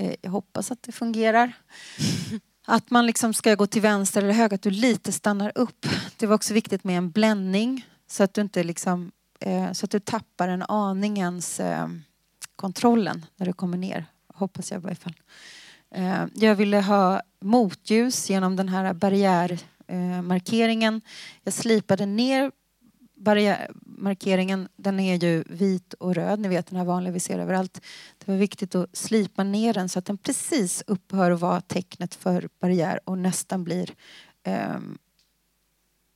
Uh, 0.00 0.14
jag 0.20 0.30
hoppas 0.30 0.70
att 0.70 0.82
det 0.82 0.92
fungerar. 0.92 1.52
att 2.70 2.90
man 2.90 3.06
liksom 3.06 3.34
ska 3.34 3.54
gå 3.54 3.66
till 3.66 3.82
vänster 3.82 4.22
eller 4.22 4.32
höger, 4.32 4.54
att 4.54 4.62
du 4.62 4.70
lite 4.70 5.12
stannar 5.12 5.52
upp. 5.54 5.86
Det 6.16 6.26
var 6.26 6.34
också 6.34 6.54
viktigt 6.54 6.84
med 6.84 6.98
en 6.98 7.10
bländning 7.10 7.86
så 8.06 8.22
att 8.22 8.34
du 8.34 8.40
inte 8.40 8.64
liksom, 8.64 9.12
eh, 9.40 9.72
så 9.72 9.84
att 9.84 9.90
du 9.90 10.00
tappar 10.00 10.48
en 10.48 10.62
aningens 10.62 11.60
eh, 11.60 11.88
kontrollen 12.56 13.26
när 13.36 13.46
du 13.46 13.52
kommer 13.52 13.78
ner. 13.78 14.06
Hoppas 14.34 14.70
jag 14.70 14.80
i 14.80 14.82
varje 14.82 14.96
fall. 14.96 15.14
Eh, 15.90 16.26
jag 16.34 16.54
ville 16.54 16.80
ha 16.80 17.22
motljus 17.40 18.30
genom 18.30 18.56
den 18.56 18.68
här 18.68 18.94
barriärmarkeringen. 18.94 20.94
Eh, 20.94 21.00
jag 21.44 21.54
slipade 21.54 22.06
ner 22.06 22.52
barriärmarkeringen. 23.14 24.68
Den 24.76 25.00
är 25.00 25.16
ju 25.16 25.44
vit 25.46 25.94
och 25.94 26.14
röd, 26.14 26.40
ni 26.40 26.48
vet 26.48 26.66
den 26.66 26.78
här 26.78 26.84
vanliga 26.84 27.12
vi 27.12 27.20
ser 27.20 27.38
överallt. 27.38 27.80
Det 28.18 28.32
var 28.32 28.38
viktigt 28.38 28.74
att 28.74 28.96
slipa 28.96 29.44
ner 29.44 29.74
den 29.74 29.88
så 29.88 29.98
att 29.98 30.04
den 30.04 30.18
precis 30.18 30.84
upphör 30.86 31.30
att 31.30 31.40
vara 31.40 31.60
tecknet 31.60 32.14
för 32.14 32.48
barriär 32.60 33.00
och 33.04 33.18
nästan 33.18 33.64
blir 33.64 33.94
eh, 34.42 34.78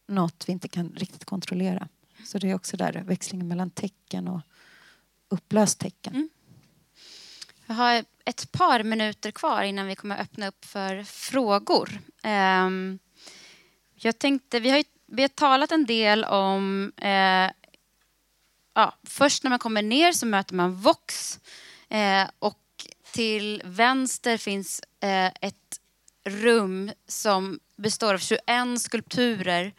något 0.08 0.44
vi 0.48 0.52
inte 0.52 0.68
kan 0.68 0.92
riktigt 0.96 1.24
kontrollera. 1.24 1.88
Så 2.24 2.38
det 2.38 2.50
är 2.50 2.54
också 2.54 2.76
där 2.76 3.02
växlingen 3.06 3.48
mellan 3.48 3.70
tecken 3.70 4.28
och 4.28 4.40
upplöst 5.28 5.78
tecken. 5.78 6.14
Mm. 6.14 6.28
Jag 7.72 7.76
har 7.76 8.04
ett 8.24 8.52
par 8.52 8.82
minuter 8.82 9.30
kvar 9.30 9.62
innan 9.62 9.86
vi 9.86 9.94
kommer 9.94 10.20
öppna 10.20 10.48
upp 10.48 10.64
för 10.64 11.04
frågor. 11.04 12.00
Ehm, 12.22 12.98
jag 13.94 14.18
tänkte, 14.18 14.60
vi 14.60 14.70
har, 14.70 14.84
vi 15.06 15.22
har 15.22 15.28
talat 15.28 15.72
en 15.72 15.86
del 15.86 16.24
om 16.24 16.92
eh, 16.96 17.50
ja, 18.74 18.94
först 19.02 19.42
när 19.42 19.48
man 19.50 19.58
kommer 19.58 19.82
ner 19.82 20.12
så 20.12 20.26
möter 20.26 20.54
man 20.54 20.74
Vox 20.74 21.38
eh, 21.88 22.24
och 22.38 22.86
till 23.12 23.62
vänster 23.64 24.36
finns 24.36 24.82
eh, 25.00 25.26
ett 25.40 25.80
rum 26.24 26.92
som 27.08 27.60
består 27.76 28.14
av 28.14 28.18
21 28.18 28.40
skulpturer 28.76 29.72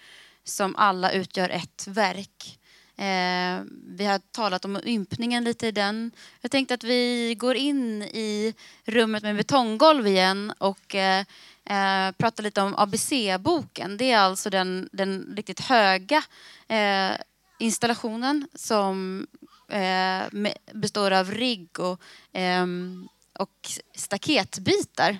som 0.44 0.76
alla 0.76 1.12
utgör 1.12 1.50
ett 1.50 1.88
verk. 1.88 2.60
Eh, 2.98 3.62
vi 3.88 4.06
har 4.06 4.20
talat 4.20 4.66
om 4.66 4.80
ympningen 4.84 5.44
lite 5.44 5.68
i 5.68 5.72
den. 5.72 6.12
Jag 6.42 6.52
tänkte 6.52 6.74
att 6.74 6.84
vi 6.84 7.36
går 7.38 7.56
in 7.56 8.02
i 8.04 8.54
rummet 8.86 9.24
med 9.24 9.36
betonggolv 9.36 10.08
igen 10.08 10.54
och 10.58 10.96
eh, 10.96 11.26
eh 11.66 12.12
pratar 12.18 12.44
lite 12.44 12.62
om 12.62 12.76
ABC-boken. 12.76 13.98
Det 13.98 14.12
är 14.12 14.18
alltså 14.18 14.50
den, 14.50 14.90
den 14.92 15.34
riktigt 15.36 15.60
höga 15.60 16.24
eh, 16.68 17.12
installationen 17.60 18.48
som 18.56 19.28
eh, 19.70 20.52
består 20.74 21.12
av 21.12 21.32
rigg 21.32 21.80
och, 21.80 22.02
ehm, 22.34 23.08
och 23.40 23.70
staketbitar. 23.96 25.18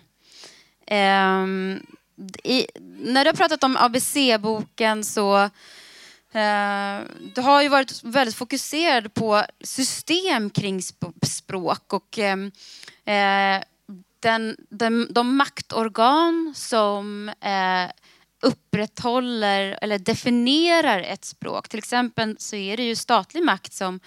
Ehm, 0.88 1.86
I, 2.44 2.68
när 3.00 3.24
du 3.24 3.30
har 3.30 3.36
pratat 3.36 3.64
om 3.64 3.78
ABC-boken 3.78 5.04
så 5.04 5.50
Eh, 6.34 7.00
du 7.36 7.42
har 7.42 7.62
ju 7.62 7.70
varit 7.70 8.04
väldigt 8.04 8.36
fokuserad 8.36 9.14
på 9.14 9.44
system 9.64 10.50
kring 10.50 10.82
språk 11.26 11.94
och 11.94 12.20
eh, 12.20 12.38
eh, 13.16 13.64
den, 14.20 14.58
den, 14.70 15.08
de 15.10 15.36
maktorgan 15.36 16.54
som 16.56 17.32
upprätthåller 18.42 19.78
eller 19.82 20.00
definierar 20.00 21.00
ett 21.00 21.26
språk. 21.26 21.70
Till 21.70 21.80
exempel 21.80 22.36
så 22.40 22.56
är 22.56 22.78
det 22.78 22.84
ju 22.84 22.96
statlig 22.96 23.44
makt 23.44 23.74
som 23.74 24.00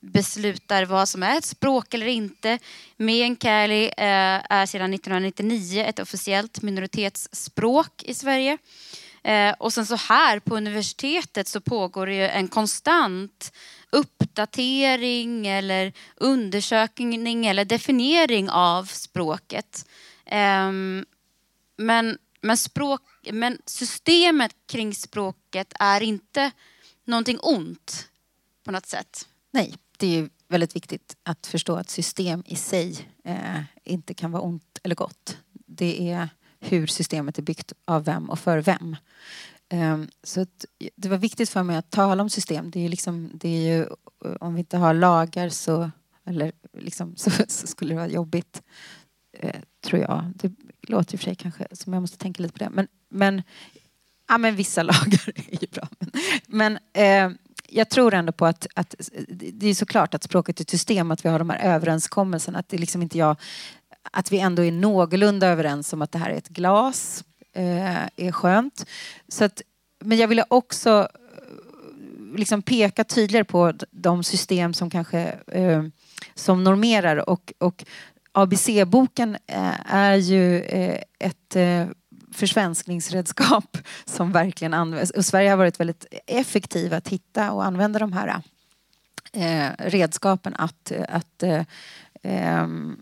beslutar 0.00 0.84
vad 0.84 1.08
som 1.08 1.22
är 1.22 1.38
ett 1.38 1.44
språk 1.44 1.94
eller 1.94 2.06
inte. 2.06 2.58
Meänkieli 2.96 3.90
är 3.96 4.66
sedan 4.66 4.94
1999 4.94 5.84
ett 5.88 5.98
officiellt 5.98 6.62
minoritetsspråk 6.62 8.02
i 8.02 8.14
Sverige. 8.14 8.58
Eh, 9.24 9.54
och 9.58 9.72
sen 9.72 9.86
så 9.86 9.96
här 9.96 10.38
på 10.38 10.56
universitetet 10.56 11.48
så 11.48 11.60
pågår 11.60 12.06
det 12.06 12.14
ju 12.14 12.28
en 12.28 12.48
konstant 12.48 13.52
uppdatering 13.90 15.46
eller 15.46 15.92
undersökning 16.16 17.46
eller 17.46 17.64
definiering 17.64 18.50
av 18.50 18.84
språket. 18.84 19.88
Eh, 20.24 20.72
men, 21.76 22.18
men, 22.40 22.56
språk, 22.56 23.02
men 23.32 23.58
systemet 23.66 24.54
kring 24.66 24.94
språket 24.94 25.72
är 25.78 26.02
inte 26.02 26.50
någonting 27.04 27.38
ont 27.42 28.08
på 28.64 28.70
något 28.70 28.86
sätt. 28.86 29.28
Nej, 29.50 29.74
det 29.98 30.18
är 30.18 30.28
väldigt 30.48 30.76
viktigt 30.76 31.16
att 31.22 31.46
förstå 31.46 31.76
att 31.76 31.90
system 31.90 32.42
i 32.46 32.56
sig 32.56 33.08
eh, 33.24 33.62
inte 33.84 34.14
kan 34.14 34.32
vara 34.32 34.42
ont 34.42 34.78
eller 34.82 34.94
gott. 34.94 35.38
Det 35.52 36.10
är 36.10 36.28
hur 36.62 36.86
systemet 36.86 37.38
är 37.38 37.42
byggt 37.42 37.72
av 37.84 38.04
vem 38.04 38.30
och 38.30 38.38
för 38.38 38.58
vem. 38.58 38.96
Ehm, 39.68 40.08
så 40.22 40.46
det 40.96 41.08
var 41.08 41.16
viktigt 41.16 41.50
för 41.50 41.62
mig 41.62 41.76
att 41.76 41.90
tala 41.90 42.22
om 42.22 42.30
system. 42.30 42.70
Det 42.70 42.84
är, 42.84 42.88
liksom, 42.88 43.30
det 43.34 43.48
är 43.48 43.76
ju, 43.76 43.82
eh, 44.24 44.36
om 44.40 44.54
vi 44.54 44.60
inte 44.60 44.76
har 44.76 44.94
lagar 44.94 45.48
så, 45.48 45.90
eller 46.26 46.52
liksom, 46.78 47.16
så, 47.16 47.30
så 47.48 47.66
skulle 47.66 47.90
det 47.90 47.96
vara 47.96 48.08
jobbigt, 48.08 48.62
eh, 49.38 49.60
tror 49.84 50.00
jag. 50.00 50.32
Det 50.34 50.52
låter 50.88 51.14
i 51.14 51.16
och 51.16 51.20
för 51.20 51.24
sig 51.24 51.34
kanske 51.34 51.66
som 51.72 51.92
jag 51.92 52.00
måste 52.00 52.18
tänka 52.18 52.42
lite 52.42 52.52
på 52.52 52.64
det. 52.64 52.70
Men, 52.70 52.88
men, 53.08 53.42
ja, 54.28 54.38
men 54.38 54.56
vissa 54.56 54.82
lagar 54.92 55.32
är 55.34 55.62
ju 55.62 55.66
bra. 55.70 55.88
Men, 55.98 56.10
men 56.46 56.78
eh, 56.92 57.38
jag 57.68 57.88
tror 57.88 58.14
ändå 58.14 58.32
på 58.32 58.46
att, 58.46 58.66
att 58.74 58.94
det 59.28 59.66
är 59.66 59.74
såklart 59.74 60.14
att 60.14 60.22
språket 60.22 60.60
är 60.60 60.64
ett 60.64 60.70
system, 60.70 61.10
att 61.10 61.24
vi 61.24 61.28
har 61.28 61.38
de 61.38 61.50
här 61.50 61.58
överenskommelserna. 61.58 62.58
Att 62.58 62.68
det 62.68 62.76
är 62.76 62.80
liksom 62.80 63.02
inte 63.02 63.18
jag 63.18 63.36
att 64.10 64.32
vi 64.32 64.38
ändå 64.38 64.64
är 64.64 64.72
någorlunda 64.72 65.46
överens 65.46 65.92
om 65.92 66.02
att 66.02 66.12
det 66.12 66.18
här 66.18 66.30
är 66.30 66.36
ett 66.36 66.48
glas 66.48 67.24
eh, 67.52 68.02
är 68.16 68.32
skönt. 68.32 68.86
Så 69.28 69.44
att, 69.44 69.62
men 70.00 70.18
jag 70.18 70.28
ville 70.28 70.44
också 70.48 71.08
eh, 71.14 72.38
liksom 72.38 72.62
peka 72.62 73.04
tydligare 73.04 73.44
på 73.44 73.72
de 73.90 74.24
system 74.24 74.74
som 74.74 74.90
kanske 74.90 75.20
eh, 75.46 75.82
som 76.34 76.64
normerar 76.64 77.28
och, 77.30 77.52
och 77.58 77.84
ABC-boken 78.32 79.36
eh, 79.46 79.94
är 79.94 80.14
ju 80.14 80.60
eh, 80.60 81.02
ett 81.18 81.56
eh, 81.56 81.86
försvenskningsredskap 82.32 83.78
som 84.04 84.32
verkligen 84.32 84.74
används. 84.74 85.10
Och 85.10 85.24
Sverige 85.24 85.50
har 85.50 85.56
varit 85.56 85.80
väldigt 85.80 86.06
effektiva 86.26 86.96
att 86.96 87.08
hitta 87.08 87.52
och 87.52 87.64
använda 87.64 87.98
de 87.98 88.12
här 88.12 88.42
redskapen 89.78 90.54
att, 90.54 90.92
att 91.08 91.42
eh, 91.42 91.64
ehm, 92.22 92.96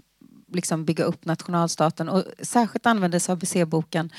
liksom 0.51 0.85
bygga 0.85 1.05
upp 1.05 1.25
nationalstaten. 1.25 2.09
Och 2.09 2.25
särskilt 2.43 2.87
användes 2.87 3.31
ABC-boken 3.31 4.11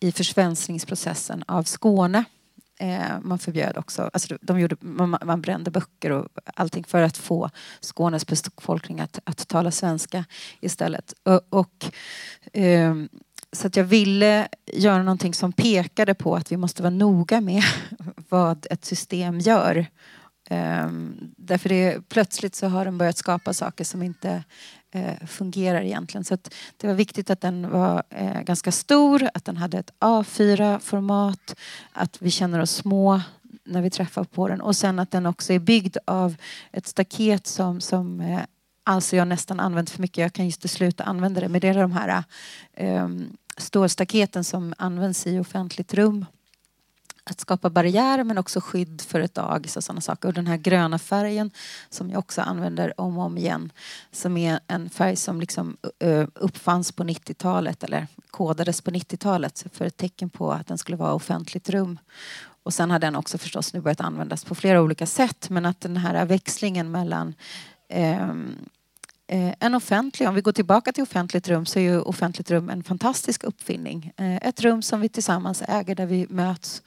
i 0.00 0.12
försvenskningsprocessen 0.12 1.44
av 1.46 1.62
Skåne. 1.62 2.24
Eh, 2.80 3.20
man 3.22 3.38
förbjöd 3.38 3.76
också, 3.76 4.10
alltså 4.12 4.38
de 4.42 4.60
gjorde, 4.60 4.76
man, 4.80 5.16
man, 5.24 5.40
brände 5.40 5.70
böcker 5.70 6.12
och 6.12 6.28
allting 6.54 6.84
för 6.84 7.02
att 7.02 7.16
få 7.16 7.50
Skånes 7.80 8.26
befolkning 8.26 9.00
att, 9.00 9.18
att 9.24 9.48
tala 9.48 9.70
svenska 9.70 10.24
istället. 10.60 11.14
Och, 11.22 11.40
och 11.50 11.84
eh, 12.52 12.94
så 13.52 13.66
att 13.66 13.76
jag 13.76 13.84
ville 13.84 14.48
göra 14.66 15.02
någonting 15.02 15.34
som 15.34 15.52
pekade 15.52 16.14
på 16.14 16.36
att 16.36 16.52
vi 16.52 16.56
måste 16.56 16.82
vara 16.82 16.90
noga 16.90 17.40
med 17.40 17.62
vad 18.28 18.66
ett 18.70 18.84
system 18.84 19.38
gör. 19.38 19.86
Um, 20.50 21.34
därför 21.36 21.68
det, 21.68 22.08
plötsligt 22.08 22.54
så 22.54 22.68
har 22.68 22.84
de 22.84 22.98
börjat 22.98 23.16
skapa 23.16 23.52
saker 23.52 23.84
som 23.84 24.02
inte 24.02 24.44
eh, 24.90 25.26
fungerar 25.26 25.82
egentligen. 25.82 26.24
Så 26.24 26.38
det 26.76 26.86
var 26.86 26.94
viktigt 26.94 27.30
att 27.30 27.40
den 27.40 27.70
var 27.70 28.02
eh, 28.10 28.40
ganska 28.42 28.72
stor, 28.72 29.28
att 29.34 29.44
den 29.44 29.56
hade 29.56 29.78
ett 29.78 29.92
A4-format, 30.00 31.56
att 31.92 32.22
vi 32.22 32.30
känner 32.30 32.60
oss 32.60 32.70
små 32.70 33.20
när 33.64 33.82
vi 33.82 33.90
träffar 33.90 34.24
på 34.24 34.48
den 34.48 34.60
och 34.60 34.76
sen 34.76 34.98
att 34.98 35.10
den 35.10 35.26
också 35.26 35.52
är 35.52 35.58
byggd 35.58 35.96
av 36.04 36.36
ett 36.72 36.86
staket 36.86 37.46
som, 37.46 37.80
som 37.80 38.20
eh, 38.20 38.40
alltså 38.84 39.16
jag 39.16 39.28
nästan 39.28 39.60
använt 39.60 39.90
för 39.90 40.02
mycket. 40.02 40.22
Jag 40.22 40.32
kan 40.32 40.46
just 40.46 40.70
sluta 40.70 41.04
använda 41.04 41.40
det. 41.40 41.48
Men 41.48 41.60
det 41.60 41.68
är 41.68 41.74
de 41.74 41.92
här 41.92 42.24
eh, 42.74 43.08
stålstaketen 43.56 44.44
som 44.44 44.74
används 44.78 45.26
i 45.26 45.38
offentligt 45.38 45.94
rum 45.94 46.26
att 47.30 47.40
skapa 47.40 47.70
barriärer 47.70 48.24
men 48.24 48.38
också 48.38 48.60
skydd 48.60 49.00
för 49.00 49.20
ett 49.20 49.34
dagis 49.34 49.76
och 49.76 49.84
sådana 49.84 50.00
saker. 50.00 50.28
Och 50.28 50.34
den 50.34 50.46
här 50.46 50.56
gröna 50.56 50.98
färgen 50.98 51.50
som 51.88 52.10
jag 52.10 52.18
också 52.18 52.42
använder 52.42 53.00
om 53.00 53.18
och 53.18 53.24
om 53.24 53.38
igen 53.38 53.72
som 54.12 54.36
är 54.36 54.60
en 54.66 54.90
färg 54.90 55.16
som 55.16 55.40
liksom 55.40 55.76
eh, 55.98 56.26
uppfanns 56.34 56.92
på 56.92 57.04
90-talet 57.04 57.84
eller 57.84 58.06
kodades 58.30 58.80
på 58.80 58.90
90-talet 58.90 59.66
för 59.72 59.84
ett 59.84 59.96
tecken 59.96 60.30
på 60.30 60.52
att 60.52 60.66
den 60.66 60.78
skulle 60.78 60.96
vara 60.96 61.12
offentligt 61.12 61.70
rum. 61.70 61.98
Och 62.62 62.74
sen 62.74 62.90
har 62.90 62.98
den 62.98 63.16
också 63.16 63.38
förstås 63.38 63.74
nu 63.74 63.80
börjat 63.80 64.00
användas 64.00 64.44
på 64.44 64.54
flera 64.54 64.82
olika 64.82 65.06
sätt 65.06 65.50
men 65.50 65.66
att 65.66 65.80
den 65.80 65.96
här 65.96 66.26
växlingen 66.26 66.90
mellan 66.90 67.34
eh, 67.88 68.34
Eh, 69.32 69.54
en 69.60 69.74
offentlig, 69.74 70.28
om 70.28 70.34
vi 70.34 70.40
går 70.40 70.52
tillbaka 70.52 70.92
till 70.92 71.02
offentligt 71.02 71.48
rum 71.48 71.66
så 71.66 71.78
är 71.78 71.82
ju 71.82 72.00
offentligt 72.00 72.50
rum 72.50 72.70
en 72.70 72.82
fantastisk 72.82 73.44
uppfinning. 73.44 74.12
Eh, 74.16 74.36
ett 74.36 74.60
rum 74.60 74.82
som 74.82 75.00
vi 75.00 75.08
tillsammans 75.08 75.62
äger 75.68 75.94
där 75.94 76.06
vi 76.06 76.26
möts. 76.30 76.82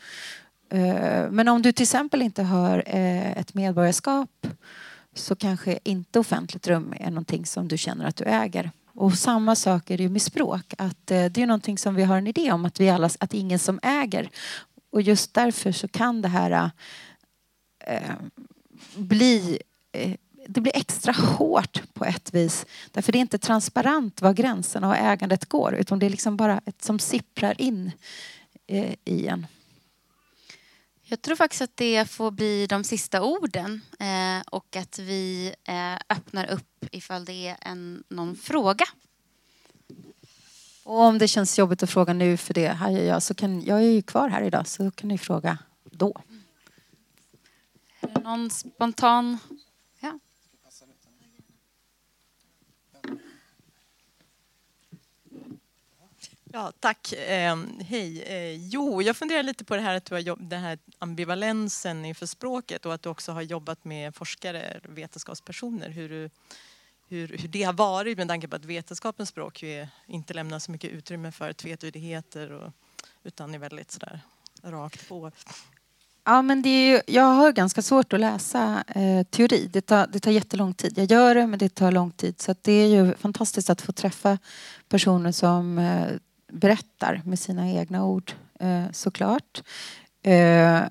Eh, 0.70 1.30
men 1.32 1.48
om 1.48 1.62
du 1.62 1.72
till 1.72 1.84
exempel 1.84 2.22
inte 2.22 2.44
har 2.44 2.84
ett 2.88 3.54
medborgarskap 3.54 4.48
så 5.14 5.36
kanske 5.36 5.80
inte 5.84 6.20
offentligt 6.20 6.68
rum 6.68 6.94
är 7.00 7.10
någonting 7.10 7.46
som 7.46 7.68
du 7.68 7.78
känner 7.78 8.06
att 8.06 8.16
du 8.16 8.24
äger. 8.24 8.72
Och 8.94 9.14
samma 9.14 9.56
sak 9.56 9.90
är 9.90 9.98
det 9.98 10.04
ju 10.04 10.10
med 10.10 10.22
språk. 10.22 10.74
Att, 10.78 11.08
det 11.08 11.38
är 11.38 11.48
någonting 11.48 11.78
som 11.78 11.96
vi 11.96 12.04
har 12.04 12.18
en 12.18 12.28
idé 12.28 12.52
om 12.52 12.66
att, 12.66 12.80
vi 12.80 12.90
alla, 12.90 13.10
att 13.20 13.30
det 13.30 13.38
är 13.38 13.42
ingen 13.42 13.60
som 13.60 13.80
äger. 13.84 14.30
Och 14.90 15.02
just 15.02 15.34
därför 15.34 15.72
så 15.72 15.88
kan 15.88 16.22
det 16.22 16.28
här 16.28 16.72
bli 18.96 19.60
det 20.48 20.62
blir 20.62 20.76
extra 20.76 21.14
hårt 21.14 21.94
på 21.94 22.06
ett 22.06 22.34
vis. 22.34 22.66
Därför 22.92 23.12
det 23.12 23.18
är 23.18 23.22
inte 23.22 23.38
transparent 23.38 24.22
var 24.22 24.34
gränserna 24.34 24.88
och 24.88 24.96
ägandet 24.96 25.46
går 25.46 25.76
utan 25.76 26.00
det 26.00 26.06
är 26.06 26.10
liksom 26.10 26.38
bara 26.38 26.62
ett 26.66 26.84
som 26.84 27.00
sipprar 27.00 27.62
in 27.62 27.92
eh, 28.68 28.96
i 29.06 29.28
en. 29.28 29.48
Jag 31.06 31.22
tror 31.22 31.36
faktiskt 31.36 31.62
att 31.62 31.78
det 31.78 32.10
får 32.10 32.32
bli 32.32 32.68
de 32.68 32.84
sista 32.84 33.22
orden 33.22 33.82
eh, 34.00 34.42
och 34.52 34.76
att 34.76 35.00
vi 35.00 35.54
eh, 35.64 35.96
öppnar 36.10 36.52
upp 36.52 36.86
ifall 36.92 37.26
det 37.26 37.48
är 37.48 37.58
en, 37.62 38.04
någon 38.08 38.36
fråga. 38.36 38.86
Och 40.84 41.00
om 41.00 41.18
det 41.18 41.28
känns 41.28 41.60
jobbigt 41.60 41.84
att 41.84 41.90
fråga 41.90 42.14
nu 42.14 42.38
för 42.38 42.54
det 42.54 42.68
här 42.68 42.92
är 42.92 43.08
jag 43.08 43.24
så 43.24 43.34
kan 43.34 43.62
jag 43.62 43.78
är 43.78 43.92
ju 43.92 44.02
kvar 44.02 44.30
här 44.30 44.42
idag 44.42 44.68
så 44.68 44.92
kan 44.92 45.08
ni 45.08 45.18
fråga 45.18 45.58
då. 45.84 46.22
Är 48.00 48.08
det 48.08 48.22
någon 48.22 48.50
spontan? 48.50 49.38
Ja. 56.56 56.72
Tack. 56.80 57.14
Eh, 57.14 57.58
hej. 57.80 58.22
Eh, 58.22 58.56
jo, 58.56 59.02
jag 59.02 59.18
funderar 59.18 59.44
lite 59.44 59.66
på 59.66 59.76
det 59.76 59.82
här 59.82 59.96
att 59.96 60.06
du 60.06 60.16
har 60.16 60.20
jobb, 60.20 60.40
den 60.42 60.62
här 60.62 60.80
ambivalensen 61.00 62.06
inför 62.06 62.26
språket 62.26 62.86
och 62.86 62.94
att 62.94 63.02
du 63.02 63.10
också 63.10 63.32
har 63.32 63.42
jobbat 63.42 63.86
med 63.86 64.16
forskare, 64.16 64.80
vetenskapspersoner. 64.84 65.90
Hur, 65.90 66.10
du, 66.10 66.30
hur, 67.08 67.28
hur 67.28 67.48
det 67.48 67.64
har 67.64 67.74
varit 67.74 68.18
med 68.18 68.28
tanke 68.28 68.48
på 68.48 68.56
att 68.56 68.66
vetenskapens 68.66 69.30
språk 69.30 69.64
ju 69.64 69.88
inte 70.08 70.34
lämnar 70.34 70.60
så 70.60 70.72
mycket 70.72 70.92
utrymme 70.92 71.32
för 71.32 71.54
tvetydigheter 71.54 72.52
och, 72.52 72.72
utan 73.24 73.56
är 73.56 73.60
väldigt 73.60 73.92
sådär 73.92 74.20
rakt 74.64 75.10
på. 75.10 75.32
Ja, 76.24 76.42
men 76.42 76.62
det 76.62 76.70
är 76.70 76.92
ju, 76.92 77.02
jag 77.08 77.24
har 77.24 77.52
ganska 77.52 77.82
svårt 77.82 78.14
att 78.14 78.20
läsa 78.20 78.84
eh, 78.88 79.24
teori. 79.24 79.70
Det 79.74 79.82
tar, 79.82 80.08
det 80.08 80.20
tar 80.20 80.32
jättelång 80.32 80.74
tid. 80.74 80.98
Jag 80.98 81.12
gör 81.12 81.36
det, 81.36 81.48
men 81.48 81.60
det 81.60 81.70
tar 81.70 81.92
lång 81.92 82.12
tid. 82.12 82.42
Så 82.42 82.56
det 82.62 82.72
är 82.72 82.88
ju 82.88 83.16
fantastiskt 83.16 83.70
att 83.70 83.82
få 83.82 83.92
träffa 83.92 84.38
personer 84.90 85.32
som 85.32 85.78
eh, 85.80 86.08
berättar 86.54 87.22
med 87.26 87.40
sina 87.40 87.70
egna 87.70 88.06
ord 88.06 88.32
eh, 88.60 88.86
såklart. 88.92 89.64
Eh, 90.24 90.82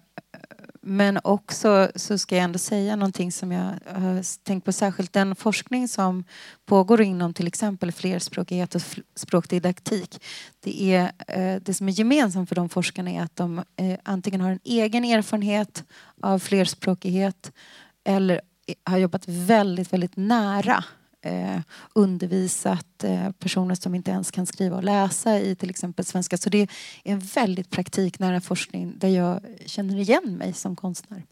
men 0.84 1.18
också 1.24 1.90
så 1.96 2.18
ska 2.18 2.36
jag 2.36 2.44
ändå 2.44 2.58
säga 2.58 2.96
någonting 2.96 3.32
som 3.32 3.52
jag 3.52 3.70
har 3.94 4.44
tänkt 4.44 4.64
på 4.64 4.72
särskilt. 4.72 5.12
Den 5.12 5.36
forskning 5.36 5.88
som 5.88 6.24
pågår 6.66 7.02
inom 7.02 7.34
till 7.34 7.46
exempel 7.46 7.92
flerspråkighet 7.92 8.74
och 8.74 8.82
språkdidaktik. 9.14 10.24
Det, 10.60 10.94
är, 10.94 11.12
eh, 11.28 11.62
det 11.62 11.74
som 11.74 11.88
är 11.88 11.92
gemensamt 11.92 12.48
för 12.48 12.56
de 12.56 12.68
forskarna 12.68 13.10
är 13.10 13.22
att 13.22 13.36
de 13.36 13.62
antingen 14.02 14.40
har 14.40 14.50
en 14.50 14.60
egen 14.64 15.04
erfarenhet 15.04 15.84
av 16.22 16.38
flerspråkighet 16.38 17.52
eller 18.04 18.40
har 18.84 18.98
jobbat 18.98 19.28
väldigt, 19.28 19.92
väldigt 19.92 20.16
nära 20.16 20.84
eh, 21.22 21.60
undervisat 21.92 23.04
eh, 23.04 23.30
personer 23.30 23.74
som 23.74 23.94
inte 23.94 24.10
ens 24.10 24.30
kan 24.30 24.46
skriva 24.46 24.76
och 24.76 24.84
läsa 24.84 25.38
i 25.38 25.56
till 25.56 25.70
exempel 25.70 26.04
svenska. 26.04 26.36
Så 26.36 26.50
det 26.50 26.58
är 26.58 26.68
en 27.04 27.18
väldigt 27.18 27.70
praktiknära 27.70 28.40
forskning 28.40 28.98
där 28.98 29.08
jag 29.08 29.40
känner 29.66 29.96
igen 29.98 30.36
mig 30.36 30.52
som 30.52 30.76
konstnär. 30.76 31.24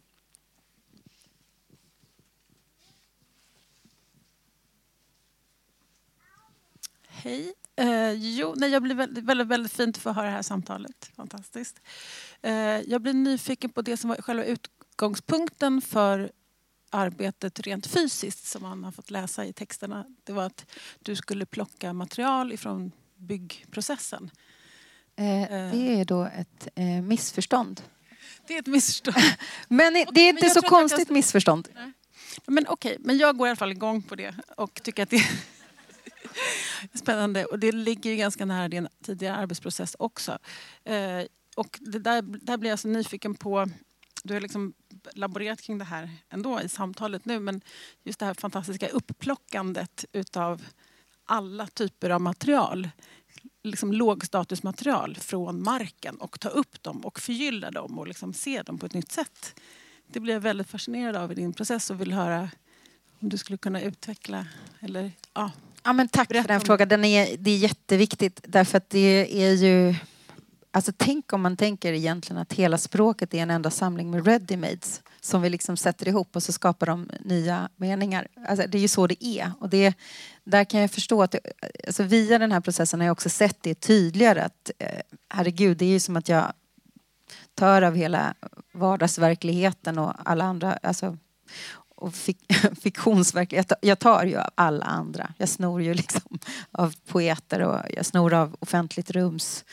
Hej. 7.09 7.55
Eh, 7.76 8.12
jo, 8.12 8.55
nej, 8.57 8.70
jag 8.70 8.82
blir 8.82 8.95
väldigt, 8.95 9.24
väldigt, 9.24 9.47
väldigt 9.47 9.72
fint 9.72 9.97
att 9.97 10.03
få 10.03 10.12
höra 10.12 10.26
det 10.26 10.32
här 10.32 10.43
samtalet. 10.43 11.11
Fantastiskt. 11.16 11.80
Eh, 12.43 12.53
jag 12.80 13.03
blir 13.03 13.12
nyfiken 13.12 13.70
på 13.70 13.82
det 13.82 13.97
som 13.97 14.09
var 14.09 14.16
själva 14.16 14.45
utgångspunkten 14.45 15.80
för 15.80 16.30
arbetet 16.91 17.61
rent 17.61 17.86
fysiskt 17.86 18.47
som 18.47 18.62
man 18.62 18.84
har 18.84 18.93
fått 18.93 19.11
läsa 19.11 19.45
i 19.45 19.53
texterna. 19.53 20.07
Det 20.24 20.32
var 20.32 20.45
att 20.45 20.66
du 20.99 21.16
skulle 21.16 21.47
plocka 21.47 21.93
material 21.93 22.53
ifrån 22.53 22.93
byggprocessen. 23.16 24.30
Eh, 25.16 25.43
eh. 25.43 25.72
det 25.72 26.01
är 26.01 26.05
då 26.05 26.24
ett 26.24 26.68
eh, 26.74 26.84
missförstånd. 26.86 27.82
Det 28.47 28.55
är 28.55 28.59
ett 28.59 28.66
missförstånd. 28.66 29.26
men 29.68 29.93
det 29.93 30.20
är 30.20 30.28
inte 30.28 30.51
så 30.51 30.62
konstigt 30.62 31.09
kan... 31.09 31.14
missförstånd. 31.14 31.68
Nej. 31.74 31.93
Men 32.47 32.66
okej, 32.68 32.93
okay, 32.93 33.07
men 33.07 33.18
jag 33.18 33.36
går 33.36 33.47
i 33.47 33.51
alla 33.51 33.57
fall 33.57 33.72
igång 33.72 34.03
på 34.03 34.14
det 34.14 34.34
och 34.57 34.82
tycker 34.82 35.03
att 35.03 35.11
det 35.11 35.16
är 35.16 35.28
spännande. 36.99 37.45
Och 37.45 37.59
det 37.59 37.72
ligger 37.72 38.11
ju 38.11 38.16
ganska 38.16 38.45
nära 38.45 38.68
din 38.68 38.88
tidigare 39.05 39.36
arbetsprocess 39.36 39.97
också. 39.99 40.38
Och 41.57 41.78
det 41.80 41.99
där, 41.99 42.22
där 42.22 42.57
blir 42.57 42.70
jag 42.70 42.78
så 42.78 42.88
nyfiken 42.88 43.34
på 43.34 43.68
du 44.22 44.34
har 44.34 44.40
liksom 44.40 44.74
laborerat 45.14 45.62
kring 45.62 45.78
det 45.78 45.84
här 45.84 46.10
ändå 46.28 46.60
i 46.60 46.68
samtalet 46.68 47.24
nu 47.24 47.40
men 47.40 47.60
just 48.02 48.18
det 48.18 48.26
här 48.26 48.34
fantastiska 48.34 48.88
uppplockandet 48.88 50.04
utav 50.12 50.62
alla 51.24 51.66
typer 51.66 52.10
av 52.10 52.20
material 52.20 52.88
liksom 53.62 53.92
lågstatusmaterial 53.92 55.16
från 55.16 55.62
marken 55.62 56.16
och 56.16 56.40
ta 56.40 56.48
upp 56.48 56.82
dem 56.82 57.00
och 57.00 57.20
förgylla 57.20 57.70
dem 57.70 57.98
och 57.98 58.06
liksom 58.06 58.34
se 58.34 58.62
dem 58.62 58.78
på 58.78 58.86
ett 58.86 58.94
nytt 58.94 59.12
sätt. 59.12 59.60
Det 60.06 60.20
blir 60.20 60.34
jag 60.34 60.40
väldigt 60.40 60.68
fascinerad 60.68 61.16
av 61.16 61.32
i 61.32 61.34
din 61.34 61.52
process 61.52 61.90
och 61.90 62.00
vill 62.00 62.12
höra 62.12 62.50
om 63.18 63.28
du 63.28 63.38
skulle 63.38 63.58
kunna 63.58 63.82
utveckla 63.82 64.46
eller 64.80 65.12
ja, 65.34 65.50
Ja, 65.82 65.92
men 65.92 66.08
tack 66.08 66.28
för 66.28 66.48
den 66.48 66.60
frågan. 66.60 66.88
Den 66.88 67.04
är, 67.04 67.36
det 67.36 67.50
är 67.50 67.56
jätteviktigt 67.56 68.40
därför 68.42 68.76
att 68.76 68.90
det 68.90 69.42
är 69.44 69.52
ju 69.52 69.94
Alltså 70.72 70.92
tänk 70.96 71.32
om 71.32 71.40
man 71.40 71.56
tänker 71.56 71.92
egentligen 71.92 72.42
att 72.42 72.52
hela 72.52 72.78
språket 72.78 73.34
är 73.34 73.38
en 73.38 73.50
enda 73.50 73.70
samling 73.70 74.10
med 74.10 74.26
ready-mades 74.26 75.02
som 75.20 75.42
vi 75.42 75.50
liksom 75.50 75.76
sätter 75.76 76.08
ihop 76.08 76.36
och 76.36 76.42
så 76.42 76.52
skapar 76.52 76.86
de 76.86 77.10
nya 77.20 77.68
meningar. 77.76 78.28
Alltså 78.48 78.66
det 78.66 78.78
är 78.78 78.82
ju 78.82 78.88
så 78.88 79.06
det 79.06 79.24
är. 79.24 79.52
Och 79.60 79.68
det, 79.68 79.94
där 80.44 80.64
kan 80.64 80.80
jag 80.80 80.90
förstå 80.90 81.22
att 81.22 81.30
det, 81.30 81.40
alltså 81.86 82.02
via 82.02 82.38
den 82.38 82.52
här 82.52 82.60
processen 82.60 83.00
har 83.00 83.06
jag 83.06 83.12
också 83.12 83.28
sett 83.28 83.62
det 83.62 83.74
tydligare 83.74 84.42
att 84.42 84.70
eh, 84.78 85.00
herregud, 85.28 85.76
det 85.76 85.84
är 85.84 85.90
ju 85.90 86.00
som 86.00 86.16
att 86.16 86.28
jag 86.28 86.52
tar 87.54 87.82
av 87.82 87.94
hela 87.94 88.34
vardagsverkligheten 88.72 89.98
och 89.98 90.12
alla 90.24 90.44
andra, 90.44 90.72
alltså 90.72 91.16
och 92.01 92.14
fik 92.14 92.38
fiktionsverklighet. 92.80 93.72
Jag 93.82 93.98
tar 93.98 94.24
ju 94.24 94.36
av 94.36 94.51
alla 94.55 94.84
andra. 94.84 95.32
Jag 95.38 95.48
snor 95.48 95.82
ju 95.82 95.94
liksom 95.94 96.38
av 96.70 96.94
poeter 97.07 97.61
och 97.61 97.80
jag 97.96 98.07
snor 98.07 98.34
av 98.34 98.57
offentligt 98.61 99.11
rums 99.11 99.64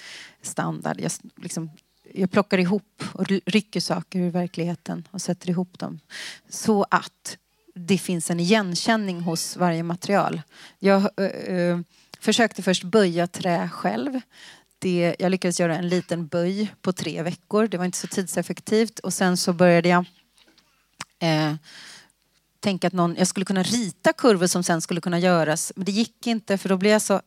standard. 0.41 0.99
Jag, 0.99 1.11
liksom, 1.35 1.69
jag 2.13 2.31
plockar 2.31 2.57
ihop 2.57 3.03
och 3.13 3.27
rycker 3.45 3.79
saker 3.79 4.19
ur 4.19 4.31
verkligheten 4.31 5.07
och 5.11 5.21
sätter 5.21 5.49
ihop 5.49 5.79
dem. 5.79 5.99
Så 6.49 6.85
att 6.91 7.37
det 7.75 7.97
finns 7.97 8.31
en 8.31 8.39
igenkänning 8.39 9.21
hos 9.21 9.57
varje 9.57 9.83
material. 9.83 10.41
Jag 10.79 11.01
äh, 11.47 11.79
försökte 12.19 12.63
först 12.63 12.83
böja 12.83 13.27
trä 13.27 13.69
själv. 13.69 14.21
Det, 14.79 15.15
jag 15.19 15.31
lyckades 15.31 15.59
göra 15.59 15.77
en 15.77 15.89
liten 15.89 16.27
böj 16.27 16.73
på 16.81 16.93
tre 16.93 17.21
veckor. 17.21 17.67
Det 17.67 17.77
var 17.77 17.85
inte 17.85 17.97
så 17.97 18.07
tidseffektivt. 18.07 18.99
Och 18.99 19.13
sen 19.13 19.37
så 19.37 19.53
började 19.53 19.89
jag 19.89 20.05
eh, 21.19 21.55
tänka 22.59 22.87
att 22.87 22.93
någon, 22.93 23.15
jag 23.17 23.27
skulle 23.27 23.45
kunna 23.45 23.63
rita 23.63 24.13
kurvor 24.13 24.47
som 24.47 24.63
sen 24.63 24.81
skulle 24.81 25.01
kunna 25.01 25.19
göras. 25.19 25.71
Men 25.75 25.85
det 25.85 25.91
gick 25.91 26.27
inte 26.27 26.57
för 26.57 26.69
då 26.69 26.77
blev 26.77 26.91
jag 26.91 27.01
så 27.01 27.21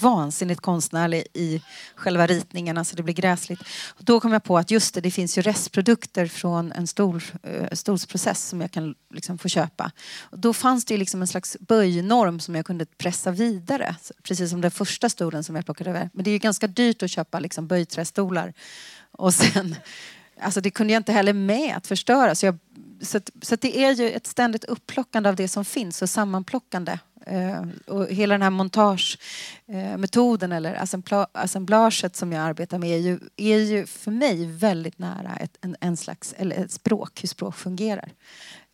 vansinnigt 0.00 0.60
konstnärlig 0.60 1.26
i 1.34 1.62
själva 1.94 2.26
ritningen, 2.26 2.78
alltså 2.78 2.96
det 2.96 3.02
blir 3.02 3.14
gräsligt. 3.14 3.60
Och 3.88 4.04
då 4.04 4.20
kom 4.20 4.32
jag 4.32 4.44
på 4.44 4.58
att 4.58 4.70
just 4.70 4.94
det, 4.94 5.00
det 5.00 5.10
finns 5.10 5.38
ju 5.38 5.42
restprodukter 5.42 6.26
från 6.26 6.72
en 6.72 6.86
stol, 6.86 7.22
eh, 7.42 7.68
stolsprocess 7.72 8.48
som 8.48 8.60
jag 8.60 8.70
kan 8.70 8.94
liksom 9.14 9.38
få 9.38 9.48
köpa. 9.48 9.92
Och 10.20 10.38
då 10.38 10.52
fanns 10.52 10.84
det 10.84 10.94
ju 10.94 10.98
liksom 10.98 11.20
en 11.20 11.26
slags 11.26 11.56
böjnorm 11.60 12.40
som 12.40 12.54
jag 12.54 12.66
kunde 12.66 12.86
pressa 12.86 13.30
vidare, 13.30 13.96
precis 14.22 14.50
som 14.50 14.60
den 14.60 14.70
första 14.70 15.08
stolen 15.08 15.44
som 15.44 15.56
jag 15.56 15.64
plockade 15.64 15.90
över. 15.90 16.10
Men 16.12 16.24
det 16.24 16.30
är 16.30 16.32
ju 16.32 16.38
ganska 16.38 16.66
dyrt 16.66 17.02
att 17.02 17.10
köpa 17.10 17.38
liksom 17.38 17.66
böjträstolar 17.66 18.52
och 19.10 19.34
sen 19.34 19.76
Alltså 20.40 20.60
det 20.60 20.70
kunde 20.70 20.92
jag 20.92 21.00
inte 21.00 21.12
heller 21.12 21.32
med 21.32 21.76
att 21.76 21.86
förstöra. 21.86 22.34
Så, 22.34 22.46
jag, 22.46 22.58
så, 23.04 23.18
att, 23.18 23.30
så 23.42 23.54
att 23.54 23.60
det 23.60 23.84
är 23.84 23.92
ju 23.92 24.10
ett 24.10 24.26
ständigt 24.26 24.64
upplockande 24.64 25.28
av 25.28 25.36
det 25.36 25.48
som 25.48 25.64
finns 25.64 26.02
och 26.02 26.10
sammanplockande 26.10 26.98
Eh, 27.26 27.62
och 27.86 28.06
hela 28.06 28.34
den 28.34 28.42
här 28.42 28.50
montagemetoden 28.50 30.52
eller 30.52 30.82
assemblaget 31.32 32.16
som 32.16 32.32
jag 32.32 32.42
arbetar 32.42 32.78
med 32.78 32.90
är 32.90 32.98
ju, 32.98 33.18
är 33.36 33.58
ju 33.58 33.86
för 33.86 34.10
mig 34.10 34.46
väldigt 34.46 34.98
nära 34.98 35.36
ett, 35.36 35.56
en, 35.60 35.76
en 35.80 35.96
slags, 35.96 36.34
eller 36.38 36.56
ett 36.56 36.72
språk, 36.72 37.22
hur 37.22 37.28
språk 37.28 37.56
fungerar. 37.56 38.12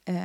Eh, 0.05 0.24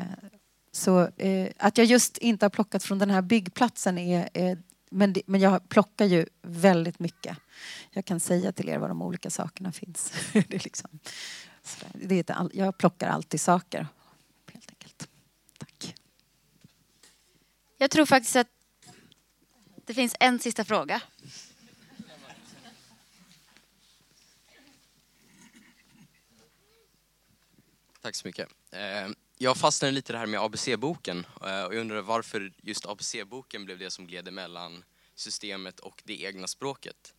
så 0.72 1.10
eh, 1.18 1.48
att 1.58 1.78
jag 1.78 1.88
just 1.88 2.18
inte 2.18 2.46
har 2.46 2.50
plockat 2.50 2.84
från 2.84 3.00
den 3.00 3.10
här 3.10 3.22
byggplatsen 3.22 3.98
är, 3.98 4.30
är 4.34 4.58
men, 4.92 5.14
det, 5.14 5.22
men 5.26 5.42
jag 5.42 5.70
plockar 5.70 6.06
ju 6.06 6.26
väldigt 6.42 7.00
mycket. 7.00 7.38
Jag 7.92 8.06
kan 8.06 8.20
säga 8.20 8.52
till 8.52 8.70
er 8.70 8.78
var 8.78 8.88
de 8.88 9.02
olika 9.02 9.30
sakerna 9.30 9.72
finns. 9.72 10.14
det 10.34 10.64
liksom, 10.64 11.00
det 11.94 12.30
är 12.30 12.50
jag 12.54 12.78
plockar 12.78 13.10
alltid 13.10 13.42
saker 13.42 13.88
Jag 17.78 17.92
tror 17.92 18.06
faktiskt 18.06 18.36
att 18.36 18.48
Det 19.86 19.94
finns 19.94 20.16
en 20.20 20.40
sista 20.40 20.66
fråga. 20.66 21.02
Tack 28.02 28.16
så 28.16 28.28
mycket. 28.28 28.50
Eh, 28.72 29.08
jag 29.38 29.58
fastnade 29.58 29.92
lite 29.92 30.12
i 30.12 30.14
det 30.14 30.20
här 30.20 30.26
med 30.26 30.40
ABC-boken 30.40 31.26
eh, 31.42 31.64
och 31.64 31.76
jag 31.76 31.82
undrar 31.82 32.02
varför 32.02 32.54
just 32.62 32.86
ABC-boken 32.86 33.66
blev 33.66 33.80
det 33.80 33.92
som 33.92 34.08
gled 34.08 34.28
emellan 34.28 34.84
systemet 35.16 35.80
och 35.80 36.02
det 36.06 36.22
egna 36.22 36.48
språket. 36.48 37.14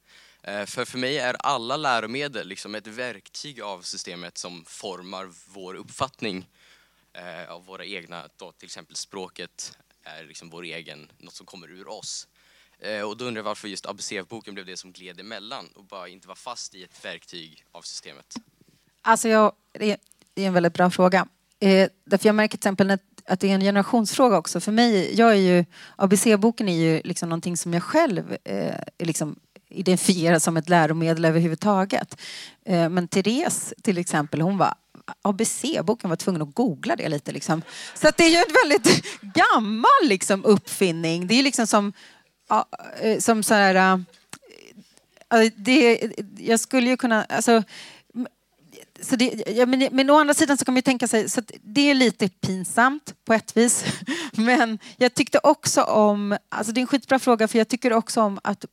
Eh, 0.47 0.67
för 0.67 0.85
för 0.85 0.99
mig 0.99 1.19
är 1.19 1.37
alla 1.41 1.77
läromedel 1.77 2.49
liksom 2.49 2.75
ett 2.75 2.87
verktyg 2.87 3.61
av 3.61 3.81
systemet 3.81 4.39
som 4.39 4.65
formar 4.67 5.29
vår 5.47 5.75
uppfattning 5.75 6.49
eh, 7.13 7.53
av 7.53 7.67
våra 7.67 7.85
egna, 7.85 8.29
då 8.37 8.53
till 8.53 8.67
exempel 8.67 8.97
språket 8.97 9.79
är 10.03 10.25
liksom 10.25 10.51
vår 10.51 10.63
egen, 10.63 11.11
något 11.19 11.35
som 11.35 11.47
kommer 11.47 11.71
ur 11.71 11.89
oss. 11.89 12.29
Eh, 12.79 13.03
och 13.03 13.17
då 13.17 13.25
undrar 13.25 13.39
jag 13.39 13.45
varför 13.45 13.69
just 13.69 13.87
ABC-boken 13.87 14.55
blev 14.55 14.67
det 14.67 14.77
som 14.77 14.93
gled 14.93 15.21
emellan 15.21 15.69
och 15.75 15.85
bara 15.85 16.09
inte 16.09 16.29
var 16.29 16.35
fast 16.35 16.75
i 16.75 16.85
ett 16.85 17.05
verktyg 17.05 17.65
av 17.73 17.83
systemet. 17.83 18.35
Alltså 19.03 19.29
jag, 19.29 19.53
det 19.73 19.91
är 20.35 20.47
en 20.47 20.53
väldigt 20.53 20.75
bra 20.75 20.91
fråga. 20.91 21.29
Eh, 21.61 21.89
därför 22.05 22.29
jag 22.29 22.35
märker 22.35 22.59
till 22.59 22.59
exempel 22.59 22.99
att 23.25 23.41
det 23.41 23.51
är 23.51 23.55
en 23.55 23.61
generationsfråga 23.61 24.39
också. 24.39 24.61
För 24.61 24.73
mig, 24.73 25.15
jag 25.19 25.31
är 25.31 25.41
ju, 25.41 25.65
ABC-boken 25.97 26.69
är 26.69 26.77
ju 26.77 27.01
liksom 27.05 27.29
någonting 27.29 27.57
som 27.57 27.73
jag 27.73 27.83
själv 27.83 28.37
eh, 28.45 28.83
liksom 28.99 29.41
identifiera 29.77 30.41
som 30.41 30.57
ett 30.57 30.69
läromedel 30.69 31.25
överhuvudtaget. 31.25 32.21
Eh, 32.65 32.89
men 32.89 33.09
Therese 33.09 33.75
till 33.83 33.99
exempel, 33.99 34.41
hon 34.41 34.59
var 34.59 34.75
ABC-boken 35.23 36.11
var 36.11 36.17
tvungen 36.17 36.43
att 36.43 36.55
googla 36.55 36.97
det 36.97 37.09
lite. 37.09 37.33
Liksom. 37.33 37.63
Så 37.95 38.09
att 38.09 38.17
det 38.17 38.25
är 38.25 38.31
ju 38.31 38.37
en 38.37 38.55
väldigt 38.63 39.05
gammal 39.21 40.03
liksom, 40.09 40.45
uppfinning. 40.45 41.27
Det 41.27 41.35
är 41.35 41.43
liksom 41.43 41.67
som, 41.67 41.93
eh, 43.01 43.19
som 43.19 43.43
så 43.43 43.55
här... 43.55 44.05
Eh, 45.35 45.53
det, 45.57 46.11
jag 46.39 46.61
skulle 46.61 46.91
ju 46.91 46.97
kunna... 46.97 47.25
Alltså, 47.25 47.63
så 49.01 49.17
det, 49.17 49.43
ja, 49.47 49.67
men, 49.67 49.89
men 49.93 50.11
å 50.11 50.19
andra 50.19 50.35
sidan 50.35 50.59
så 50.59 50.65
kan 50.65 50.75
man 50.75 50.79
ju 50.79 50.83
tänka 50.83 51.09
sig, 51.09 51.29
så 51.29 51.43
det 51.63 51.91
är 51.91 51.95
lite 51.95 52.29
pinsamt 52.29 53.15
på 53.25 53.35
ett 53.35 53.57
vis. 53.57 53.85
Men 54.33 54.79
jag 54.97 55.15
tyckte 55.15 55.39
också 55.43 55.83
om, 55.83 56.37
alltså 56.49 56.73
det 56.73 56.79
är 56.79 56.83
en 56.83 56.87
skitbra 56.87 57.19
fråga 57.19 57.49
för 57.49 57.59
jag 57.59 57.69
tycker 57.69 57.93
också 57.93 58.21
om 58.21 58.41
att 58.45 58.65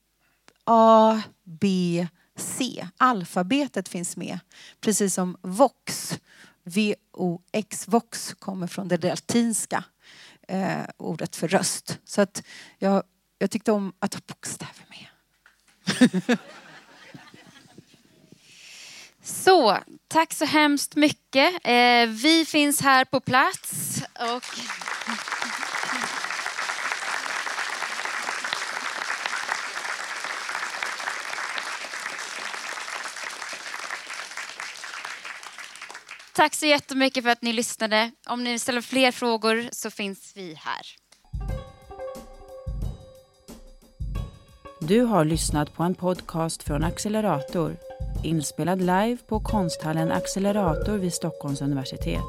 A, 0.65 1.21
B, 1.43 2.07
C, 2.35 2.87
alfabetet 2.97 3.89
finns 3.89 4.17
med. 4.17 4.39
Precis 4.81 5.13
som 5.13 5.37
VOX, 5.41 6.19
V-O-X, 6.63 7.87
VOX 7.87 8.33
kommer 8.33 8.67
från 8.67 8.87
det 8.87 9.03
latinska 9.03 9.83
eh, 10.47 10.83
ordet 10.97 11.35
för 11.35 11.47
röst. 11.47 11.99
Så 12.05 12.21
att 12.21 12.43
jag, 12.77 13.03
jag 13.37 13.51
tyckte 13.51 13.71
om 13.71 13.93
att 13.99 14.13
ha 14.13 14.21
bokstäver 14.27 14.85
med. 14.89 15.07
Så, 19.23 19.77
tack 20.07 20.33
så 20.33 20.45
hemskt 20.45 20.95
mycket. 20.95 21.53
Eh, 21.63 22.07
vi 22.07 22.45
finns 22.47 22.81
här 22.81 23.05
på 23.05 23.19
plats. 23.19 24.01
Och... 24.19 24.43
Tack 36.35 36.53
så 36.53 36.65
jättemycket 36.65 37.23
för 37.23 37.31
att 37.31 37.41
ni 37.41 37.53
lyssnade. 37.53 38.11
Om 38.27 38.43
ni 38.43 38.59
ställer 38.59 38.81
fler 38.81 39.11
frågor 39.11 39.69
så 39.71 39.91
finns 39.91 40.31
vi 40.35 40.53
här. 40.53 40.81
Du 44.79 45.01
har 45.01 45.25
lyssnat 45.25 45.73
på 45.73 45.83
en 45.83 45.95
podcast 45.95 46.63
från 46.63 46.83
Accelerator 46.83 47.77
inspelad 48.23 48.79
live 48.79 49.17
på 49.27 49.39
konsthallen 49.39 50.11
Accelerator 50.11 50.97
vid 50.97 51.13
Stockholms 51.13 51.61
universitet. 51.61 52.23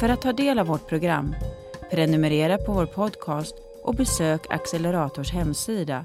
För 0.00 0.08
att 0.08 0.22
ta 0.22 0.32
del 0.32 0.58
av 0.58 0.66
vårt 0.66 0.88
program, 0.88 1.34
prenumerera 1.90 2.58
på 2.58 2.72
vår 2.72 2.86
podcast 2.86 3.54
och 3.82 3.94
besök 3.94 4.46
Accelerators 4.50 5.32
hemsida 5.32 6.04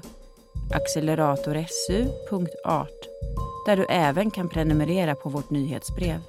acceleratorsu.art 0.74 3.08
där 3.66 3.76
du 3.76 3.84
även 3.84 4.30
kan 4.30 4.48
prenumerera 4.48 5.14
på 5.14 5.28
vårt 5.28 5.50
nyhetsbrev. 5.50 6.20